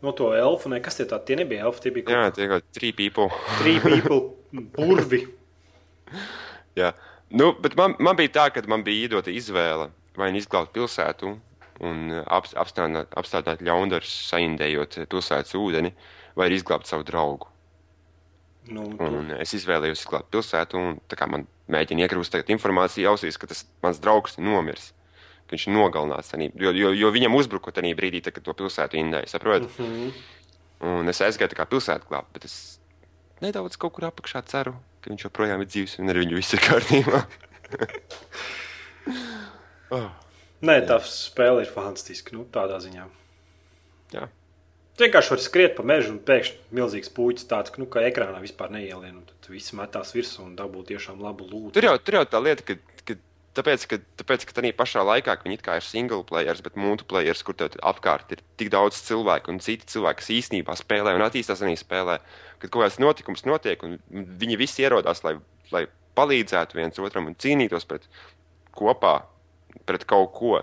[0.02, 0.72] no to elfu.
[0.72, 1.28] Ne, kas tie tādi?
[1.30, 3.28] Tie nebija elfi, tie bija Jā, kaut tie kaut kādi trīs people.
[3.60, 4.20] trīs people
[4.76, 5.22] burvi.
[6.80, 6.92] Jā.
[7.30, 11.34] Nu, bet man, man bija tā, ka man bija iedota izvēle vai nu izglābt pilsētu
[11.84, 15.92] un ap, apstādināt, apstādināt ļaundarus, saindējot pilsētas ūdeni,
[16.38, 17.50] vai izglābt savu draugu.
[18.72, 23.46] Nu, Un es izvēlējos izglābt pilsētu, un tā kā man mēģina iekrūst informācija ausīs, ka
[23.50, 24.92] tas mans draugs ir nomiris.
[25.46, 28.54] ka Viņš ir nogalināts, tanī, jo, jo, jo viņam uzbruka tajā brīdī, tā, kad to
[28.54, 29.28] pilsētu indēja.
[29.30, 29.70] Saprotat?
[29.78, 30.12] mm -hmm.
[30.80, 32.80] Un es aizgāju tā kā pilsētu glābt, bet es
[33.40, 34.74] nedaudz kaut kur apakšā ceru,
[35.06, 37.20] ka viņš joprojām ir dzīves un ar viņu viss ir kārtībā.
[39.94, 40.08] oh,
[40.66, 42.34] Nē, tā spēle ir fantastiska.
[42.34, 43.06] Nu, tādā ziņā.
[44.16, 44.26] jā.
[44.96, 48.40] Tu vienkārši vari skriet pa mežu un pēkšņi milzīgs puķis tāds, ka, nu, ka ekrānā
[48.40, 49.18] vispār neielien.
[49.20, 51.74] un Tad viss metās virsū un dabū tiešām labu lūdzu.
[51.76, 52.78] Tur jau, tur jau tā lieta, ka
[53.56, 57.56] tāpēc, ka, tāpēc, ka tā pašā laikā, ka viņi ir single players, bet multiplayer, kur
[57.58, 61.76] tev apkārt ir tik daudz cilvēku un citi cilvēki, kas īstenībā spēlē un attīstās arī
[61.76, 62.18] spēlē,
[62.58, 65.38] kad kaut kāds notikums notiek un viņi visi ierodās, lai,
[65.72, 65.86] lai
[66.16, 68.08] palīdzētu viens otram un cīnītos pret
[68.76, 69.18] kopā
[69.84, 70.60] pret kaut ko,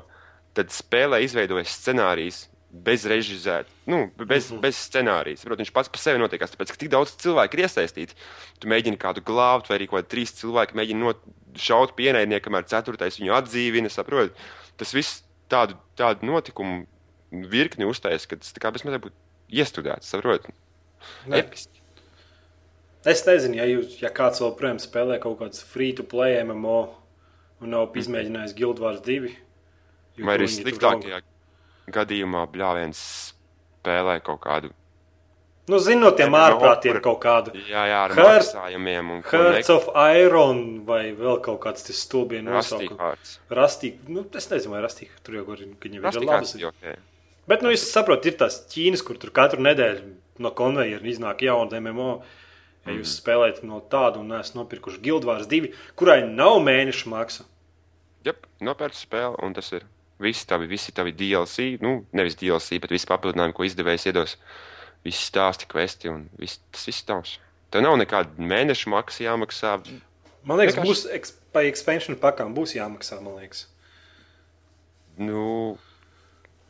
[0.57, 2.47] tad spēlē izveidojas scenārijs.
[2.73, 4.61] Bez režisēta, nu, bez, mm -hmm.
[4.61, 5.43] bez scenārijas.
[5.45, 8.17] Protams, viņš pats par sevi notiekās, tāpēc, ka tik daudz cilvēku ir iesaistīti.
[8.59, 11.13] Tu mēģini kādu glābt, vai arī kaut kādi trīs cilvēki mēģina
[11.53, 13.91] šaut pienaidnieku, kamēr ceturtais viņu atdzīvina.
[13.93, 14.33] Saprot?
[14.77, 16.87] Tas viss tādu, tādu notikumu
[17.31, 19.15] virkni uztaisīs, ka tas bezmazliet būtu
[19.49, 20.09] iestudēts.
[20.09, 20.49] Saprot?
[21.29, 21.81] Episki.
[23.05, 26.79] Es nezinu, ja, jūs, ja kāds vēl projām spēlē kaut kādas free-to-play MMO
[27.61, 29.31] un nav izmēģinājis Guild Wars 2.
[30.17, 31.19] jo Vai arī sliktākajā
[31.91, 32.99] gadījumā bļāviens
[33.83, 34.71] spēlē kaut kādu.
[35.71, 37.53] Nu, zinot, tiem ārprātiem kaut kādu.
[37.69, 39.87] Jā, jā ar Heart- maksājumiem un Hearts of
[40.19, 43.37] Iron vai vēl kaut kāds tas stulbien nosaukums.
[43.49, 46.55] Rastīgi, nu, es nezinu, vai rastīgi tur jau ir, ka viņiem ir labas.
[46.55, 46.97] ir ok.
[47.47, 51.79] Bet, nu, es saprotu, ir tās Ķīnas, kur tur katru nedēļu no konveijera iznāk jauna
[51.79, 52.23] MMO.
[52.85, 52.99] Ja Mhm.
[52.99, 57.45] jūs spēlējat no tādu un esat nopirkuši Guild Wars 2, kurai nav mēneša maksa.
[58.25, 59.83] Jā, nopērts spēle, un tas ir.
[60.23, 64.37] Visi tavi, visi tavi DLC, nu, nevis DLC, bet visi papildinājumi, ko izdevējs iedos.
[65.03, 67.37] Visi stāsti, kvesti un viss, tas viss tavs.
[67.73, 69.73] Tev nav nekāda mēneša maksa jāmaksā.
[70.47, 73.65] Man liekas, Vienkārši- būs eks, pa expansion pakām būs jāmaksā, man liekas.
[75.17, 75.77] Nu,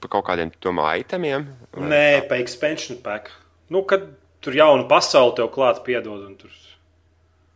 [0.01, 1.45] par kaut kādiem tomā itemiem.
[1.80, 3.30] Nē, pa expansion pack.
[3.70, 4.10] Nu, kad
[4.43, 6.51] tur jauna pasaule tev klāt piedod un tur.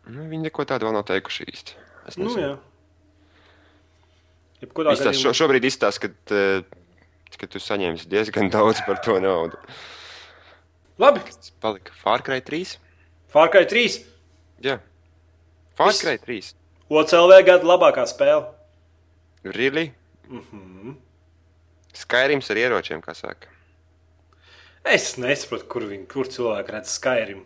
[0.08, 1.74] Nu, viņi neko tādu vēl nav teikuši īsti.
[2.08, 2.46] Es Nu, nezinu.
[2.46, 2.58] jā.
[4.62, 5.38] Jebkurā Izstāst, šo, gadījumā.
[5.38, 6.62] šobrīd izstāsta, ka, eh,
[7.38, 9.56] ka tu saņemsi diezgan daudz par to naudu.
[10.98, 11.92] Labi, Tas palika
[12.26, 12.76] Cry 3.
[13.30, 14.00] Far Cry 3.
[14.64, 14.78] Jā.
[16.02, 16.54] Cry 3.
[16.90, 18.48] OCLV gada labākā spēle.
[19.44, 19.92] Really?
[20.28, 20.94] Mm -hmm.
[21.94, 23.46] Skaidrs ar ieročiem, kā saka.
[24.84, 27.44] Es nesaprotu, kur, viņi, kur cilvēki redz Skyrim.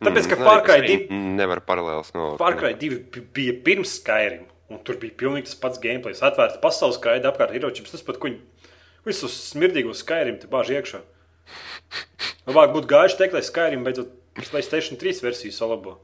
[0.00, 2.36] Tāpēc, ka Mm, Far Cry es 2, arī Nevar paralēlis no.
[2.56, 4.46] Cry 2 bi- bija pirms Skyrim.
[4.70, 6.14] Un tur bija pilnīgi tas pats gameplay.
[6.14, 7.88] Atvērta pasaules skraida apkārt ieročiem.
[7.90, 8.38] Tas pat, ko viņi
[9.08, 11.02] visus smirdīgos Skyrim te bāž iekšā.
[12.46, 15.98] Labāk būtu gājuši teikt, lai Skyrim beidzot PlayStation 3 versiju salabo.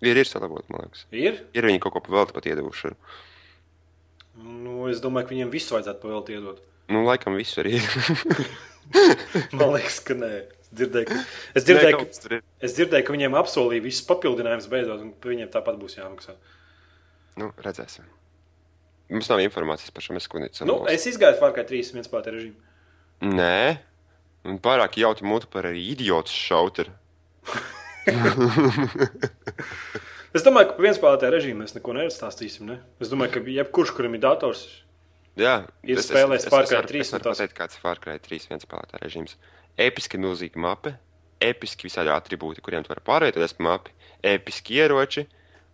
[0.00, 1.04] Ir, ir salabot, man liekas.
[1.12, 1.42] Ir?
[1.54, 2.94] Ir viņi kaut ko pavēlti pat iedevuši.
[4.40, 6.62] Nu, es domāju, ka viņiem visu vajadzētu pavēlt iedot.
[6.90, 8.46] Nu, laikam viss arī ir.
[9.58, 10.30] Man liekas, ka nē.
[10.70, 11.18] Es dzirdēju, ka,
[11.58, 15.98] es dzirdēju, ka, es dzirdēju, ka viņiem apsolīja visus papildinājumus beidzot, un viņiem tāpat būs
[15.98, 16.36] jāmaksā.
[17.40, 18.04] Nu, redzēsim.
[19.10, 20.66] Mums nav informācijas par šo meskunīcu.
[20.68, 22.58] Nu, es izgāju Cry 3 viens pāta režīmu.
[23.26, 23.78] Nē,
[24.48, 26.94] un pārāk jautri mutu par arī idiotu šauteru.
[30.30, 32.68] Es domāju, ka par viens spēlētāju režīmu mēs neko nestāstīsim.
[32.70, 32.76] Ne?
[33.02, 34.60] Es domāju, ka jebkurš, kuram ir dators,
[35.38, 39.36] Jā, Ir spēlējis varu- 3 Es varu pateikt, kāds ir Cry 3 viens spēlētāja režīms.
[39.78, 40.94] Episki milzīga mape,
[41.40, 43.90] episki visādi attribūti, kuriem tu vari pārvietoties pa mapi,
[44.22, 45.26] episki ieroči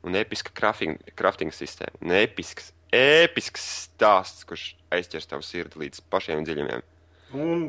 [0.07, 1.99] un episka crafting, crafting sistēma.
[2.05, 6.85] Un episks, episks stāsts, kurš aizķers tavu sirdi līdz pašiem dziļumiem.
[7.35, 7.65] un,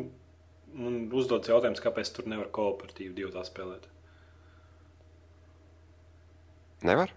[0.78, 3.90] un uzdodas jautājums, kāpēc tur nevar kooperatīvi divi tā spēlēt.
[6.86, 7.14] Nevar?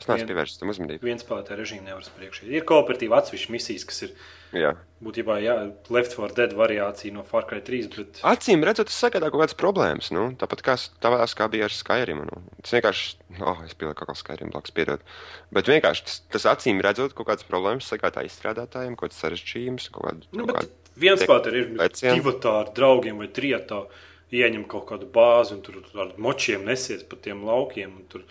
[0.00, 1.04] Es neesmu pievērsis tam uzmanību.
[1.04, 2.46] Viens spēlētāju režīmu nevar spriekšā.
[2.48, 4.14] Ir kooperatīvi atsevišķi misijas, kas ir
[4.56, 4.70] Jā.
[5.04, 5.56] būtībā jā,
[5.92, 7.90] Left 4 Dead variācija no Far Cry 3.
[7.98, 8.22] Bet...
[8.30, 10.08] Acīm redzot, tas sagādā kaut kādas problēmas.
[10.16, 10.30] Nu?
[10.40, 12.24] Tāpat kā tavās, kā bija ar Skyrim.
[12.30, 12.40] Nu?
[12.64, 13.10] Tas vienkārši,
[13.44, 15.04] oh, es pieliku kaut kā Skyrim blakus, piedod.
[15.52, 20.08] Bet vienkārši tas, tas acīm redzot, kaut kādas problēmas sagādā izstrādātājiem, kaut kāds sarežģījums, kaut
[20.08, 20.30] kāda.
[20.32, 20.70] Nu, kāda-
[21.00, 23.84] viens spēlētājs ir divi ar draugiem vai trijotā.
[24.30, 27.96] Ieņem kaut kādu bāzi un tur ar močiem nesies pa tiem laukiem.
[28.08, 28.22] Tur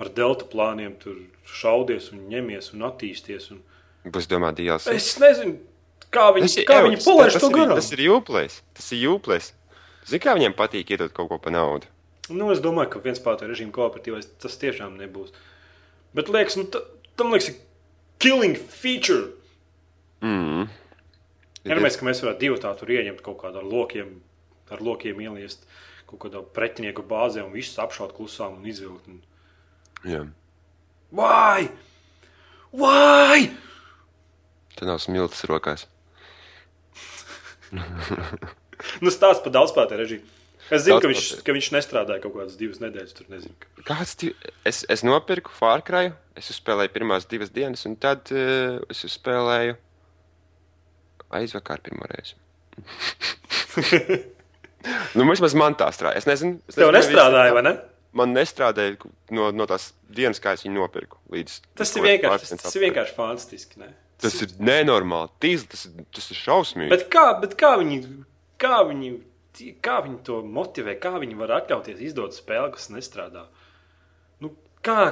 [0.00, 3.50] ar delta plāniem tur šaudies un ņemies un attīsties.
[3.54, 3.62] Un...
[4.14, 4.94] Būs domā, DLC.
[4.96, 5.58] Es nezinu,
[6.14, 7.76] kā viņi, Tas ir- kā viņi palaiž to garām.
[7.78, 8.60] Tas ir jūplēs.
[8.76, 9.52] Tas ir jūplēs.
[10.04, 11.88] Zini, kā viņiem patīk iedot kaut ko pa naudu.
[12.32, 15.32] Nu, es domāju, ka viens spēlētāju režīmu kooperatīvais tas tiešām nebūs.
[16.16, 16.80] Bet liekas, nu, ta,
[17.20, 17.58] tam liekas, ir
[18.22, 19.32] killing feature.
[20.24, 20.68] Mm.
[21.64, 24.18] Iedomājieties, ka mēs varētu divu tādu ieņemt kaut kādā ar lokiem,
[24.72, 25.64] ar lokiem ieliest
[26.08, 29.08] kaut kādā pretinieku bāzē un visus apšaut klusām un izvilkt.
[29.08, 29.20] Un...
[30.08, 30.24] Jā.
[31.14, 31.68] Vai!
[32.74, 33.40] Vai!
[34.74, 35.86] Tad nav smilts rokās.
[39.00, 40.32] Nu, stāsts par daudzspēlētāju režīmu.
[40.72, 43.14] Es zinu, ka viņš, ka viņš nestrādāja kaut kādas divas nedēļas.
[43.16, 43.54] Tur nezinu.
[43.86, 44.30] Kāds ti...
[44.68, 45.52] es, es nopirku
[45.86, 49.76] Cry, es uzspēlēju pirmās divas dienas, un tad uh, es uzspēlēju
[51.40, 52.36] aizvakar pirmo reizi.
[55.16, 56.20] Nu, vismaz man tā strādāja.
[56.20, 57.70] Es nezinu, es Tev nestrādāja, vai ne?
[58.14, 58.94] Man nestrādāja
[59.34, 61.18] no, no tās dienas, kā es viņu nopirku.
[61.34, 63.80] Līdz, Tas ir tas, tas ir vienkārši fantastiski.
[63.82, 63.88] Ne?
[64.22, 65.32] Tas ir nenormāli.
[65.42, 66.92] Tīzli, tas, ir- tas ir šausmīgi.
[66.94, 67.98] Bet kā, bet kā viņi,
[68.62, 69.10] kā viņi,
[69.82, 73.48] kā viņi to motivē, kā viņi var atļauties izdot spēli, kas nestrādā?
[74.40, 74.52] Nu,
[74.86, 75.08] kā,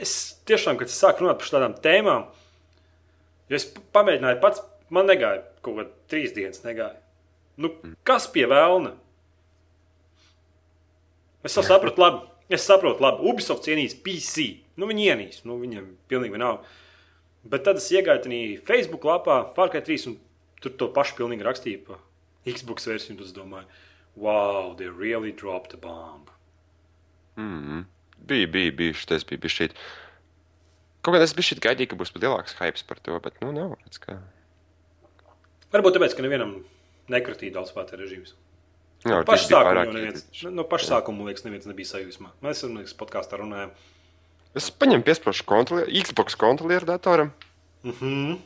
[0.00, 0.14] es
[0.48, 2.24] tiešām, kad es sāku runāt par šādām tēmām,
[3.52, 6.96] jo es pamēģināju pats, man negāja kaut kāda trīs dienas negāja.
[7.60, 7.74] Nu,
[8.08, 8.94] kas pie vēlna?
[11.44, 12.24] Es jau saprotu, labi.
[12.48, 13.26] Es saprotu, labi.
[13.28, 14.48] Ubisoft cienīs PC.
[14.80, 16.64] Nu, viņi ienīs, nu, viņiem pilnīgi vienalga.
[17.48, 20.16] Bet tad es iegāju tajā Facebook lapā, Fārkai 3, un
[20.62, 22.00] tur to pašu pilnīgi rakstīja pa
[22.48, 23.18] Xbox versiju.
[23.20, 23.68] tad Es domāju,
[24.16, 26.32] wow, they really dropped a bomb.
[28.28, 29.68] Bija, bija, bija šis, bija, bija šī.
[31.04, 33.76] Kaut kā es biju šeit gaidīju, ka būs lielāks hype par to, bet, nu, nav.
[34.02, 34.18] Kā...
[35.72, 36.58] Varbūt tāpēc, ka nevienam
[37.12, 38.34] nekritīja daudz spēlētāju režīms.
[39.06, 42.32] Jā, Pašu sākumu jau neviens, no paša sākuma, liekas, neviens nebija sajūsmā.
[42.42, 43.70] Mēs esam podkāstā runājām.
[44.58, 47.30] Es paņēmu piesprošu kontrolieru, Xbox kontrolieru datoram.
[47.86, 48.38] Mhm.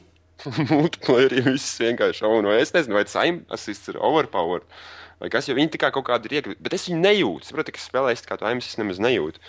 [0.74, 2.52] Multiplayerī viss vienkārši auno.
[2.52, 3.16] Es nezinu, vai tas
[3.56, 4.66] assists ir overpowered.
[5.22, 6.62] Vai kas, jo viņi kā kaut kādu ir iekļuvuši.
[6.66, 7.44] Bet es viņu nejūtu.
[7.44, 9.42] Es saprotu, ka es spēlēju, es kā to aim assist nemaz nejūtu.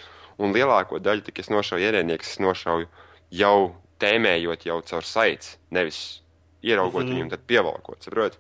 [0.43, 2.89] Un lielāko daļu, tik es nošauju ierēniekus, es nošauju
[3.33, 3.57] jau
[4.01, 5.55] tēmējot jau caur saiti.
[5.73, 6.21] Nevis
[6.61, 7.15] ieraugot mm -hmm.
[7.15, 8.05] viņu un tad pievalkot.
[8.05, 8.37] Saprot?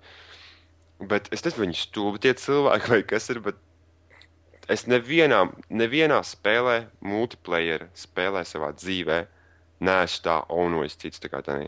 [1.09, 3.41] Bet es nezinu, viņi stulbi tie cilvēki vai kas ir.
[3.43, 3.59] Bet
[4.71, 9.23] es nevienā, nevienā spēlē, multiplayer spēlē savā dzīvē,
[9.83, 11.63] neesmu tā onojis cits tā tā.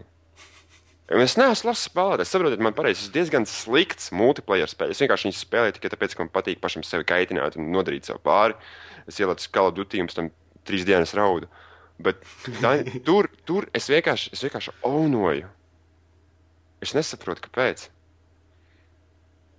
[1.06, 2.32] Es neesmu labs spēlētājs.
[2.34, 4.96] Saprotiet, man pareizi, es diezgan slikts multiplayer spēlē.
[4.96, 8.18] Es vienkārši viņu spēlēju tikai tāpēc, ka man patīk pašam sevi kaitināt un nodarīt sev
[8.26, 8.58] pāri.
[9.06, 10.32] Es ieliku Call of Duty un tam
[10.66, 11.52] trīs dienas raudu.
[12.02, 12.26] Bet
[12.58, 15.52] tā, tur, tur es vienkārši, es vienkārši onoju.
[16.82, 17.86] Es nesaprotu, kāpēc.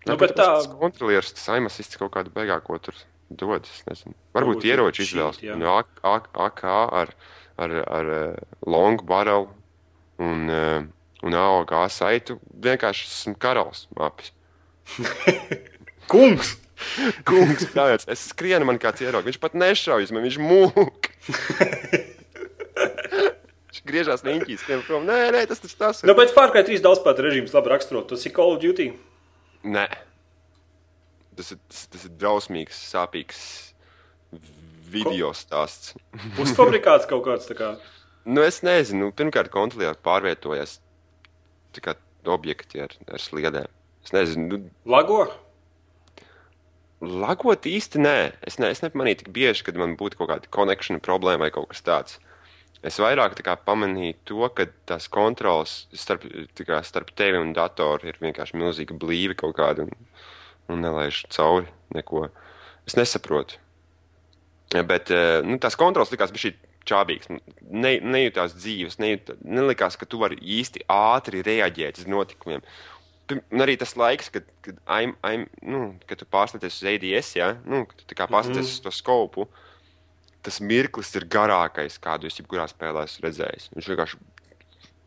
[0.06, 2.94] Nu, bet tāpēc, tā- Tas kontrolieris, tas aimasists kaut kādu beigā, ko tur
[3.30, 3.64] dod.
[3.66, 4.14] es nezinu.
[4.34, 5.40] Varbūt Varbūt ieroči ir izvēlas.
[5.58, 6.64] No AK, AK,
[7.02, 7.14] ar,
[7.58, 9.48] ar, ar uh, long barrel
[10.18, 10.84] un, uh,
[11.26, 12.38] un AOG saitu.
[12.54, 14.32] Vienkārši esmu karalis mapis.
[16.12, 16.56] Kungs!
[17.24, 19.24] Kungs, kāds, es skrienu, man kāds ierauga.
[19.30, 21.08] Viņš pat nešaujas, man viņš mūk.
[22.76, 25.04] Viņš griežās niņķīs, skrien prom.
[25.08, 26.08] Nē, nē, tas tas tas ir.
[26.08, 28.06] Nu, bet Fārkai 3 daudz spēlētāju režīms labi raksturot.
[28.12, 28.90] Tas ir Call of Duty.
[29.66, 29.86] Nē.
[31.36, 33.40] Tas ir, tas, tas ir drausmīgs, sāpīgs
[34.90, 35.96] video stāsts.
[36.38, 37.48] Pusfabrikāts kaut kāds.
[37.50, 37.72] tā Kā.
[38.26, 40.78] Nu, es nezinu, pirmkārt, kontrolieris pārvietojas
[41.82, 41.92] kā
[42.32, 43.68] objekti ar, ar sliedēm.
[44.06, 45.26] Es nezinu, nu, Lago?
[47.00, 48.16] lagot īsti nē.
[48.46, 51.70] Es, ne, es nepamanīju tik bieži, kad man būtu kaut kāda konekšana problēma vai kaut
[51.72, 52.18] kas tāds.
[52.86, 58.20] Es vairāk kā pamanīju to, ka tās kontrols starp, kā starp tevi un datoru ir
[58.22, 59.94] vienkārši milzīga blīve kaut kāda un,
[60.70, 62.28] un nelaiž cauri neko.
[62.86, 63.58] Es nesaprotu.
[64.86, 66.54] Bet eh, nu, tās kontrols likās bija šī
[66.86, 67.30] čābīgs.
[67.66, 72.62] Ne, nejūtās dzīves, nejūt, nelikās, ka tu vari īsti ātri reaģēt uz notikumiem.
[73.34, 77.54] Un arī tas laiks, kad, kad, I'm, I'm, nu, kad tu pārstāties uz ADS, ja?
[77.66, 78.76] nu, kad tu pārstāties mm -hmm.
[78.78, 79.48] uz to skopu,
[80.46, 83.70] tas mirklis ir garākais, kādu es jebkurā spēlē esmu redzējis.
[83.74, 84.22] Viņš vienkārši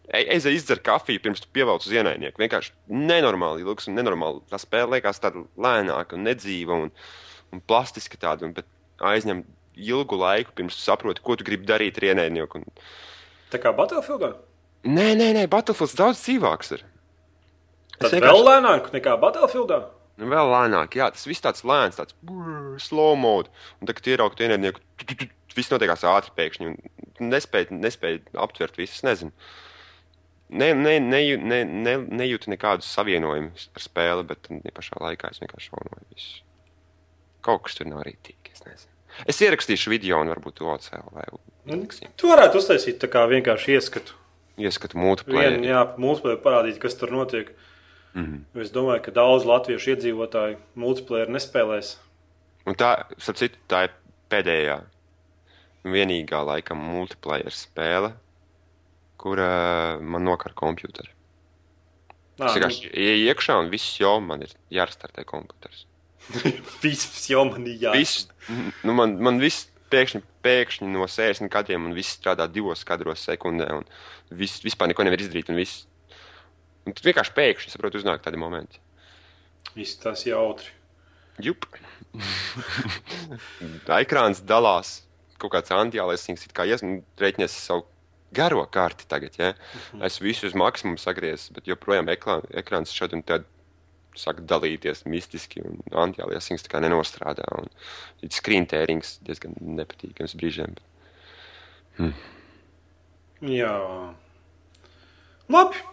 [0.09, 2.41] Ej, izdzer kafiju, pirms tu pievelc uz ienaidnieku.
[2.41, 4.41] Vienkārši nenormāli ilgs un nenormāli.
[4.49, 6.89] Tā spēle liekas tāda lēnāka un nedzīva un,
[7.53, 8.65] un plastiska tāda, un, bet
[9.05, 9.43] aizņem
[9.77, 12.57] ilgu laiku, pirms tu saproti, ko tu gribi darīt ar ienaidnieku.
[12.63, 12.81] Un...
[13.53, 14.33] Tā kā Battlefieldā.
[14.89, 16.83] Nē, nē, nē, Battlefields daudz dzīvāks ir.
[17.99, 19.83] Tas vienkārši- vēl lēnāk nekā Battlefieldā.
[20.19, 22.15] Nu, vēl lēnāk, jā, tas viss tāds lēns, tāds
[22.83, 23.51] slow mode.
[23.79, 24.81] Un tagad ieraugt ienaidnieku,
[25.55, 26.73] viss notiekās ātri pēkšņi.
[27.23, 29.33] Nespēja, nespēja aptvert visu, es nezinu.
[30.49, 35.43] Ne, ne, ne, ne, ne, nejūtu nekādus savienojumus ar spēli, bet ja pašā laikā es
[35.43, 36.39] vienkārši šaunoju visu.
[37.45, 38.95] Kaut kas tur nav rītīgi, es nezinu.
[39.29, 42.11] Es ierakstīšu video un varbūt to ocēlu vai uzliksim.
[42.17, 44.17] Tu varētu uztaisīt tā kā vienkārši ieskatu.
[44.59, 45.59] Ieskatu multiplayer.
[45.63, 47.53] jā, multiplayer parādīt, kas tur notiek.
[48.13, 48.35] Mm Mhm.
[48.55, 48.61] -hmm.
[48.61, 51.97] Es domāju, ka daudz latviešu iedzīvotāju multiplayer nespēlēs.
[52.65, 53.91] Un tā, starp citu, tā ir
[54.29, 54.81] pēdējā,
[55.85, 58.13] vienīgā laikam multiplayer spēle,
[59.17, 61.09] kura man nokar kompjuteri.
[62.39, 65.85] Nā, Es vienkārši ieju iekšā un viss jau man ir jārestartē kompjuters.
[66.33, 66.51] nu,
[66.83, 67.91] viss jau man ir jā.
[67.97, 68.27] Viss,
[68.83, 73.69] nu man, man viss pēkšņi, pēkšņi no 60 kadriem un viss strādā divos kadros sekundē
[73.73, 73.85] un
[74.31, 75.85] viss, vispār neko nevar izdarīt un viss.
[76.89, 78.81] Un tad vienkārši pēkšņi, saprotu, uznāk tādi momenti.
[79.75, 80.73] Viss tas jautri.
[81.45, 81.67] Jup.
[84.01, 85.03] Ekrāns dalās.
[85.39, 87.85] Kaut kāds antiālēsings, it kā iesprūdinies savu
[88.35, 89.37] garo karti tagad.
[89.39, 89.53] Ja?
[90.03, 93.45] Es visu uz maksimumu sagriezis, bet joprojām ekrān, ekrāns šad un tad
[94.19, 97.45] sāk dalīties mistiski, un antialiasings tā kā nenostrādā.
[97.61, 100.75] Un screen tērings diezgan nepatīkams brīžiem.
[100.75, 102.27] Bet...
[103.45, 103.77] Jā.
[105.53, 105.85] Labi.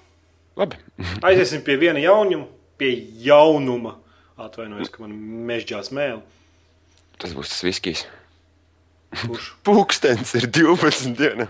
[0.56, 0.78] Labi.
[1.26, 2.48] Aiziesim pie viena jaunuma,
[2.80, 2.92] pie
[3.22, 3.98] jaunuma.
[4.36, 5.14] Atvainojos, ka man
[5.48, 6.20] mežģās mēlī.
[7.16, 8.04] Tas būs tas viskijs.
[9.22, 9.52] Kurš?
[9.66, 11.48] Pūkstens ir 12 dienā.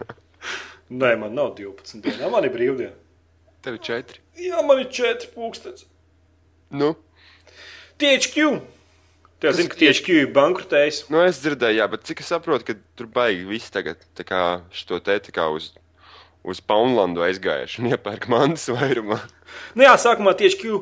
[1.00, 2.94] Nē, man nav 12 dienā, man ir brīvdiena.
[3.66, 4.20] Tev ir 4.
[4.38, 5.88] Jā, man ir 4 pūkstens.
[6.70, 6.92] Nu,
[7.98, 8.60] THQ.
[9.40, 11.02] Tie zina, ka THQ ir bankrotējis.
[11.12, 14.40] nu, es dzirdēju, jā, bet cik es saprotu, ka tur baigi viss tagad tā kā
[14.72, 15.72] šo te tā kā uz,
[16.46, 19.18] uz Paunlandu aizgājuši un iepērk mantas vairumā.
[19.74, 20.76] Nu jā, sākumā THQ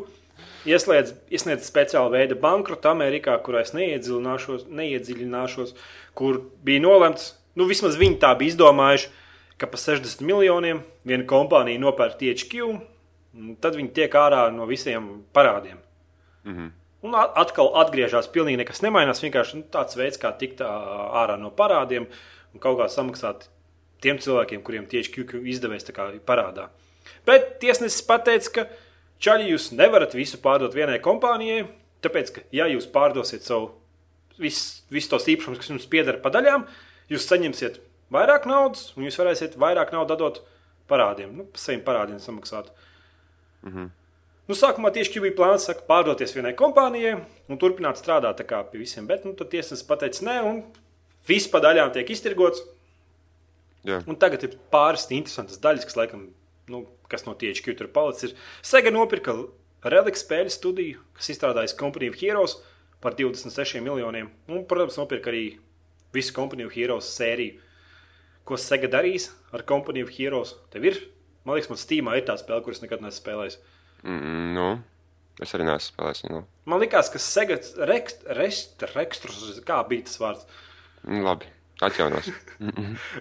[0.69, 5.75] ieslēdz, iesniedz speciālu veidu bankrotu Amerikā, kurā es neiedziļināšos, neiedziļināšos,
[6.17, 9.11] kur bija nolemts, nu vismaz viņi tā bija izdomājuši,
[9.61, 12.65] ka pa 60 miljoniem viena kompānija nopērk THQ,
[13.35, 15.81] un tad viņi tiek ārā no visiem parādiem.
[17.05, 19.21] Un a- atkal atgriežas, pilnīgi nekas nemainās.
[19.25, 22.07] Vienkārši nu, tāds veids, kā tikt ārā no parādiem
[22.55, 23.49] un kaut kā samaksāt
[24.05, 26.69] tiem cilvēkiem, kuriem tieši QQ kā parādā.
[27.27, 28.67] Bet tiesnesis pateica, ka
[29.25, 31.67] čaļi jūs nevarat visu pārdot vienai kompānijai,
[32.05, 33.73] tāpēc, ka ja jūs pārdosiet savu
[34.41, 36.67] visus vis tos īpašumus, kas jums pieder pa daļām,
[37.13, 37.81] jūs saņemsiet
[38.15, 40.41] vairāk naudas un jūs varēsiet vairāk naudas dot
[40.91, 42.73] parādiem, nu, saviem parādiem samaksāt.
[44.45, 47.15] Nu, sākumā tieši bija plāns saka, pārdoties vienai kompānijai
[47.49, 50.59] un turpināt strādāt pie visiem, bet nu, tad tiesnesis pateica nē, un
[51.29, 52.61] viss pa daļām tiek iztirgots.
[54.21, 56.29] Tagad ir pāris interesantas daļas, kas, laikam,
[56.73, 58.33] nu, kas no THQ tur palicis.
[58.33, 58.47] ir.
[58.65, 59.37] Sega nopirka
[59.85, 62.57] reliģiju spēļu studiju, kas izstrādājas Company of Heroes
[63.05, 64.31] par 26 miljoniem.
[64.49, 65.45] Un, protams, nopirka arī
[66.17, 67.61] visu Company of Heroes sēriju.
[68.49, 70.55] Ko Sega darīs ar Company of Heroes?
[70.73, 71.01] Tev ir,
[71.45, 73.61] man liekas, man Steamā ir tā spēle, kuras nekad neesmu spēlējis.
[74.05, 74.69] Mm, nu,
[75.45, 76.27] es arī neesmu spēlējis.
[76.33, 76.45] Nu.
[76.69, 80.49] Man liekas, ka Sega rekst, rest, rekstrus, kā bija tas vārds,
[81.05, 81.49] Labi,
[81.89, 82.31] atjaunos.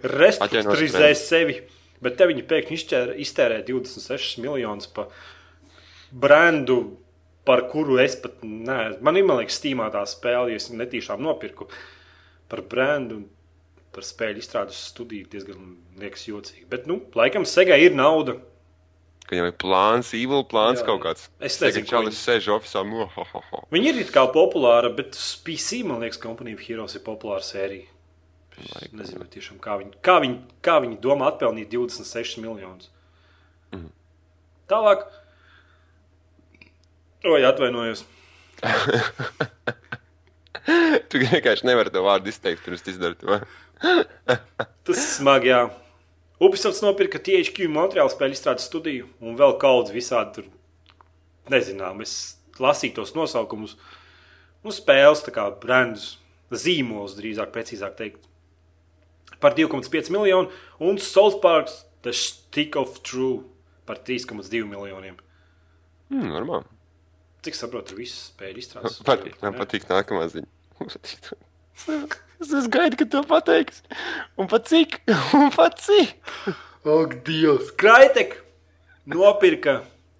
[0.03, 1.61] restruktūrizē Atjaunos sevi.
[2.03, 5.11] Bet te viņi pēkšņi izķēra, iztērē 26 miljonus par
[6.11, 6.97] brendu,
[7.47, 8.99] par kuru es pat neesmu.
[9.05, 11.69] Man ir, liekas, stīmā tā spēle, ja es netīšām nopirku
[12.51, 13.23] par brendu.
[13.93, 16.65] Par spēļu izstrādes studiju diezgan liekas jocīgi.
[16.65, 18.39] Bet, nu, laikam, Segai ir nauda.
[19.29, 21.27] Ka jau ir plāns, evil plāns Jā, kaut kāds.
[21.39, 23.61] es nezinu, ko čalis sēž ho.
[23.71, 25.13] Viņa ir it kā populāra, bet
[25.45, 27.85] PC, man liekas, Company of Heroes ir populāra sērija.
[28.61, 32.89] Es nezinu, tiešām, kā, viņi, kā, viņi, kā viņi domā atpelnīt 26 miljonus.
[33.73, 33.89] Mm.
[34.69, 35.07] Tālāk.
[37.25, 38.05] Oi, atvainojos.
[41.11, 43.39] Tu vienkārši nevari to vārdu izteikt, pirms izdari to.
[44.87, 45.65] Tas ir smagi, jā.
[46.43, 50.47] Ubisoft nopirka THQ Montreāla spēļu izstrādes studiju un vēl kaut kādu visādi tur
[51.51, 51.99] nezinām.
[52.05, 53.75] Es lasīju tos nosaukumus.
[54.63, 56.13] Nu, spēles, kā brandus,
[56.51, 58.27] zīmolus, drīzāk, precīzāk teikt,
[59.43, 60.49] par 2,5 miljonu
[60.79, 61.69] un South Park
[62.03, 63.43] The Stick of True
[63.87, 65.17] par 3,2 miljoniem.
[66.11, 66.67] Mm, normāli.
[67.43, 68.99] Cik saprotu, visas spēļu izstrādes.
[69.07, 70.47] Patīk, man patīk nākamā ziņa.
[72.43, 73.81] Es, gaidu, ka tu pateiksi.
[74.37, 74.97] Un pat cik?
[75.37, 76.09] Un pat cik?
[76.83, 77.69] Ak, Dievs!
[77.79, 78.35] Kraitek
[79.07, 79.77] nopirka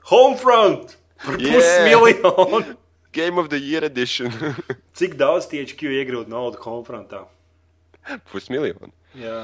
[0.08, 0.96] Homefront
[1.26, 1.58] par Yeah!
[1.60, 2.78] pusmiljonu.
[3.14, 4.32] Game of the Year edition.
[4.98, 7.26] Cik daudz THQ iegrūda naudu Homefrontā?
[8.32, 8.90] Pusmiljonu.
[9.20, 9.40] Jā.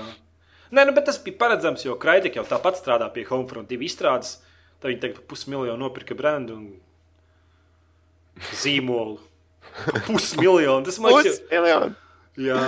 [0.69, 4.37] Nē, nu, bet tas bija paredzams, jo Kraitek jau tāpat strādā pie Homefront divu izstrādes.
[4.79, 6.67] Tad viņi tagad pusmiljonu nopirka brendu un
[8.55, 9.17] zīmolu.
[9.85, 10.85] Par Pusmiljonu.
[10.87, 11.95] Tas man liekas, Pusmiljonu.
[12.39, 12.59] jā.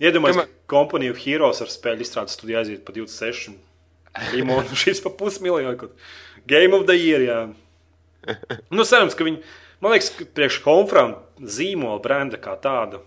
[0.00, 3.56] Iedomājieties, ka Company of Heroes ar spēļu izstrādes studiju aiziet par 26.
[4.34, 5.90] Limonu šis par pusmiljonu.
[6.48, 7.40] Game of the Year, jā.
[8.70, 9.40] Nu, cerams, ka viņi,
[9.82, 13.00] man liekas, ka priekš Homefront zīmola brenda kā tāda,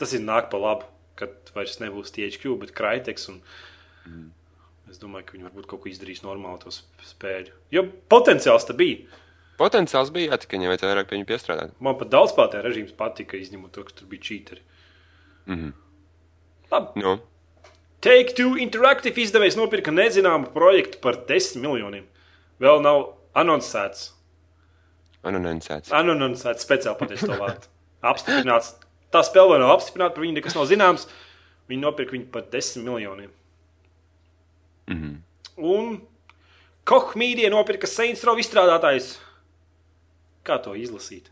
[0.00, 0.86] tas ir nāk pa labu,
[1.20, 3.28] kad vairs nebūs THQ, bet Kraiteks.
[3.32, 3.40] Un...
[4.90, 7.52] Es domāju, ka viņi varbūt kaut ko izdarīs normāli to sp- spēļu.
[7.76, 9.04] Jo potenciāls tam bija.
[9.60, 11.74] Potenciāls bija, jā, tikai viņam vajadzēja vairāk pie viņa piestrādāt.
[11.84, 14.64] Man pat daudz spēlētāju režīms patika, izņemot to, ka tur bija cheateri.
[16.70, 17.02] Labi.
[17.02, 17.18] Nu,
[18.00, 22.06] Take Two Interactive izdevējs nopirka nezināmu projektu par 10 miljoniem.
[22.62, 23.02] Vēl nav
[23.36, 24.14] anoncēts.
[25.22, 25.92] anonencēts.
[25.92, 27.68] Anoncēts speciāli pateicis to vārdu.
[28.10, 28.72] Apstiprināts.
[29.10, 31.08] Tā spēle vēl nav apstiprināta, par viņu nekas nav zināms.
[31.70, 33.30] Viņi nopirka viņu par 10 miljoniem.
[34.90, 35.16] Mm -hmm.
[35.56, 36.00] Un
[36.84, 39.18] Koch Media nopirka Saints Row izstrādātājs.
[40.42, 41.28] Kā to izlasīt?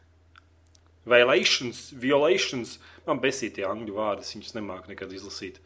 [1.09, 2.79] Violations, violations.
[3.07, 5.57] Man besīja tie angļu vārdi, es viņus nemāku nekad izlasīt.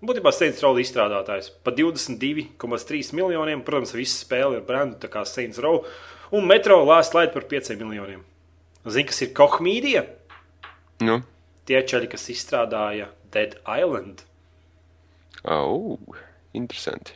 [0.00, 3.64] Būtībā Saints Row izstrādātājs par 22,3 miljoniem.
[3.66, 5.84] Protams, visa spēle ir brendu, tā kā Saints Row.
[6.32, 8.24] Un metro lāst laid par 5 miljoniem.
[8.86, 10.06] Zini, kas ir kohmīdija?
[11.00, 11.20] Nu,
[11.68, 14.24] Tie čaļi, kas izstrādāja Dead Island.
[15.44, 15.98] oh,
[16.56, 17.14] interesanti.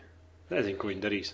[0.53, 1.33] Nezinu, ko viņi darīs.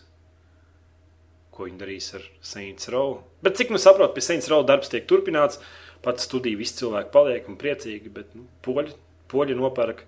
[1.52, 3.18] Ko viņi darīs ar Saints Row.
[3.44, 5.60] Bet cik nu saprotu, pie Saints Row darbs tiek turpināts.
[6.00, 8.94] Pats studija visi cilvēki paliek un priecīgi, bet nu, poļi,
[9.28, 10.04] poļi nopērk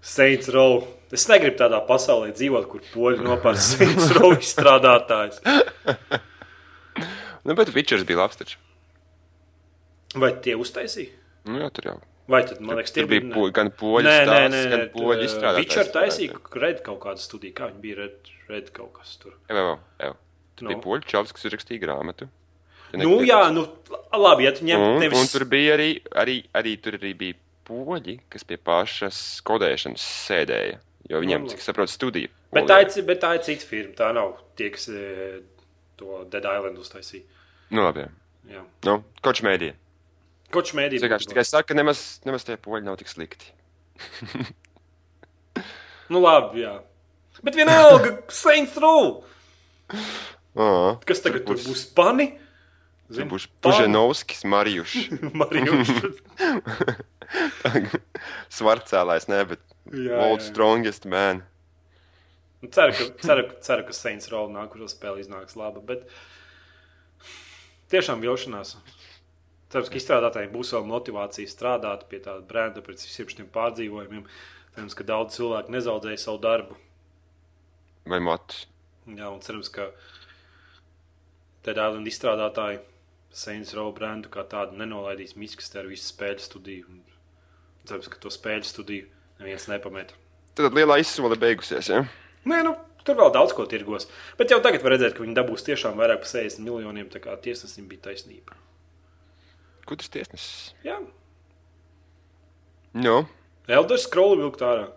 [0.00, 0.80] Saints Row.
[1.12, 5.42] Es negribu tādā pasaulē dzīvot, kur poļi nopērk Saints Row izstrādātājs.
[7.44, 8.56] Nu, bet Witchers bija labs taču.
[10.16, 11.18] Vai tie uztaisīja?
[11.48, 11.96] Nu, jā, tur jau.
[12.30, 13.32] Vai tad, man liekas, tie bija ne?
[13.34, 15.64] po, gan poļu nē, gan nē poļu izstrādātājs.
[15.66, 17.54] Viņš ar taisīju red kaut kādu studiju.
[17.58, 19.34] Kā viņi bija red, red kaut kas tur.
[19.50, 19.74] Jā, jā,
[20.06, 20.12] jā.
[20.56, 20.70] Tur Nu.
[20.70, 22.28] bija poļu čalis, kas rakstīja grāmatu.
[22.94, 23.64] Nu, jā, nu,
[24.12, 25.18] labi, ja tu ņem Un, nevis...
[25.18, 25.90] un tur bija arī,
[26.22, 30.78] arī, arī, tur arī bija poļi, kas pie pašas kodēšanas sēdēja.
[31.10, 32.30] Jo viņiem, Nu, cik saprotu, studija.
[32.52, 33.96] Bet tā, ir, bet tā ir cita firma.
[33.98, 35.40] Tā nav tie, kas e,
[35.98, 37.24] to Dead Island uztaisīja.
[37.72, 38.04] Nu, labi.
[38.04, 38.12] jā.
[38.52, 38.62] Jā.
[38.86, 39.72] Nu, koč mēdī.
[40.52, 40.98] Koč mēdī.
[41.00, 43.52] Es vienkārši tikai saku, ka nemaz, nemaz tie poļi nav tik slikti.
[46.12, 46.74] Nu, labi, jā.
[47.40, 49.22] Bet vienalga, Saints Row.
[50.52, 50.66] Ā,
[51.08, 51.86] Kas tagad tur būs?
[51.96, 52.26] Pani?
[53.12, 55.06] Tur būs Puženovskis, Marijušs.
[55.40, 55.88] Marijas.
[58.52, 60.48] Svarcēlājs, ne, bet Jā, World jā.
[60.50, 61.42] Strongest Man.
[62.62, 65.80] Nu, Ceru, ka, ceru, ceru, ka Saints Row nākošo spēli iznāks laba.
[65.82, 66.04] Bet
[67.92, 68.76] tiešām vilšanās.
[69.72, 74.26] Cerams, ka izstrādātājiem būs vēl motivācija strādāt pie tāda brenda, pēc visiem šiem pārdzīvojumiem.
[74.74, 76.76] Cerams, ka daudz cilvēku nezaudzēja savu darbu.
[78.08, 78.66] Vai matus.
[79.08, 79.88] Jā, un cerams, ka
[81.64, 82.82] Dead Island izstrādātāji
[83.32, 86.92] Saints Row brendu kā tādu nenolaidīs miskastē ar visu spēļu studiju.
[86.92, 87.00] Un
[87.88, 89.06] Cerams, ka to spēļu studiju
[89.40, 90.12] neviens nepamet.
[90.58, 92.04] Tad lielā izsole beigusies, ja?
[92.46, 94.06] Nē, nu, tur vēl daudz ko tirgos.
[94.38, 97.08] Bet jau tagad var redzēt, ka viņi dabūs tiešām vairāk par 60 miljoniem.
[97.10, 98.54] Tā kā tiesnesim bija taisnība.
[99.88, 100.74] Kudrs tiesnesis?
[100.86, 100.98] Jā,
[102.92, 103.22] Nu,
[103.72, 104.90] Elder Scrolls vilkt ārā.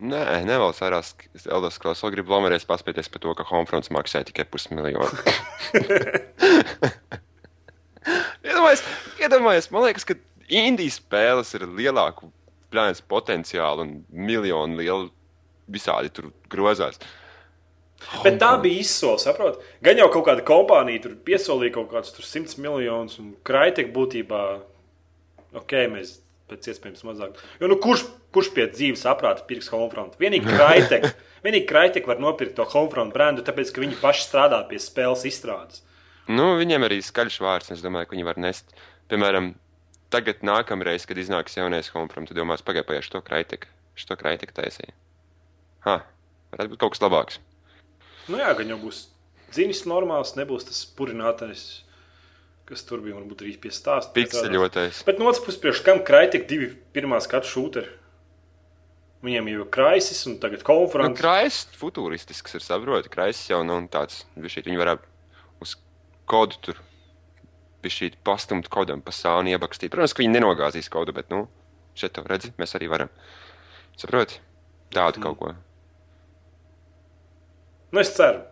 [0.00, 2.02] nē, nevēlas vairāk Eldas Klaus.
[2.04, 5.08] Vēl gribu lamerēs paspēties par to, ka Homefronts maksāja tikai pusmiljonu.
[8.44, 8.82] iedomājies,
[9.20, 10.16] iedomājies, man liekas, ka
[10.50, 12.28] Indijas spēles ir lielāku
[12.72, 15.08] plānas potenciālu un miljonu lielu
[15.70, 16.98] visādi tur grozās.
[18.24, 19.60] Bet tā bija izsola, saprot?
[19.84, 24.42] Gan jau kaut kāda kompānija tur piesolīja kaut kādus tur 100 miljonus, un kraitek būtībā,
[25.60, 26.16] ok, mēs
[26.50, 27.38] pēc iespējams mazāk.
[27.60, 30.16] Jo nu, kurš, kurš pie dzīves saprāta pirks Homefront?
[30.20, 31.10] Vienīgi kraitek.
[31.44, 35.84] Vienīgi kraitek var nopirkt to Homefront brendu, tāpēc, ka viņi paši strādā pie spēles izstrādes.
[36.30, 37.72] Nu, viņiem arī skaļš vārds.
[37.74, 38.74] Es domāju, ka viņi var nest.
[39.10, 39.52] Piemēram,
[40.14, 43.66] tagad nākamreiz, kad iznāks jaunais Homefront, tad domās, pagaidā, pagaidā, šo kraitek,
[43.98, 44.94] šo kraitek taisīja.
[45.86, 46.00] Ha,
[46.54, 47.40] varētu būt kaut kas labāks.
[48.30, 49.04] Nu jā, gan jau būs
[49.54, 51.64] dzinis normāls, nebūs tas purinātais,
[52.68, 54.12] kas tur bija, varbūt arī pie stāsta.
[54.14, 55.02] Pikseļotais.
[55.08, 57.96] Bet no otras puses, priekš kam kraitek divi pirmā skatu šūteri?
[59.20, 61.20] Viņiem jau ir kraisis un tagad Nu, konferences.
[61.20, 63.10] Kraisis futuristisks ir saproti.
[63.12, 64.22] Kraisis jau nav tāds.
[64.40, 65.74] Bišķīt, viņi varētu uz
[66.30, 66.80] kodu tur
[67.84, 69.92] šī pastumt kodam pa sānu iebakstīt.
[69.92, 71.46] Protams, ka viņi nenogāzīs kodu, bet, nu,
[71.96, 73.12] šeit to redzi, mēs arī varam.
[74.00, 74.40] Saproti?
[74.94, 75.52] Tādu kaut ko.
[77.90, 78.42] Nu, es ceru.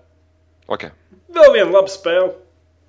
[0.67, 0.89] Ok.
[1.35, 2.33] Vēl viena laba spēle.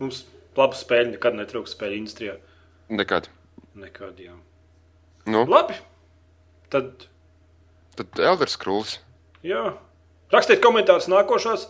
[0.01, 0.23] Mums
[0.57, 2.37] laba spēle nekad netrūks spēļu industrijā.
[2.89, 3.29] Nekad.
[3.79, 4.33] Nekad, jā.
[5.29, 5.75] Nu, Labi.
[6.73, 7.05] Tad,
[7.97, 8.97] tad Elder Scrolls.
[9.45, 9.77] jā.
[10.33, 11.67] Rakstiet komentārus nākošās.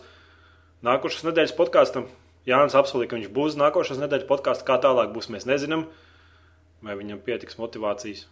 [0.84, 2.08] Nākošās nedēļas podkāstam.
[2.48, 4.66] Jānis apsolīja, ka viņš būs nākošās nedēļas podkāstā.
[4.68, 5.86] Kā tālāk būs, mēs nezinām.
[6.84, 8.26] Vai viņam pietiks motivācijas.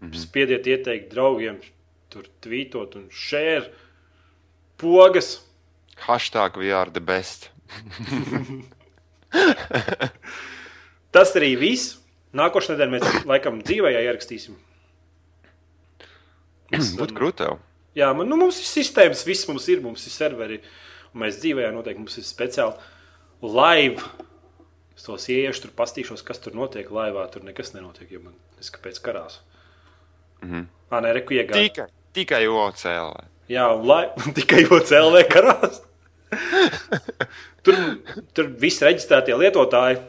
[0.00, 0.20] Mm -hmm.
[0.20, 1.60] Spiediet, ieteikt draugiem,
[2.08, 3.72] tur tvītot un šērt
[4.82, 5.38] pogas.
[6.06, 7.50] Hashtag we are the best.
[11.14, 11.98] Tas arī viss.
[12.36, 14.56] Nākošais nedēļa mēs laikam dzīvē ierakstīsim.
[16.72, 17.58] Būtu krūti tev.
[17.96, 20.62] Jā, man, nu, mums ir sistēmas, viss mums ir, mums ir serveri.
[21.12, 22.72] Mēs dzīvē noteikti mums ir speciāli
[23.44, 24.00] live.
[24.96, 27.26] Es tos ieiešu, tur pastīšos, kas tur notiek laivā.
[27.32, 29.42] Tur nekas nenotiek, jo man neskapēc karās.
[30.40, 30.64] Mm -hmm.
[31.04, 31.68] Nē, reku iegāja.
[31.68, 33.31] Tikai, tikai OCL.
[33.50, 34.04] Jā, lai,
[34.38, 35.82] tikai OCLV karās.
[37.66, 37.76] tur,
[38.32, 40.00] tur viss reģistrētie lietotāji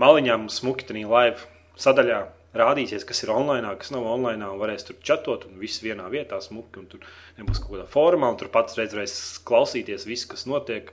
[0.00, 1.48] maliņām smuki tajā live
[1.80, 2.20] sadaļā
[2.56, 6.40] rādīsies, kas ir online, kas nav online, un varēs tur chatot, un viss vienā vietā
[6.42, 7.04] smuki, un tur
[7.38, 9.14] nebūs kaut kādā formā, un tur pats reiz varēs
[9.46, 10.90] klausīties viss, kas notiek.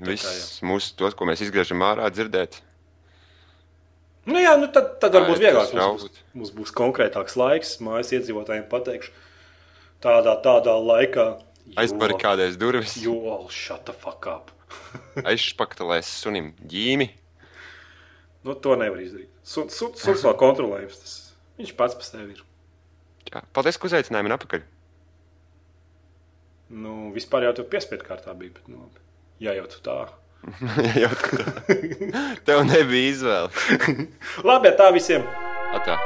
[0.00, 2.62] Viss mūsu, tos, ko mēs izgriežam ārā, dzirdēt.
[4.24, 9.12] Nu jā, nu tad, tad varbūt vieglāk mums mums būs konkrētāks laiks, mājas iedzīvotājiem pateikšu.
[10.04, 11.26] Tādā, tādā laikā
[11.80, 12.96] Aizbarikādēs durvis.
[13.06, 14.50] Jo, shut the fuck up.
[15.30, 17.08] Aizšpaktelēs sunim ģīmi.
[18.44, 19.30] Nu, to nevar izdarīt.
[19.48, 20.98] Sun- sun- Suns vēl kontrolējams.
[21.00, 21.14] Tas,
[21.60, 22.42] viņš pats par sevi ir.
[23.30, 24.66] Jā, paldies, ka uzaicinājāt mani atpakaļ.
[26.74, 28.52] Nu, vispār jau tur piespiedu kārtā bija.
[28.58, 28.90] Bet, nu,
[29.40, 29.96] jā, jau tā.
[31.00, 32.34] Jā, tu tā.
[32.44, 34.04] Tev nebija izvēle.
[34.44, 35.24] Labi, tā visiem.
[35.72, 35.96] Atā.